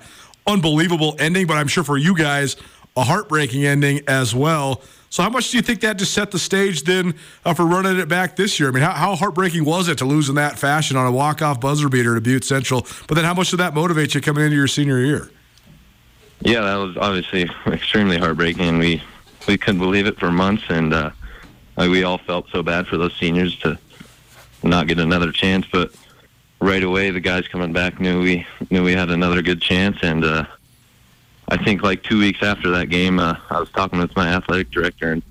unbelievable 0.46 1.16
ending. 1.18 1.46
But 1.46 1.58
I'm 1.58 1.68
sure 1.68 1.84
for 1.84 1.98
you 1.98 2.16
guys 2.16 2.56
a 3.00 3.04
heartbreaking 3.04 3.64
ending 3.64 4.02
as 4.06 4.34
well. 4.34 4.82
So, 5.08 5.22
how 5.22 5.30
much 5.30 5.50
do 5.50 5.56
you 5.56 5.62
think 5.62 5.80
that 5.80 5.96
just 5.96 6.12
set 6.12 6.30
the 6.30 6.38
stage 6.38 6.84
then 6.84 7.14
uh, 7.44 7.54
for 7.54 7.66
running 7.66 7.98
it 7.98 8.08
back 8.08 8.36
this 8.36 8.60
year? 8.60 8.68
I 8.68 8.72
mean, 8.72 8.82
how, 8.82 8.92
how 8.92 9.16
heartbreaking 9.16 9.64
was 9.64 9.88
it 9.88 9.98
to 9.98 10.04
lose 10.04 10.28
in 10.28 10.34
that 10.36 10.58
fashion 10.58 10.96
on 10.96 11.06
a 11.06 11.10
walk-off 11.10 11.60
buzzer 11.60 11.88
beater 11.88 12.14
to 12.14 12.20
Butte 12.20 12.44
Central? 12.44 12.86
But 13.08 13.14
then, 13.14 13.24
how 13.24 13.34
much 13.34 13.50
did 13.50 13.56
that 13.56 13.74
motivate 13.74 14.14
you 14.14 14.20
coming 14.20 14.44
into 14.44 14.54
your 14.54 14.68
senior 14.68 15.00
year? 15.00 15.30
Yeah, 16.42 16.60
that 16.60 16.76
was 16.76 16.96
obviously 16.98 17.50
extremely 17.66 18.18
heartbreaking. 18.18 18.78
We 18.78 19.02
we 19.48 19.56
couldn't 19.56 19.80
believe 19.80 20.06
it 20.06 20.18
for 20.20 20.30
months, 20.30 20.64
and 20.68 20.92
uh, 20.92 21.10
we 21.76 22.04
all 22.04 22.18
felt 22.18 22.48
so 22.50 22.62
bad 22.62 22.86
for 22.86 22.98
those 22.98 23.16
seniors 23.16 23.56
to 23.60 23.78
not 24.62 24.86
get 24.86 25.00
another 25.00 25.32
chance. 25.32 25.66
But 25.72 25.92
right 26.60 26.84
away, 26.84 27.10
the 27.10 27.20
guys 27.20 27.48
coming 27.48 27.72
back 27.72 27.98
knew 27.98 28.20
we 28.20 28.46
knew 28.68 28.84
we 28.84 28.92
had 28.92 29.08
another 29.08 29.40
good 29.40 29.62
chance, 29.62 29.96
and. 30.02 30.22
Uh, 30.22 30.44
I 31.50 31.56
think 31.56 31.82
like 31.82 32.04
two 32.04 32.18
weeks 32.20 32.42
after 32.42 32.70
that 32.70 32.90
game, 32.90 33.18
uh, 33.18 33.36
I 33.50 33.58
was 33.58 33.70
talking 33.70 33.98
with 33.98 34.14
my 34.14 34.28
athletic 34.28 34.70
director, 34.70 35.12
and 35.12 35.22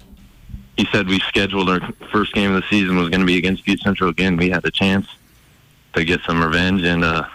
he 0.75 0.85
said 0.91 1.07
we 1.07 1.19
scheduled 1.19 1.69
our 1.69 1.79
first 2.11 2.33
game 2.33 2.53
of 2.53 2.61
the 2.61 2.67
season 2.67 2.97
was 2.97 3.09
going 3.09 3.21
to 3.21 3.25
be 3.25 3.37
against 3.37 3.65
Butte 3.65 3.79
Central 3.79 4.09
again. 4.09 4.35
We 4.35 4.49
had 4.49 4.65
a 4.65 4.71
chance 4.71 5.07
to 5.93 6.03
get 6.03 6.19
some 6.21 6.43
revenge, 6.43 6.83
and 6.83 7.05
uh, 7.05 7.25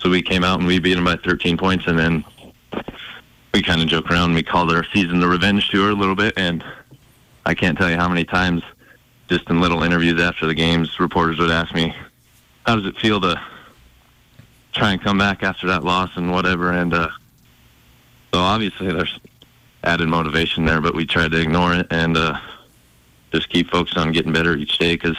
so 0.00 0.10
we 0.10 0.20
came 0.20 0.42
out 0.42 0.58
and 0.58 0.66
we 0.66 0.80
beat 0.80 0.94
them 0.94 1.04
by 1.04 1.16
13 1.16 1.56
points, 1.56 1.86
and 1.86 1.96
then 1.96 2.24
we 3.54 3.62
kind 3.62 3.80
of 3.80 3.86
joke 3.86 4.10
around. 4.10 4.34
We 4.34 4.42
called 4.42 4.72
our 4.72 4.84
season 4.92 5.20
the 5.20 5.28
revenge 5.28 5.68
tour 5.68 5.90
a 5.90 5.94
little 5.94 6.16
bit, 6.16 6.34
and 6.36 6.64
I 7.44 7.54
can't 7.54 7.78
tell 7.78 7.88
you 7.88 7.96
how 7.96 8.08
many 8.08 8.24
times, 8.24 8.64
just 9.28 9.48
in 9.48 9.60
little 9.60 9.84
interviews 9.84 10.20
after 10.20 10.46
the 10.46 10.54
games, 10.54 10.98
reporters 10.98 11.38
would 11.38 11.52
ask 11.52 11.72
me, 11.72 11.94
"How 12.66 12.74
does 12.74 12.86
it 12.86 12.98
feel 12.98 13.20
to 13.20 13.40
try 14.72 14.92
and 14.92 15.00
come 15.00 15.18
back 15.18 15.44
after 15.44 15.68
that 15.68 15.84
loss 15.84 16.10
and 16.16 16.32
whatever?" 16.32 16.72
and 16.72 16.92
uh, 16.92 17.08
so 18.36 18.42
obviously 18.42 18.92
there's 18.92 19.18
added 19.82 20.08
motivation 20.08 20.66
there, 20.66 20.82
but 20.82 20.94
we 20.94 21.06
tried 21.06 21.30
to 21.30 21.40
ignore 21.40 21.72
it 21.72 21.86
and 21.90 22.18
uh, 22.18 22.38
just 23.32 23.48
keep 23.48 23.70
focused 23.70 23.96
on 23.96 24.12
getting 24.12 24.30
better 24.30 24.54
each 24.54 24.76
day 24.76 24.94
because 24.94 25.16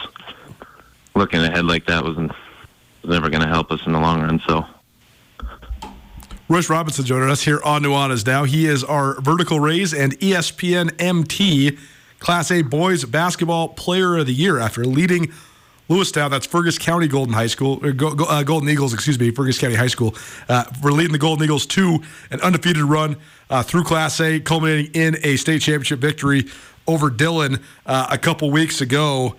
looking 1.16 1.40
ahead 1.40 1.64
like 1.64 1.84
that 1.86 2.04
wasn't 2.04 2.30
was 3.02 3.10
never 3.10 3.28
going 3.28 3.42
to 3.42 3.48
help 3.48 3.72
us 3.72 3.84
in 3.86 3.92
the 3.92 3.98
long 3.98 4.22
run. 4.22 4.40
So. 4.46 4.64
Royce 6.48 6.70
Robinson 6.70 7.04
joining 7.04 7.28
us 7.28 7.42
here 7.42 7.60
on 7.64 7.82
Nuanez 7.82 8.24
Now. 8.24 8.44
He 8.44 8.66
is 8.66 8.84
our 8.84 9.20
Vertical 9.20 9.58
Raise 9.58 9.92
and 9.92 10.16
ESPN 10.20 10.94
MT 11.00 11.76
Class 12.20 12.52
A 12.52 12.62
Boys 12.62 13.04
Basketball 13.04 13.70
Player 13.70 14.16
of 14.16 14.26
the 14.26 14.32
Year 14.32 14.60
after 14.60 14.84
leading 14.84 15.32
Lewistown, 15.88 16.30
that's 16.30 16.46
Fergus 16.46 16.76
County 16.76 17.08
Golden 17.08 17.32
High 17.32 17.46
School, 17.46 17.80
uh, 17.82 18.42
Golden 18.42 18.68
Eagles, 18.68 18.92
excuse 18.92 19.18
me, 19.18 19.30
Fergus 19.30 19.58
County 19.58 19.74
High 19.74 19.86
School. 19.86 20.14
Uh, 20.48 20.64
we're 20.82 20.92
leading 20.92 21.12
the 21.12 21.18
Golden 21.18 21.44
Eagles 21.44 21.64
to 21.66 22.00
an 22.30 22.40
undefeated 22.42 22.82
run 22.82 23.16
uh, 23.48 23.62
through 23.62 23.84
Class 23.84 24.20
A, 24.20 24.38
culminating 24.38 24.92
in 24.92 25.16
a 25.22 25.36
state 25.36 25.62
championship 25.62 25.98
victory 25.98 26.44
over 26.86 27.08
Dillon 27.08 27.62
uh, 27.86 28.06
a 28.10 28.18
couple 28.18 28.50
weeks 28.50 28.82
ago. 28.82 29.34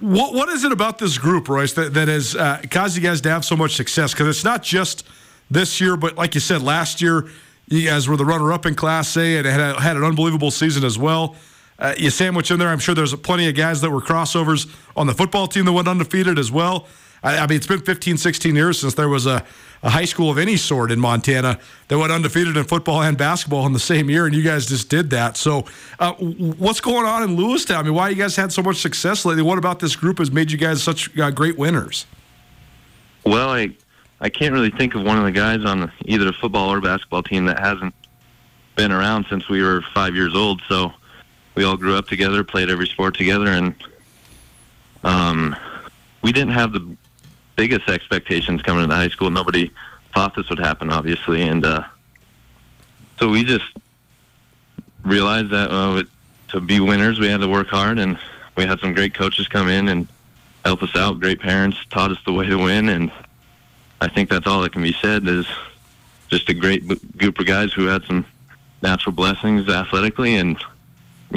What 0.00 0.32
what 0.32 0.48
is 0.48 0.64
it 0.64 0.72
about 0.72 0.98
this 0.98 1.18
group, 1.18 1.48
Royce, 1.48 1.72
that, 1.74 1.92
that 1.92 2.08
has 2.08 2.34
uh, 2.36 2.62
caused 2.70 2.96
you 2.96 3.02
guys 3.02 3.20
to 3.22 3.30
have 3.30 3.44
so 3.44 3.56
much 3.56 3.74
success? 3.74 4.12
Because 4.12 4.28
it's 4.28 4.44
not 4.44 4.62
just 4.62 5.06
this 5.50 5.80
year, 5.80 5.96
but 5.96 6.16
like 6.16 6.34
you 6.34 6.40
said, 6.40 6.62
last 6.62 7.02
year 7.02 7.28
you 7.66 7.88
guys 7.88 8.08
were 8.08 8.16
the 8.16 8.24
runner-up 8.24 8.64
in 8.64 8.74
Class 8.74 9.16
A 9.16 9.38
and 9.38 9.46
had 9.46 9.60
a, 9.60 9.80
had 9.80 9.96
an 9.96 10.04
unbelievable 10.04 10.50
season 10.50 10.84
as 10.84 10.98
well. 10.98 11.36
Uh, 11.82 11.94
you 11.98 12.10
sandwich 12.10 12.52
in 12.52 12.60
there. 12.60 12.68
I'm 12.68 12.78
sure 12.78 12.94
there's 12.94 13.12
plenty 13.12 13.48
of 13.48 13.56
guys 13.56 13.80
that 13.80 13.90
were 13.90 14.00
crossovers 14.00 14.72
on 14.96 15.08
the 15.08 15.14
football 15.14 15.48
team 15.48 15.64
that 15.64 15.72
went 15.72 15.88
undefeated 15.88 16.38
as 16.38 16.52
well. 16.52 16.86
I, 17.24 17.38
I 17.38 17.46
mean, 17.48 17.56
it's 17.56 17.66
been 17.66 17.80
15, 17.80 18.18
16 18.18 18.54
years 18.54 18.78
since 18.78 18.94
there 18.94 19.08
was 19.08 19.26
a, 19.26 19.44
a 19.82 19.90
high 19.90 20.04
school 20.04 20.30
of 20.30 20.38
any 20.38 20.56
sort 20.56 20.92
in 20.92 21.00
Montana 21.00 21.58
that 21.88 21.98
went 21.98 22.12
undefeated 22.12 22.56
in 22.56 22.62
football 22.62 23.02
and 23.02 23.18
basketball 23.18 23.66
in 23.66 23.72
the 23.72 23.80
same 23.80 24.08
year, 24.08 24.26
and 24.26 24.34
you 24.34 24.44
guys 24.44 24.66
just 24.66 24.90
did 24.90 25.10
that. 25.10 25.36
So, 25.36 25.64
uh, 25.98 26.12
what's 26.12 26.80
going 26.80 27.04
on 27.04 27.24
in 27.24 27.36
Lewistown? 27.36 27.78
I 27.78 27.82
mean, 27.82 27.94
why 27.94 28.10
you 28.10 28.14
guys 28.14 28.36
had 28.36 28.52
so 28.52 28.62
much 28.62 28.76
success 28.76 29.24
lately? 29.24 29.42
What 29.42 29.58
about 29.58 29.80
this 29.80 29.96
group 29.96 30.18
has 30.18 30.30
made 30.30 30.52
you 30.52 30.58
guys 30.58 30.80
such 30.80 31.18
uh, 31.18 31.32
great 31.32 31.58
winners? 31.58 32.06
Well, 33.26 33.50
I 33.50 33.70
I 34.20 34.28
can't 34.28 34.52
really 34.52 34.70
think 34.70 34.94
of 34.94 35.02
one 35.02 35.18
of 35.18 35.24
the 35.24 35.32
guys 35.32 35.64
on 35.64 35.90
either 36.04 36.26
the 36.26 36.32
football 36.32 36.72
or 36.72 36.80
basketball 36.80 37.24
team 37.24 37.46
that 37.46 37.58
hasn't 37.58 37.92
been 38.76 38.92
around 38.92 39.26
since 39.28 39.48
we 39.48 39.62
were 39.64 39.82
five 39.94 40.14
years 40.14 40.36
old. 40.36 40.62
So 40.68 40.92
we 41.54 41.64
all 41.64 41.76
grew 41.76 41.96
up 41.96 42.06
together, 42.06 42.44
played 42.44 42.70
every 42.70 42.86
sport 42.86 43.16
together, 43.16 43.48
and 43.48 43.74
um, 45.04 45.56
we 46.22 46.32
didn't 46.32 46.52
have 46.52 46.72
the 46.72 46.96
biggest 47.56 47.88
expectations 47.88 48.62
coming 48.62 48.84
into 48.84 48.94
high 48.94 49.08
school. 49.08 49.30
Nobody 49.30 49.70
thought 50.14 50.34
this 50.34 50.48
would 50.48 50.58
happen, 50.58 50.90
obviously, 50.90 51.42
and 51.42 51.64
uh, 51.64 51.84
so 53.18 53.28
we 53.28 53.44
just 53.44 53.66
realized 55.04 55.50
that 55.50 55.70
uh, 55.70 56.02
to 56.48 56.60
be 56.60 56.80
winners, 56.80 57.18
we 57.18 57.28
had 57.28 57.40
to 57.40 57.48
work 57.48 57.68
hard, 57.68 57.98
and 57.98 58.18
we 58.56 58.64
had 58.64 58.80
some 58.80 58.94
great 58.94 59.14
coaches 59.14 59.48
come 59.48 59.68
in 59.68 59.88
and 59.88 60.08
help 60.64 60.82
us 60.82 60.94
out. 60.94 61.20
Great 61.20 61.40
parents 61.40 61.78
taught 61.90 62.10
us 62.10 62.18
the 62.24 62.32
way 62.32 62.46
to 62.46 62.56
win, 62.56 62.88
and 62.88 63.10
I 64.00 64.08
think 64.08 64.28
that's 64.28 64.46
all 64.46 64.60
that 64.62 64.72
can 64.72 64.82
be 64.82 64.92
said. 64.92 65.26
Is 65.28 65.46
just 66.28 66.48
a 66.48 66.54
great 66.54 66.86
group 67.16 67.38
of 67.38 67.46
guys 67.46 67.72
who 67.72 67.86
had 67.86 68.04
some 68.04 68.24
natural 68.82 69.12
blessings 69.14 69.68
athletically, 69.68 70.36
and 70.36 70.62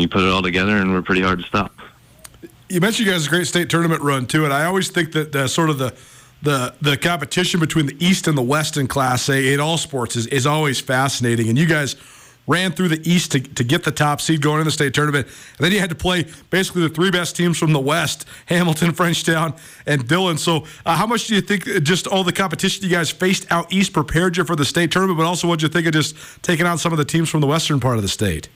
you 0.02 0.08
put 0.08 0.24
it 0.24 0.30
all 0.30 0.41
together, 0.41 0.78
and 0.78 0.93
we're 0.93 1.02
pretty 1.02 1.22
hard 1.22 1.39
to 1.39 1.46
stop. 1.46 1.74
You 2.70 2.82
mentioned 2.82 3.06
you 3.06 3.12
guys 3.12 3.28
a 3.28 3.30
great 3.30 3.48
state 3.48 3.70
tournament 3.70 4.02
run 4.02 4.26
too, 4.26 4.43
and 4.43 4.54
I 4.54 4.66
always 4.66 4.89
think 4.89 5.12
that 5.14 5.36
uh, 5.36 5.48
sort 5.48 5.70
of 5.70 5.78
the 5.78 5.93
the 6.41 6.76
the 6.82 6.98
competition 6.98 7.60
between 7.60 7.86
the 7.86 8.06
East 8.06 8.28
and 8.28 8.38
the 8.38 8.41
West 8.41 8.78
in 8.78 8.88
Class 8.88 9.30
A 9.30 9.54
in 9.54 9.60
all 9.60 9.78
sports 9.78 10.16
is, 10.16 10.28
is 10.28 10.46
always 10.46 10.80
fascinating. 10.80 11.50
And 11.50 11.58
you 11.58 11.66
guys 11.66 11.96
ran 12.48 12.72
through 12.72 12.89
the 12.89 13.10
East 13.10 13.32
to, 13.32 13.39
to 13.39 13.64
get 13.64 13.84
the 13.84 13.91
top 13.91 14.22
seed 14.22 14.41
going 14.41 14.60
in 14.60 14.66
the 14.66 14.72
state 14.72 14.93
tournament. 14.93 15.28
And 15.58 15.66
then 15.66 15.72
you 15.72 15.80
had 15.80 15.89
to 15.89 15.96
play 15.96 16.26
basically 16.50 16.84
the 16.84 16.89
three 16.89 17.10
best 17.10 17.36
teams 17.36 17.58
from 17.58 17.74
the 17.74 17.80
West 17.80 18.26
Hamilton, 18.46 18.91
Frenchtown, 18.91 19.58
and 19.86 20.08
Dillon. 20.08 20.38
So, 20.38 20.66
uh, 20.86 20.96
how 20.96 21.08
much 21.08 21.28
do 21.28 21.36
you 21.36 21.41
think 21.41 21.66
just 21.84 22.08
all 22.08 22.24
the 22.24 22.34
competition 22.34 22.84
you 22.84 22.89
guys 22.89 23.10
faced 23.10 23.52
out 23.52 23.72
East 23.74 23.93
prepared 23.93 24.38
you 24.38 24.43
for 24.43 24.56
the 24.56 24.66
state 24.66 24.91
tournament, 24.91 25.18
but 25.18 25.26
also 25.26 25.48
what 25.48 25.60
do 25.60 25.66
you 25.66 25.70
think 25.70 25.88
of 25.88 25.93
just 25.93 26.16
taking 26.43 26.66
on 26.66 26.78
some 26.78 26.91
of 26.91 26.98
the 26.98 27.06
teams 27.06 27.30
from 27.30 27.41
the 27.41 27.48
Western 27.48 27.80
part 27.80 27.98
of 27.98 28.02
the 28.02 28.10
state? 28.10 28.50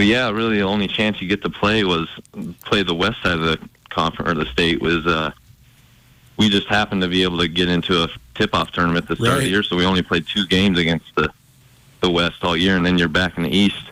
Well, 0.00 0.08
yeah, 0.08 0.30
really 0.30 0.56
the 0.56 0.62
only 0.62 0.88
chance 0.88 1.20
you 1.20 1.28
get 1.28 1.42
to 1.42 1.50
play 1.50 1.84
was 1.84 2.08
play 2.64 2.82
the 2.82 2.94
west 2.94 3.22
side 3.22 3.34
of 3.34 3.42
the 3.42 3.58
conference 3.90 4.30
or 4.30 4.34
the 4.34 4.46
state 4.46 4.80
was 4.80 5.06
uh, 5.06 5.30
we 6.38 6.48
just 6.48 6.68
happened 6.68 7.02
to 7.02 7.08
be 7.08 7.22
able 7.22 7.36
to 7.36 7.48
get 7.48 7.68
into 7.68 8.02
a 8.02 8.08
tip-off 8.34 8.72
tournament 8.72 9.06
the 9.08 9.16
start 9.16 9.28
right. 9.28 9.36
of 9.36 9.42
the 9.42 9.50
year, 9.50 9.62
so 9.62 9.76
we 9.76 9.84
only 9.84 10.00
played 10.00 10.26
two 10.26 10.46
games 10.46 10.78
against 10.78 11.14
the 11.16 11.30
the 12.00 12.10
West 12.10 12.42
all 12.42 12.56
year, 12.56 12.78
and 12.78 12.86
then 12.86 12.96
you're 12.96 13.08
back 13.08 13.36
in 13.36 13.42
the 13.42 13.54
East. 13.54 13.90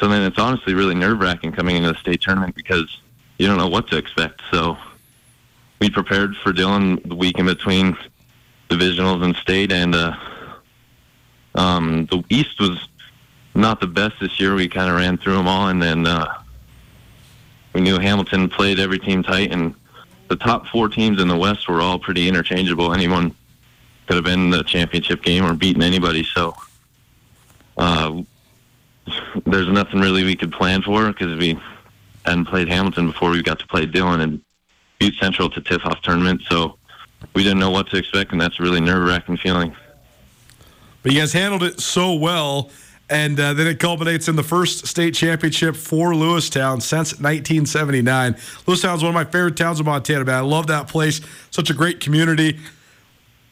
So 0.00 0.08
then 0.08 0.22
it's 0.22 0.36
honestly 0.36 0.74
really 0.74 0.96
nerve-wracking 0.96 1.52
coming 1.52 1.76
into 1.76 1.92
the 1.92 1.98
state 1.98 2.20
tournament 2.20 2.56
because 2.56 3.00
you 3.38 3.46
don't 3.46 3.56
know 3.56 3.68
what 3.68 3.86
to 3.90 3.98
expect. 3.98 4.42
So 4.50 4.76
we 5.80 5.90
prepared 5.90 6.34
for 6.38 6.52
Dillon 6.52 7.00
the 7.04 7.14
week 7.14 7.38
in 7.38 7.46
between 7.46 7.96
divisionals 8.68 9.22
and 9.22 9.36
state, 9.36 9.70
and 9.70 9.94
uh, 9.94 10.16
um, 11.54 12.06
the 12.06 12.24
East 12.30 12.58
was 12.58 12.88
not 13.54 13.80
the 13.80 13.86
best 13.86 14.16
this 14.20 14.38
year. 14.40 14.54
We 14.54 14.68
kind 14.68 14.90
of 14.90 14.96
ran 14.96 15.18
through 15.18 15.36
them 15.36 15.48
all, 15.48 15.68
and 15.68 15.82
then 15.82 16.06
uh, 16.06 16.42
we 17.72 17.80
knew 17.80 17.98
Hamilton 17.98 18.48
played 18.48 18.78
every 18.78 18.98
team 18.98 19.22
tight, 19.22 19.52
and 19.52 19.74
the 20.28 20.36
top 20.36 20.66
four 20.68 20.88
teams 20.88 21.20
in 21.20 21.28
the 21.28 21.36
West 21.36 21.68
were 21.68 21.80
all 21.80 21.98
pretty 21.98 22.28
interchangeable. 22.28 22.94
Anyone 22.94 23.34
could 24.06 24.16
have 24.16 24.24
been 24.24 24.40
in 24.40 24.50
the 24.50 24.62
championship 24.64 25.22
game 25.22 25.44
or 25.44 25.54
beaten 25.54 25.82
anybody. 25.82 26.24
So 26.24 26.54
uh, 27.76 28.22
there's 29.46 29.68
nothing 29.68 30.00
really 30.00 30.24
we 30.24 30.36
could 30.36 30.52
plan 30.52 30.82
for 30.82 31.08
because 31.08 31.38
we 31.38 31.58
hadn't 32.24 32.46
played 32.46 32.68
Hamilton 32.68 33.08
before. 33.08 33.30
We 33.30 33.42
got 33.42 33.58
to 33.58 33.66
play 33.66 33.86
Dillon 33.86 34.20
and 34.20 34.40
beat 34.98 35.14
Central 35.14 35.48
to 35.50 35.60
tip-off 35.60 36.02
tournament, 36.02 36.42
so 36.48 36.76
we 37.34 37.42
didn't 37.42 37.58
know 37.58 37.70
what 37.70 37.88
to 37.90 37.96
expect, 37.96 38.32
and 38.32 38.40
that's 38.40 38.60
a 38.60 38.62
really 38.62 38.80
nerve-wracking 38.80 39.38
feeling. 39.38 39.74
But 41.02 41.12
you 41.12 41.18
guys 41.18 41.32
handled 41.32 41.62
it 41.62 41.80
so 41.80 42.14
well 42.14 42.70
and 43.10 43.38
uh, 43.40 43.52
then 43.52 43.66
it 43.66 43.80
culminates 43.80 44.28
in 44.28 44.36
the 44.36 44.42
first 44.42 44.86
state 44.86 45.14
championship 45.14 45.74
for 45.74 46.12
Lewistown 46.12 46.80
since 46.80 47.12
1979. 47.14 48.34
Lewistown 48.34 48.94
is 48.94 49.02
one 49.02 49.10
of 49.10 49.14
my 49.14 49.24
favorite 49.24 49.56
towns 49.56 49.80
in 49.80 49.86
Montana, 49.86 50.24
man. 50.24 50.36
I 50.36 50.40
love 50.40 50.68
that 50.68 50.86
place. 50.86 51.20
Such 51.50 51.70
a 51.70 51.74
great 51.74 51.98
community. 51.98 52.60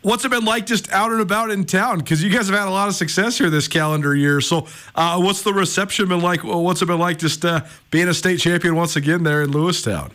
What's 0.03 0.25
it 0.25 0.31
been 0.31 0.45
like 0.45 0.65
just 0.65 0.91
out 0.93 1.11
and 1.11 1.21
about 1.21 1.51
in 1.51 1.65
town? 1.65 1.99
Because 1.99 2.23
you 2.23 2.31
guys 2.31 2.47
have 2.49 2.57
had 2.57 2.69
a 2.69 2.71
lot 2.71 2.87
of 2.87 2.95
success 2.95 3.37
here 3.37 3.51
this 3.51 3.67
calendar 3.67 4.15
year. 4.15 4.41
So, 4.41 4.69
uh, 4.95 5.21
what's 5.21 5.43
the 5.43 5.53
reception 5.53 6.09
been 6.09 6.21
like? 6.21 6.45
What's 6.45 6.81
it 6.81 6.87
been 6.87 7.01
like 7.01 7.19
just 7.19 7.45
uh, 7.45 7.63
being 7.91 8.07
a 8.07 8.15
state 8.15 8.39
champion 8.39 8.77
once 8.77 8.95
again 8.95 9.25
there 9.25 9.43
in 9.43 9.51
Lewistown? 9.51 10.13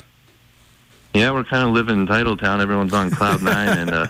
Yeah, 1.14 1.32
we're 1.32 1.44
kind 1.44 1.68
of 1.68 1.74
living 1.74 2.00
in 2.00 2.08
title 2.08 2.38
town. 2.38 2.62
Everyone's 2.62 2.94
on 2.94 3.12
cloud 3.12 3.42
nine, 3.44 3.78
and 3.78 3.92
uh, 3.92 4.08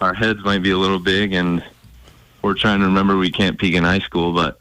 our 0.00 0.12
heads 0.12 0.40
might 0.44 0.58
be 0.58 0.72
a 0.72 0.76
little 0.76 0.98
big, 0.98 1.32
and 1.32 1.64
we're 2.42 2.54
trying 2.54 2.80
to 2.80 2.86
remember 2.86 3.16
we 3.16 3.30
can't 3.30 3.56
peak 3.56 3.74
in 3.74 3.84
high 3.84 4.00
school, 4.00 4.34
but 4.34 4.58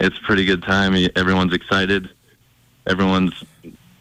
it's 0.00 0.18
pretty 0.20 0.44
good 0.44 0.62
time. 0.62 0.94
Everyone's 1.16 1.54
excited. 1.54 2.10
Everyone's 2.86 3.44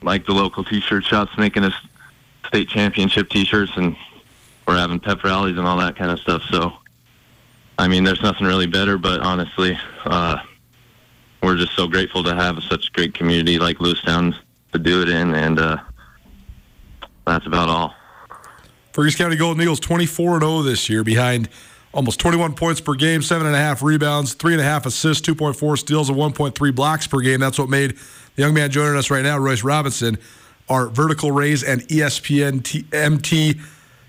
like 0.02 0.26
the 0.26 0.34
local 0.34 0.64
T-shirt 0.64 1.04
shops 1.04 1.32
making 1.38 1.64
us 1.64 1.74
state 2.48 2.70
championship 2.70 3.30
T-shirts, 3.30 3.72
and 3.76 3.96
we're 4.68 4.78
having 4.78 5.00
pep 5.00 5.24
rallies 5.24 5.58
and 5.58 5.68
all 5.68 5.78
that 5.78 5.96
kind 5.96 6.12
of 6.12 6.20
stuff. 6.20 6.43
So, 6.50 6.74
I 7.78 7.88
mean, 7.88 8.04
there's 8.04 8.22
nothing 8.22 8.46
really 8.46 8.68
better. 8.68 8.98
But 8.98 9.22
honestly, 9.22 9.78
uh, 10.06 10.38
we're 11.41 11.58
just 11.58 11.74
so 11.74 11.88
grateful 11.88 12.24
to 12.24 12.36
have 12.36 12.62
such 12.64 12.89
a 12.89 12.91
great 12.91 13.14
community 13.14 13.58
like 13.58 13.78
Lewistown 13.78 14.36
to 14.74 14.80
do 14.80 15.02
it 15.02 15.10
in, 15.10 15.34
and 15.34 15.60
uh, 15.60 15.78
that's 17.26 17.46
about 17.48 17.70
all. 17.70 17.96
Fergus 18.93 19.16
County 19.16 19.36
Golden 19.36 19.62
Eagles 19.62 19.80
24 19.80 20.36
and 20.36 20.43
0 20.43 20.62
this 20.62 20.89
year 20.89 21.04
behind 21.04 21.50
almost 21.96 22.20
21 22.20 22.54
points 22.54 22.82
per 22.82 22.93
game, 22.93 23.22
seven 23.22 23.48
and 23.48 23.56
a 23.56 23.60
half 23.60 23.82
rebounds, 23.82 24.34
three 24.34 24.54
and 24.54 24.62
a 24.62 24.66
half 24.66 24.86
assists, 24.86 25.28
2.4 25.28 25.78
steals, 25.80 26.10
and 26.10 26.18
1.3 26.18 26.76
blocks 26.76 27.08
per 27.08 27.22
game. 27.22 27.39
That's 27.39 27.58
what 27.58 27.70
made 27.70 27.91
the 28.36 28.41
young 28.41 28.54
man 28.54 28.70
joining 28.70 28.98
us 28.98 29.10
right 29.10 29.24
now, 29.24 29.38
Royce 29.38 29.64
Robinson, 29.64 30.18
our 30.68 30.88
Vertical 30.88 31.32
Raise 31.32 31.64
and 31.64 31.82
ESPN 31.88 32.64
T- 32.64 32.86
MT 32.91 33.56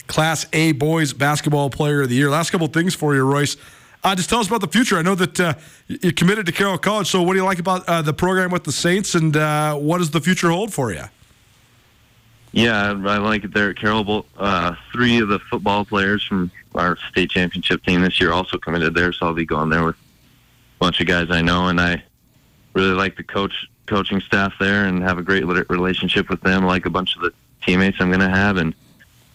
Class 0.09 0.47
A 0.53 0.73
Boys 0.73 1.13
Basketball 1.13 1.71
Player 1.71 2.03
of 2.03 2.09
the 2.09 2.17
Year. 2.17 2.29
Last 2.29 2.51
couple 2.51 2.67
things 2.67 2.95
for 2.95 3.15
you, 3.15 3.23
Royce. 3.23 3.57
Uh, 4.03 4.15
just 4.15 4.29
tell 4.29 4.41
us 4.41 4.49
about 4.49 4.61
the 4.61 4.69
future. 4.69 4.99
I 4.99 5.03
know 5.03 5.15
that 5.15 5.41
uh, 5.41 5.55
you're 5.89 6.13
committed 6.13 6.47
to 6.47 6.53
Carroll 6.53 6.79
College. 6.79 7.09
So, 7.09 7.23
what 7.23 7.33
do 7.33 7.39
you 7.39 7.45
like 7.45 7.59
about 7.59 7.89
uh, 7.89 8.03
the 8.03 8.13
program 8.13 8.51
with 8.51 8.65
the 8.65 8.73
Saints, 8.73 9.15
and 9.15 9.37
uh, 9.37 9.75
what 9.75 9.99
does 9.99 10.11
the 10.11 10.21
future 10.21 10.51
hold 10.51 10.73
for 10.73 10.93
you? 10.93 11.05
Yeah, 12.57 12.93
I 12.93 13.19
like 13.19 13.45
it 13.45 13.53
there 13.53 13.69
at 13.69 13.77
Carroll. 13.77 14.25
Uh, 14.35 14.75
three 14.91 15.21
of 15.21 15.29
the 15.29 15.39
football 15.39 15.85
players 15.85 16.25
from 16.25 16.51
our 16.75 16.97
state 17.11 17.29
championship 17.29 17.85
team 17.85 18.01
this 18.01 18.19
year 18.19 18.33
also 18.33 18.57
committed 18.57 18.95
there, 18.95 19.13
so 19.13 19.27
I'll 19.27 19.35
be 19.35 19.45
going 19.45 19.69
there 19.69 19.85
with 19.85 19.95
a 19.95 20.79
bunch 20.79 20.99
of 20.99 21.07
guys 21.07 21.31
I 21.31 21.43
know, 21.43 21.69
and 21.69 21.79
I 21.79 22.03
really 22.73 22.95
like 22.95 23.19
the 23.19 23.25
coach 23.25 23.53
coaching 23.85 24.23
staff 24.23 24.55
there 24.59 24.87
and 24.87 25.03
have 25.03 25.19
a 25.19 25.23
great 25.23 25.45
relationship 25.69 26.31
with 26.31 26.41
them. 26.41 26.65
Like 26.65 26.87
a 26.87 26.91
bunch 26.91 27.15
of 27.15 27.21
the 27.21 27.33
teammates 27.61 27.99
I'm 28.01 28.09
going 28.09 28.21
to 28.21 28.31
have, 28.31 28.57
and 28.57 28.75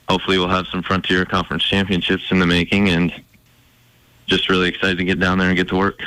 hopefully 0.10 0.40
we'll 0.40 0.50
have 0.50 0.66
some 0.66 0.82
Frontier 0.82 1.24
Conference 1.24 1.64
championships 1.64 2.32
in 2.32 2.40
the 2.40 2.48
making, 2.48 2.90
and 2.90 3.14
just 4.26 4.50
really 4.50 4.68
excited 4.68 4.98
to 4.98 5.04
get 5.04 5.20
down 5.20 5.38
there 5.38 5.50
and 5.50 5.56
get 5.56 5.68
to 5.68 5.78
work. 5.78 6.00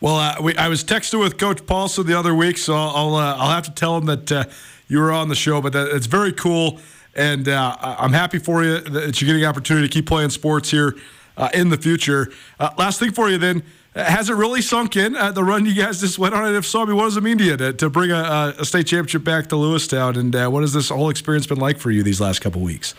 Well, 0.00 0.16
uh, 0.16 0.36
we, 0.40 0.56
I 0.56 0.68
was 0.68 0.84
texting 0.84 1.20
with 1.20 1.36
Coach 1.36 1.66
Paulson 1.66 2.06
the 2.06 2.18
other 2.18 2.34
week, 2.34 2.56
so 2.56 2.74
I'll 2.74 3.14
uh, 3.14 3.36
I'll 3.36 3.50
have 3.50 3.64
to 3.64 3.72
tell 3.72 3.98
him 3.98 4.06
that 4.06 4.32
uh, 4.32 4.44
you 4.88 4.98
were 4.98 5.12
on 5.12 5.28
the 5.28 5.34
show. 5.34 5.60
But 5.60 5.72
that, 5.72 5.88
it's 5.88 6.06
very 6.06 6.32
cool, 6.32 6.80
and 7.14 7.48
uh, 7.48 7.76
I'm 7.80 8.12
happy 8.12 8.38
for 8.38 8.64
you 8.64 8.78
that 8.80 9.20
you're 9.20 9.26
getting 9.26 9.42
an 9.42 9.48
opportunity 9.48 9.88
to 9.88 9.92
keep 9.92 10.06
playing 10.06 10.30
sports 10.30 10.70
here 10.70 10.96
uh, 11.36 11.48
in 11.54 11.68
the 11.68 11.76
future. 11.76 12.32
Uh, 12.58 12.70
last 12.78 13.00
thing 13.00 13.12
for 13.12 13.28
you, 13.28 13.38
then, 13.38 13.62
has 13.94 14.28
it 14.28 14.34
really 14.34 14.60
sunk 14.60 14.96
in 14.96 15.14
the 15.14 15.42
run 15.42 15.64
you 15.64 15.74
guys 15.74 16.00
just 16.00 16.18
went 16.18 16.34
on? 16.34 16.44
And 16.44 16.56
if 16.56 16.66
so, 16.66 16.82
I 16.82 16.84
mean, 16.84 16.96
what 16.96 17.04
does 17.04 17.16
it 17.16 17.22
mean 17.22 17.38
to 17.38 17.44
you 17.44 17.56
to, 17.56 17.72
to 17.72 17.88
bring 17.88 18.10
a, 18.10 18.54
a, 18.58 18.64
state 18.66 18.86
championship 18.86 19.24
back 19.24 19.46
to 19.46 19.56
Lewistown? 19.56 20.18
And 20.18 20.52
what 20.52 20.60
has 20.60 20.74
this 20.74 20.90
whole 20.90 21.08
experience 21.08 21.46
been 21.46 21.58
like 21.58 21.78
for 21.78 21.90
you 21.90 22.02
these 22.02 22.20
last 22.20 22.40
couple 22.40 22.60
weeks? 22.60 22.94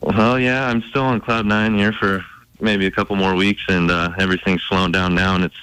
Well, 0.00 0.38
yeah, 0.38 0.66
I'm 0.66 0.82
still 0.90 1.04
on 1.04 1.22
cloud 1.22 1.46
nine 1.46 1.74
here 1.74 1.94
for 1.94 2.22
maybe 2.60 2.84
a 2.84 2.90
couple 2.90 3.16
more 3.16 3.34
weeks, 3.34 3.62
and 3.68 3.90
everything's 4.20 4.62
slowing 4.68 4.92
down 4.92 5.14
now, 5.14 5.36
and 5.36 5.44
it's 5.44 5.56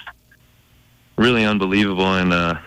really 1.16 1.44
unbelievable. 1.44 2.16
And 2.16 2.58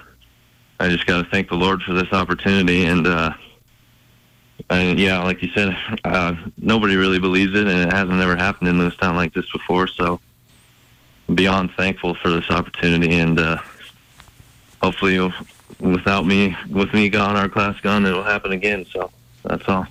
I 0.84 0.89
just 0.89 1.05
got 1.05 1.23
to 1.23 1.29
thank 1.29 1.47
the 1.47 1.55
Lord 1.55 1.81
for 1.81 1.93
this 1.93 2.11
opportunity. 2.11 2.84
And, 2.84 3.07
uh, 3.07 3.34
and 4.69 4.99
yeah, 4.99 5.23
like 5.23 5.41
you 5.41 5.47
said, 5.55 5.77
uh, 6.03 6.36
nobody 6.57 6.97
really 6.97 7.19
believes 7.19 7.55
it, 7.55 7.67
and 7.67 7.89
it 7.89 7.93
hasn't 7.93 8.19
ever 8.19 8.36
happened 8.36 8.67
in 8.67 8.79
this 8.79 8.93
town 8.97 9.15
like 9.15 9.34
this 9.34 9.49
before. 9.53 9.88
So, 9.88 10.19
beyond 11.34 11.71
thankful 11.77 12.15
for 12.15 12.31
this 12.31 12.49
opportunity, 12.49 13.15
and 13.15 13.39
uh, 13.39 13.59
hopefully, 14.81 15.31
without 15.79 16.25
me, 16.25 16.53
with 16.69 16.93
me 16.93 17.07
gone, 17.07 17.38
our 17.38 17.47
class 17.47 17.79
gone, 17.79 18.05
it'll 18.05 18.21
happen 18.21 18.51
again. 18.51 18.86
So, 18.91 19.09
that's 19.43 19.65
all. 19.69 19.88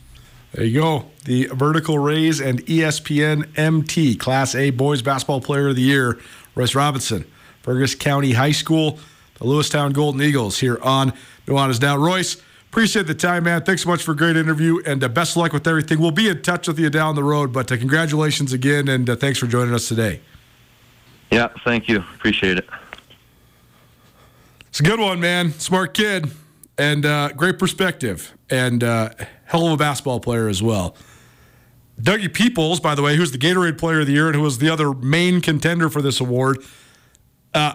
There 0.52 0.66
you 0.66 0.78
go. 0.78 1.10
The 1.24 1.46
Vertical 1.46 1.98
Raise 1.98 2.38
and 2.38 2.60
ESPN 2.66 3.58
MT 3.58 4.16
Class 4.16 4.54
A 4.54 4.68
Boys 4.68 5.00
Basketball 5.00 5.40
Player 5.40 5.68
of 5.68 5.76
the 5.76 5.82
Year, 5.82 6.18
Royce 6.54 6.74
Robinson, 6.74 7.24
Fergus 7.62 7.94
County 7.94 8.32
High 8.32 8.52
School, 8.52 8.98
the 9.42 9.48
Lewistown 9.48 9.92
Golden 9.92 10.22
Eagles 10.22 10.60
here 10.60 10.78
on 10.82 11.12
Nuanez 11.46 11.80
Now. 11.80 11.96
Royce, 11.96 12.36
appreciate 12.70 13.08
the 13.08 13.14
time, 13.14 13.44
man. 13.44 13.62
Thanks 13.62 13.82
so 13.82 13.88
much 13.88 14.02
for 14.04 14.12
a 14.12 14.16
great 14.16 14.36
interview 14.36 14.80
and 14.86 15.02
uh, 15.02 15.08
best 15.08 15.32
of 15.32 15.38
luck 15.38 15.52
with 15.52 15.66
everything. 15.66 15.98
We'll 15.98 16.12
be 16.12 16.28
in 16.28 16.42
touch 16.42 16.68
with 16.68 16.78
you 16.78 16.88
down 16.90 17.16
the 17.16 17.24
road, 17.24 17.52
but 17.52 17.70
uh, 17.72 17.76
congratulations 17.76 18.52
again 18.52 18.86
and 18.86 19.10
uh, 19.10 19.16
thanks 19.16 19.40
for 19.40 19.48
joining 19.48 19.74
us 19.74 19.88
today. 19.88 20.20
Yeah, 21.32 21.48
thank 21.64 21.88
you. 21.88 22.04
Appreciate 22.14 22.58
it. 22.58 22.68
It's 24.68 24.80
a 24.80 24.84
good 24.84 25.00
one, 25.00 25.18
man. 25.18 25.50
Smart 25.52 25.92
kid 25.92 26.30
and 26.78 27.04
uh, 27.04 27.30
great 27.30 27.58
perspective 27.58 28.32
and 28.48 28.84
uh, 28.84 29.10
hell 29.44 29.66
of 29.66 29.72
a 29.72 29.76
basketball 29.76 30.20
player 30.20 30.48
as 30.48 30.62
well. 30.62 30.94
Dougie 32.00 32.32
Peoples, 32.32 32.78
by 32.78 32.94
the 32.94 33.02
way, 33.02 33.16
who's 33.16 33.32
the 33.32 33.38
Gatorade 33.38 33.76
Player 33.76 34.00
of 34.00 34.06
the 34.06 34.12
Year 34.12 34.28
and 34.28 34.36
who 34.36 34.42
was 34.42 34.58
the 34.58 34.70
other 34.70 34.94
main 34.94 35.40
contender 35.40 35.88
for 35.88 36.00
this 36.00 36.20
award, 36.20 36.58
uh, 37.54 37.74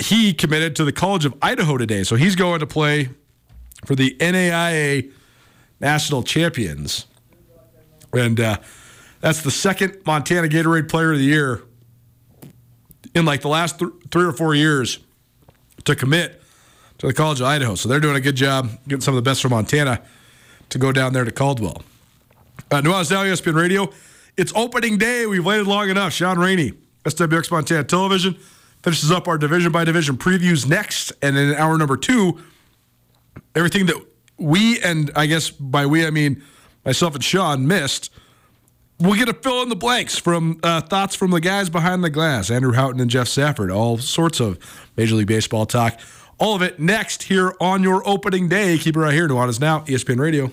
he 0.00 0.32
committed 0.32 0.76
to 0.76 0.84
the 0.84 0.92
College 0.92 1.24
of 1.24 1.34
Idaho 1.42 1.76
today. 1.76 2.02
So 2.04 2.16
he's 2.16 2.36
going 2.36 2.60
to 2.60 2.66
play 2.66 3.10
for 3.84 3.94
the 3.94 4.16
NAIA 4.20 5.10
National 5.80 6.22
Champions. 6.22 7.06
And 8.12 8.38
uh, 8.40 8.58
that's 9.20 9.42
the 9.42 9.50
second 9.50 9.98
Montana 10.06 10.48
Gatorade 10.48 10.88
Player 10.88 11.12
of 11.12 11.18
the 11.18 11.24
Year 11.24 11.62
in 13.14 13.24
like 13.24 13.40
the 13.40 13.48
last 13.48 13.78
th- 13.78 13.90
three 14.10 14.24
or 14.24 14.32
four 14.32 14.54
years 14.54 14.98
to 15.84 15.94
commit 15.94 16.42
to 16.98 17.06
the 17.06 17.12
College 17.14 17.40
of 17.40 17.46
Idaho. 17.46 17.74
So 17.74 17.88
they're 17.88 18.00
doing 18.00 18.16
a 18.16 18.20
good 18.20 18.36
job 18.36 18.70
getting 18.86 19.00
some 19.00 19.14
of 19.14 19.22
the 19.22 19.28
best 19.28 19.42
from 19.42 19.50
Montana 19.50 20.02
to 20.70 20.78
go 20.78 20.92
down 20.92 21.12
there 21.12 21.24
to 21.24 21.30
Caldwell. 21.32 21.82
Uh, 22.70 22.80
Now, 22.80 22.90
ESPN 23.02 23.54
Radio. 23.54 23.90
It's 24.36 24.52
opening 24.54 24.98
day. 24.98 25.26
We've 25.26 25.44
waited 25.44 25.66
long 25.66 25.88
enough. 25.90 26.12
Sean 26.12 26.38
Rainey, 26.38 26.72
SWX 27.04 27.50
Montana 27.50 27.84
Television, 27.84 28.36
finishes 28.82 29.10
up 29.10 29.28
our 29.28 29.38
division 29.38 29.72
by 29.72 29.84
division 29.84 30.16
previews 30.16 30.68
next. 30.68 31.12
And 31.22 31.36
in 31.36 31.54
hour 31.54 31.76
number 31.78 31.96
two, 31.96 32.38
everything 33.54 33.86
that 33.86 33.96
we, 34.36 34.80
and 34.80 35.10
I 35.16 35.26
guess 35.26 35.50
by 35.50 35.86
we, 35.86 36.06
I 36.06 36.10
mean 36.10 36.42
myself 36.84 37.14
and 37.14 37.24
Sean, 37.24 37.66
missed. 37.66 38.10
We'll 39.00 39.14
get 39.14 39.26
to 39.26 39.34
fill 39.34 39.62
in 39.62 39.68
the 39.68 39.76
blanks 39.76 40.18
from 40.18 40.58
uh, 40.62 40.80
thoughts 40.80 41.14
from 41.14 41.30
the 41.30 41.40
guys 41.40 41.70
behind 41.70 42.02
the 42.02 42.10
glass, 42.10 42.50
Andrew 42.50 42.72
Houghton 42.72 43.00
and 43.00 43.08
Jeff 43.10 43.28
Safford, 43.28 43.70
all 43.70 43.98
sorts 43.98 44.40
of 44.40 44.58
Major 44.96 45.14
League 45.14 45.28
Baseball 45.28 45.66
talk. 45.66 46.00
All 46.38 46.54
of 46.54 46.62
it 46.62 46.78
next 46.80 47.24
here 47.24 47.54
on 47.60 47.82
your 47.82 48.06
opening 48.08 48.48
day. 48.48 48.78
Keep 48.78 48.96
it 48.96 49.00
right 49.00 49.14
here. 49.14 49.28
Nuanez 49.28 49.60
Now, 49.60 49.80
ESPN 49.80 50.18
Radio. 50.18 50.52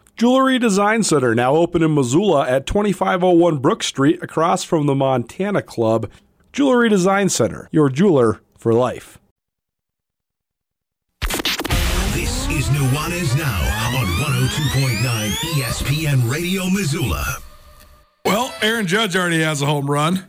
Jewelry 0.21 0.59
Design 0.59 1.01
Center, 1.01 1.33
now 1.33 1.55
open 1.55 1.81
in 1.81 1.95
Missoula 1.95 2.47
at 2.47 2.67
2501 2.67 3.57
Brook 3.57 3.81
Street, 3.81 4.21
across 4.21 4.63
from 4.63 4.85
the 4.85 4.93
Montana 4.93 5.63
Club. 5.63 6.11
Jewelry 6.53 6.89
Design 6.89 7.27
Center, 7.27 7.67
your 7.71 7.89
jeweler 7.89 8.39
for 8.55 8.71
life. 8.71 9.17
This 12.13 12.47
is 12.49 12.67
Nuanez 12.67 13.35
Now 13.35 13.97
on 13.97 14.05
102.9 14.05 15.31
ESPN 15.55 16.31
Radio 16.31 16.69
Missoula. 16.69 17.37
Well, 18.23 18.53
Aaron 18.61 18.85
Judge 18.85 19.15
already 19.15 19.41
has 19.41 19.63
a 19.63 19.65
home 19.65 19.89
run. 19.89 20.27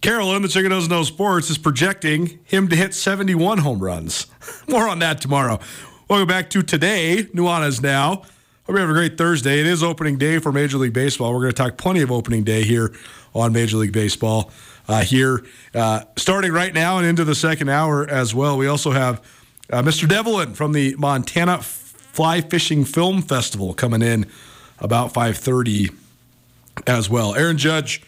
Carolyn, 0.00 0.40
the 0.40 0.48
chicken 0.48 0.70
doesn't 0.70 0.90
know 0.90 1.02
sports, 1.02 1.50
is 1.50 1.58
projecting 1.58 2.38
him 2.44 2.66
to 2.68 2.76
hit 2.76 2.94
71 2.94 3.58
home 3.58 3.80
runs. 3.80 4.26
More 4.68 4.88
on 4.88 5.00
that 5.00 5.20
tomorrow. 5.20 5.60
Welcome 6.08 6.28
back 6.28 6.48
to 6.48 6.62
today, 6.62 7.28
Nuanez 7.34 7.82
Now. 7.82 8.22
Hope 8.70 8.76
you 8.76 8.82
have 8.82 8.90
a 8.90 8.92
great 8.92 9.18
Thursday. 9.18 9.58
It 9.58 9.66
is 9.66 9.82
opening 9.82 10.16
day 10.16 10.38
for 10.38 10.52
Major 10.52 10.78
League 10.78 10.92
Baseball. 10.92 11.32
We're 11.32 11.40
going 11.40 11.50
to 11.50 11.56
talk 11.56 11.76
plenty 11.76 12.02
of 12.02 12.12
opening 12.12 12.44
day 12.44 12.62
here 12.62 12.94
on 13.34 13.52
Major 13.52 13.78
League 13.78 13.92
Baseball. 13.92 14.52
Uh, 14.86 15.00
here, 15.00 15.44
uh, 15.74 16.04
starting 16.16 16.52
right 16.52 16.72
now 16.72 16.96
and 16.98 17.04
into 17.04 17.24
the 17.24 17.34
second 17.34 17.68
hour 17.68 18.08
as 18.08 18.32
well. 18.32 18.56
We 18.56 18.68
also 18.68 18.92
have 18.92 19.26
uh, 19.72 19.82
Mr. 19.82 20.08
Devlin 20.08 20.54
from 20.54 20.70
the 20.70 20.94
Montana 20.94 21.60
Fly 21.60 22.42
Fishing 22.42 22.84
Film 22.84 23.22
Festival 23.22 23.74
coming 23.74 24.02
in 24.02 24.24
about 24.78 25.12
5:30 25.12 25.92
as 26.86 27.10
well. 27.10 27.34
Aaron 27.34 27.58
Judge 27.58 28.04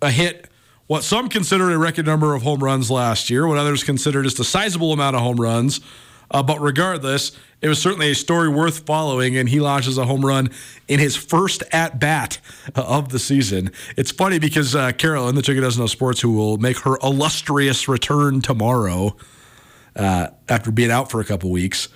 a 0.00 0.10
hit 0.10 0.48
what 0.86 1.04
some 1.04 1.28
consider 1.28 1.70
a 1.70 1.76
record 1.76 2.06
number 2.06 2.34
of 2.34 2.40
home 2.40 2.64
runs 2.64 2.90
last 2.90 3.28
year, 3.28 3.46
what 3.46 3.58
others 3.58 3.84
consider 3.84 4.22
just 4.22 4.40
a 4.40 4.44
sizable 4.44 4.94
amount 4.94 5.14
of 5.14 5.20
home 5.20 5.36
runs. 5.36 5.82
Uh, 6.30 6.42
but 6.42 6.60
regardless, 6.60 7.32
it 7.60 7.68
was 7.68 7.80
certainly 7.80 8.10
a 8.10 8.14
story 8.14 8.48
worth 8.48 8.86
following, 8.86 9.36
and 9.36 9.48
he 9.48 9.60
launches 9.60 9.98
a 9.98 10.06
home 10.06 10.24
run 10.24 10.50
in 10.88 10.98
his 11.00 11.16
first 11.16 11.62
at 11.72 11.98
bat 11.98 12.38
uh, 12.74 12.82
of 12.82 13.10
the 13.10 13.18
season. 13.18 13.70
It's 13.96 14.10
funny 14.10 14.38
because 14.38 14.74
uh, 14.74 14.92
Carolyn, 14.92 15.34
the 15.34 15.42
chicken 15.42 15.62
doesn't 15.62 15.80
know 15.80 15.86
sports, 15.86 16.20
who 16.20 16.32
will 16.32 16.58
make 16.58 16.78
her 16.78 16.96
illustrious 17.02 17.88
return 17.88 18.40
tomorrow 18.40 19.16
uh, 19.96 20.28
after 20.48 20.70
being 20.70 20.90
out 20.90 21.10
for 21.10 21.20
a 21.20 21.24
couple 21.24 21.50
weeks, 21.50 21.88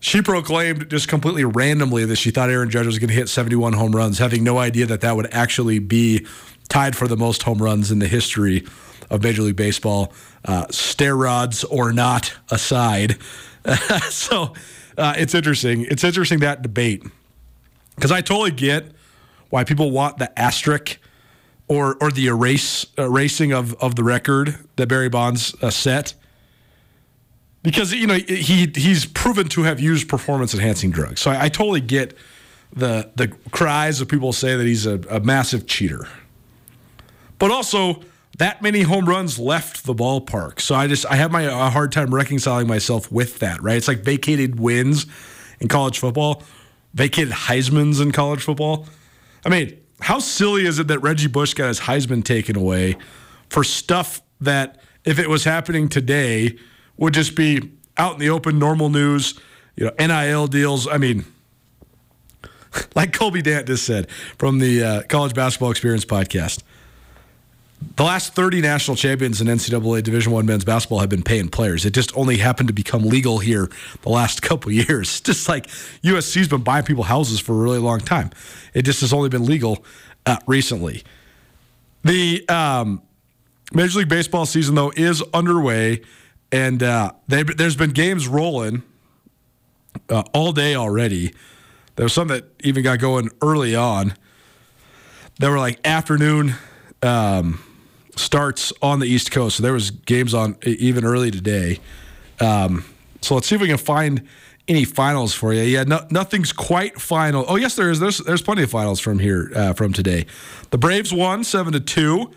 she 0.00 0.20
proclaimed 0.20 0.90
just 0.90 1.08
completely 1.08 1.44
randomly 1.44 2.04
that 2.04 2.16
she 2.16 2.30
thought 2.30 2.50
Aaron 2.50 2.70
Judge 2.70 2.86
was 2.86 2.98
going 2.98 3.08
to 3.08 3.14
hit 3.14 3.28
71 3.28 3.72
home 3.72 3.92
runs, 3.94 4.18
having 4.18 4.44
no 4.44 4.58
idea 4.58 4.86
that 4.86 5.00
that 5.00 5.16
would 5.16 5.32
actually 5.32 5.78
be 5.78 6.26
tied 6.68 6.96
for 6.96 7.08
the 7.08 7.16
most 7.16 7.44
home 7.44 7.62
runs 7.62 7.90
in 7.90 7.98
the 7.98 8.08
history 8.08 8.64
of 9.10 9.22
Major 9.22 9.42
League 9.42 9.56
Baseball, 9.56 10.12
uh, 10.44 10.66
steroids 10.66 11.64
or 11.70 11.92
not 11.92 12.34
aside. 12.50 13.16
so 14.10 14.52
uh, 14.96 15.14
it's 15.16 15.34
interesting. 15.34 15.86
It's 15.88 16.04
interesting 16.04 16.40
that 16.40 16.62
debate 16.62 17.02
because 17.94 18.12
I 18.12 18.20
totally 18.20 18.50
get 18.50 18.92
why 19.50 19.64
people 19.64 19.90
want 19.90 20.18
the 20.18 20.38
asterisk 20.38 20.98
or 21.68 21.96
or 22.00 22.10
the 22.10 22.26
erase 22.26 22.86
erasing 22.96 23.52
of 23.52 23.74
of 23.74 23.96
the 23.96 24.04
record 24.04 24.56
that 24.76 24.86
Barry 24.86 25.08
Bonds 25.08 25.54
uh, 25.62 25.70
set 25.70 26.14
because 27.62 27.92
you 27.92 28.06
know 28.06 28.14
he 28.14 28.70
he's 28.74 29.04
proven 29.06 29.48
to 29.48 29.64
have 29.64 29.80
used 29.80 30.08
performance 30.08 30.54
enhancing 30.54 30.90
drugs. 30.90 31.20
So 31.20 31.30
I, 31.30 31.44
I 31.44 31.48
totally 31.48 31.80
get 31.80 32.16
the 32.72 33.10
the 33.16 33.28
cries 33.50 34.00
of 34.00 34.08
people 34.08 34.32
say 34.32 34.56
that 34.56 34.64
he's 34.64 34.86
a, 34.86 35.00
a 35.10 35.20
massive 35.20 35.66
cheater, 35.66 36.06
but 37.38 37.50
also 37.50 38.02
that 38.38 38.60
many 38.60 38.82
home 38.82 39.06
runs 39.06 39.38
left 39.38 39.84
the 39.84 39.94
ballpark. 39.94 40.60
So 40.60 40.74
I 40.74 40.86
just 40.86 41.06
I 41.06 41.16
have 41.16 41.30
my 41.30 41.42
a 41.42 41.70
hard 41.70 41.92
time 41.92 42.14
reconciling 42.14 42.66
myself 42.66 43.10
with 43.10 43.38
that. 43.38 43.62
Right? 43.62 43.76
It's 43.76 43.88
like 43.88 44.00
vacated 44.00 44.60
wins 44.60 45.06
in 45.60 45.68
college 45.68 45.98
football, 45.98 46.42
vacated 46.94 47.32
Heisman's 47.32 48.00
in 48.00 48.12
college 48.12 48.42
football. 48.42 48.86
I 49.44 49.48
mean, 49.48 49.78
how 50.00 50.18
silly 50.18 50.66
is 50.66 50.78
it 50.78 50.88
that 50.88 50.98
Reggie 51.00 51.28
Bush 51.28 51.54
got 51.54 51.68
his 51.68 51.80
Heisman 51.80 52.22
taken 52.24 52.56
away 52.56 52.96
for 53.48 53.64
stuff 53.64 54.20
that 54.40 54.80
if 55.04 55.18
it 55.18 55.28
was 55.28 55.44
happening 55.44 55.88
today 55.88 56.58
would 56.96 57.14
just 57.14 57.34
be 57.34 57.72
out 57.96 58.14
in 58.14 58.18
the 58.18 58.28
open, 58.28 58.58
normal 58.58 58.90
news, 58.90 59.38
you 59.76 59.86
know, 59.86 59.92
NIL 59.98 60.46
deals. 60.46 60.86
I 60.86 60.98
mean, 60.98 61.24
like 62.94 63.12
Colby 63.12 63.40
Dant 63.40 63.66
just 63.66 63.84
said 63.86 64.10
from 64.38 64.58
the 64.58 64.82
uh, 64.82 65.02
College 65.04 65.34
Basketball 65.34 65.70
Experience 65.70 66.04
podcast, 66.04 66.62
the 67.96 68.04
last 68.04 68.34
30 68.34 68.60
national 68.60 68.96
champions 68.96 69.40
in 69.40 69.46
NCAA 69.46 70.02
Division 70.02 70.32
One 70.32 70.46
men's 70.46 70.64
basketball 70.64 71.00
have 71.00 71.08
been 71.08 71.22
paying 71.22 71.48
players. 71.48 71.84
It 71.84 71.92
just 71.92 72.16
only 72.16 72.38
happened 72.38 72.68
to 72.68 72.74
become 72.74 73.02
legal 73.02 73.38
here 73.38 73.70
the 74.02 74.08
last 74.08 74.42
couple 74.42 74.72
years. 74.72 75.20
Just 75.26 75.48
like 75.48 75.66
USC's 76.02 76.48
been 76.48 76.62
buying 76.62 76.84
people 76.84 77.04
houses 77.04 77.40
for 77.40 77.52
a 77.52 77.56
really 77.56 77.78
long 77.78 78.00
time. 78.00 78.30
It 78.74 78.82
just 78.82 79.00
has 79.00 79.12
only 79.12 79.28
been 79.28 79.44
legal 79.44 79.84
uh, 80.26 80.36
recently. 80.46 81.02
The 82.04 82.46
um, 82.48 83.02
Major 83.72 84.00
League 84.00 84.08
Baseball 84.08 84.46
season, 84.46 84.74
though, 84.74 84.92
is 84.94 85.22
underway, 85.34 86.02
and 86.52 86.82
uh, 86.82 87.12
they, 87.26 87.42
there's 87.42 87.76
been 87.76 87.90
games 87.90 88.28
rolling 88.28 88.82
uh, 90.08 90.22
all 90.32 90.52
day 90.52 90.74
already. 90.74 91.32
There 91.96 92.04
was 92.04 92.12
some 92.12 92.28
that 92.28 92.44
even 92.62 92.84
got 92.84 92.98
going 93.00 93.30
early 93.42 93.74
on. 93.74 94.14
There 95.38 95.50
were 95.50 95.58
like 95.58 95.80
afternoon 95.84 96.54
um, 97.02 97.58
starts 98.16 98.72
on 98.82 98.98
the 98.98 99.06
East 99.06 99.30
Coast, 99.30 99.58
so 99.58 99.62
there 99.62 99.72
was 99.72 99.90
games 99.90 100.34
on 100.34 100.56
even 100.64 101.04
early 101.04 101.30
today. 101.30 101.80
Um, 102.40 102.84
so 103.20 103.34
let's 103.34 103.46
see 103.46 103.54
if 103.54 103.60
we 103.60 103.68
can 103.68 103.78
find 103.78 104.26
any 104.68 104.84
finals 104.84 105.34
for 105.34 105.52
you. 105.52 105.62
Yeah, 105.62 105.84
no, 105.84 106.06
nothing's 106.10 106.52
quite 106.52 107.00
final. 107.00 107.44
Oh 107.48 107.56
yes, 107.56 107.76
there 107.76 107.90
is. 107.90 108.00
There's 108.00 108.18
there's 108.18 108.42
plenty 108.42 108.62
of 108.62 108.70
finals 108.70 109.00
from 109.00 109.18
here 109.18 109.50
uh, 109.54 109.72
from 109.72 109.92
today. 109.92 110.26
The 110.70 110.78
Braves 110.78 111.12
won 111.12 111.44
seven 111.44 111.72
to 111.72 111.80
two. 111.80 112.32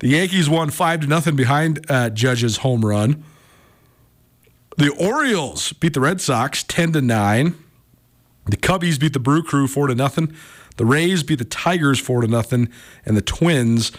The 0.00 0.08
Yankees 0.08 0.48
won 0.48 0.70
five 0.70 1.00
to 1.00 1.06
nothing 1.06 1.36
behind 1.36 1.84
uh, 1.90 2.10
Judge's 2.10 2.58
home 2.58 2.84
run. 2.84 3.24
The 4.76 4.90
Orioles 4.90 5.72
beat 5.74 5.94
the 5.94 6.00
Red 6.00 6.20
Sox 6.20 6.62
ten 6.62 6.92
to 6.92 7.02
nine. 7.02 7.54
The 8.46 8.56
Cubbies 8.56 8.98
beat 8.98 9.12
the 9.12 9.20
Brew 9.20 9.42
Crew 9.42 9.66
four 9.66 9.86
to 9.86 9.94
nothing. 9.94 10.34
The 10.76 10.86
Rays 10.86 11.22
beat 11.22 11.38
the 11.38 11.44
Tigers 11.44 11.98
four 11.98 12.22
to 12.22 12.28
nothing, 12.28 12.70
and 13.04 13.16
the 13.16 13.22
Twins 13.22 13.92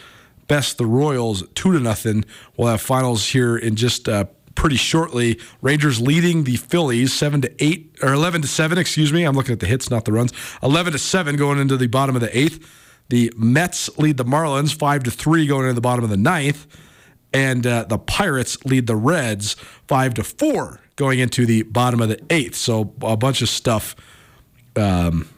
best 0.52 0.78
the 0.78 0.86
Royals 0.86 1.48
two 1.56 1.72
to 1.72 1.80
nothing. 1.80 2.26
We'll 2.58 2.68
have 2.68 2.82
finals 2.82 3.30
here 3.30 3.56
in 3.56 3.78
just 3.78 4.10
uh, 4.10 4.26
pretty 4.54 4.76
shortly. 4.76 5.40
Rangers 5.62 6.02
leading 6.02 6.44
the 6.44 6.58
Phillies 6.58 7.14
seven 7.14 7.40
to 7.42 7.64
eight 7.64 7.96
or 8.02 8.12
eleven 8.12 8.42
to 8.42 8.50
seven. 8.50 8.78
Excuse 8.78 9.14
me, 9.14 9.24
I'm 9.24 9.34
looking 9.34 9.54
at 9.54 9.62
the 9.62 9.66
hits, 9.66 9.90
not 9.90 10.04
the 10.04 10.12
runs. 10.12 10.34
Eleven 10.62 10.92
to 10.92 11.00
seven 11.00 11.38
going 11.38 11.58
into 11.58 11.78
the 11.78 11.88
bottom 11.88 12.16
of 12.18 12.22
the 12.22 12.38
eighth. 12.38 12.60
The 13.08 13.32
Mets 13.38 13.98
lead 13.98 14.18
the 14.18 14.26
Marlins 14.26 14.74
five 14.74 15.04
to 15.04 15.12
three 15.12 15.48
going 15.48 15.64
into 15.64 15.76
the 15.76 15.88
bottom 15.90 16.04
of 16.04 16.10
the 16.10 16.18
ninth, 16.18 16.68
and 17.34 17.66
uh, 17.66 17.86
the 17.86 17.98
Pirates 17.98 18.64
lead 18.66 18.88
the 18.88 18.98
Reds 18.98 19.56
five 19.88 20.14
to 20.16 20.24
four 20.24 20.82
going 20.98 21.20
into 21.20 21.46
the 21.46 21.64
bottom 21.64 22.02
of 22.02 22.10
the 22.10 22.22
eighth. 22.30 22.56
So 22.56 22.94
a 23.02 23.16
bunch 23.16 23.42
of 23.42 23.48
stuff. 23.48 23.96
Um, 24.76 25.30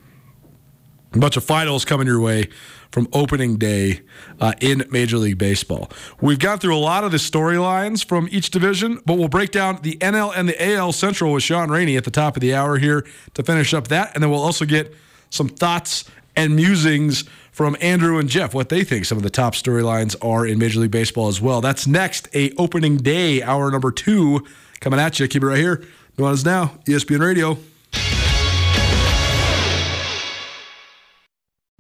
a 1.14 1.20
bunch 1.20 1.38
of 1.38 1.44
finals 1.44 1.86
coming 1.86 2.08
your 2.08 2.20
way 2.20 2.50
from 2.94 3.08
opening 3.12 3.58
day 3.58 4.02
uh, 4.40 4.54
in 4.62 4.86
Major 4.92 5.18
League 5.18 5.40
Baseball. 5.40 5.90
We've 6.22 6.38
gone 6.38 6.60
through 6.60 6.76
a 6.76 6.78
lot 6.78 7.04
of 7.04 7.10
the 7.10 7.18
storylines 7.18 8.06
from 8.06 8.30
each 8.32 8.52
division, 8.52 9.02
but 9.04 9.18
we'll 9.18 9.30
break 9.30 9.50
down 9.50 9.80
the 9.82 9.98
NL 9.98 10.32
and 10.36 10.48
the 10.48 10.74
AL 10.76 10.92
Central 10.92 11.34
with 11.34 11.42
Sean 11.42 11.72
Rainey 11.72 11.98
at 11.98 12.04
the 12.04 12.12
top 12.12 12.38
of 12.38 12.42
the 12.42 12.54
hour 12.54 12.78
here 12.78 13.04
to 13.34 13.42
finish 13.42 13.74
up 13.74 13.88
that. 13.88 14.14
And 14.14 14.22
then 14.22 14.30
we'll 14.30 14.44
also 14.44 14.64
get 14.64 14.94
some 15.32 15.50
thoughts 15.50 16.06
and 16.36 16.56
musings 16.56 17.24
from 17.52 17.76
Andrew 17.82 18.20
and 18.20 18.30
Jeff, 18.30 18.54
what 18.54 18.70
they 18.70 18.84
think 18.84 19.06
some 19.06 19.18
of 19.18 19.24
the 19.24 19.30
top 19.32 19.56
storylines 19.56 20.16
are 20.24 20.46
in 20.46 20.60
Major 20.60 20.80
League 20.80 20.92
Baseball 20.92 21.30
as 21.30 21.42
well. 21.42 21.62
That's 21.62 21.88
next, 21.88 22.28
a 22.36 22.52
opening 22.60 22.98
day, 22.98 23.42
hour 23.42 23.72
number 23.72 23.90
two, 23.90 24.46
coming 24.82 25.00
at 25.00 25.20
you. 25.20 25.28
Keep 25.28 25.42
it 25.42 25.48
right 25.48 25.58
here. 25.58 25.84
Nuanez 26.18 26.46
Now, 26.46 26.74
ESPN 26.86 27.22
Radio. 27.22 27.58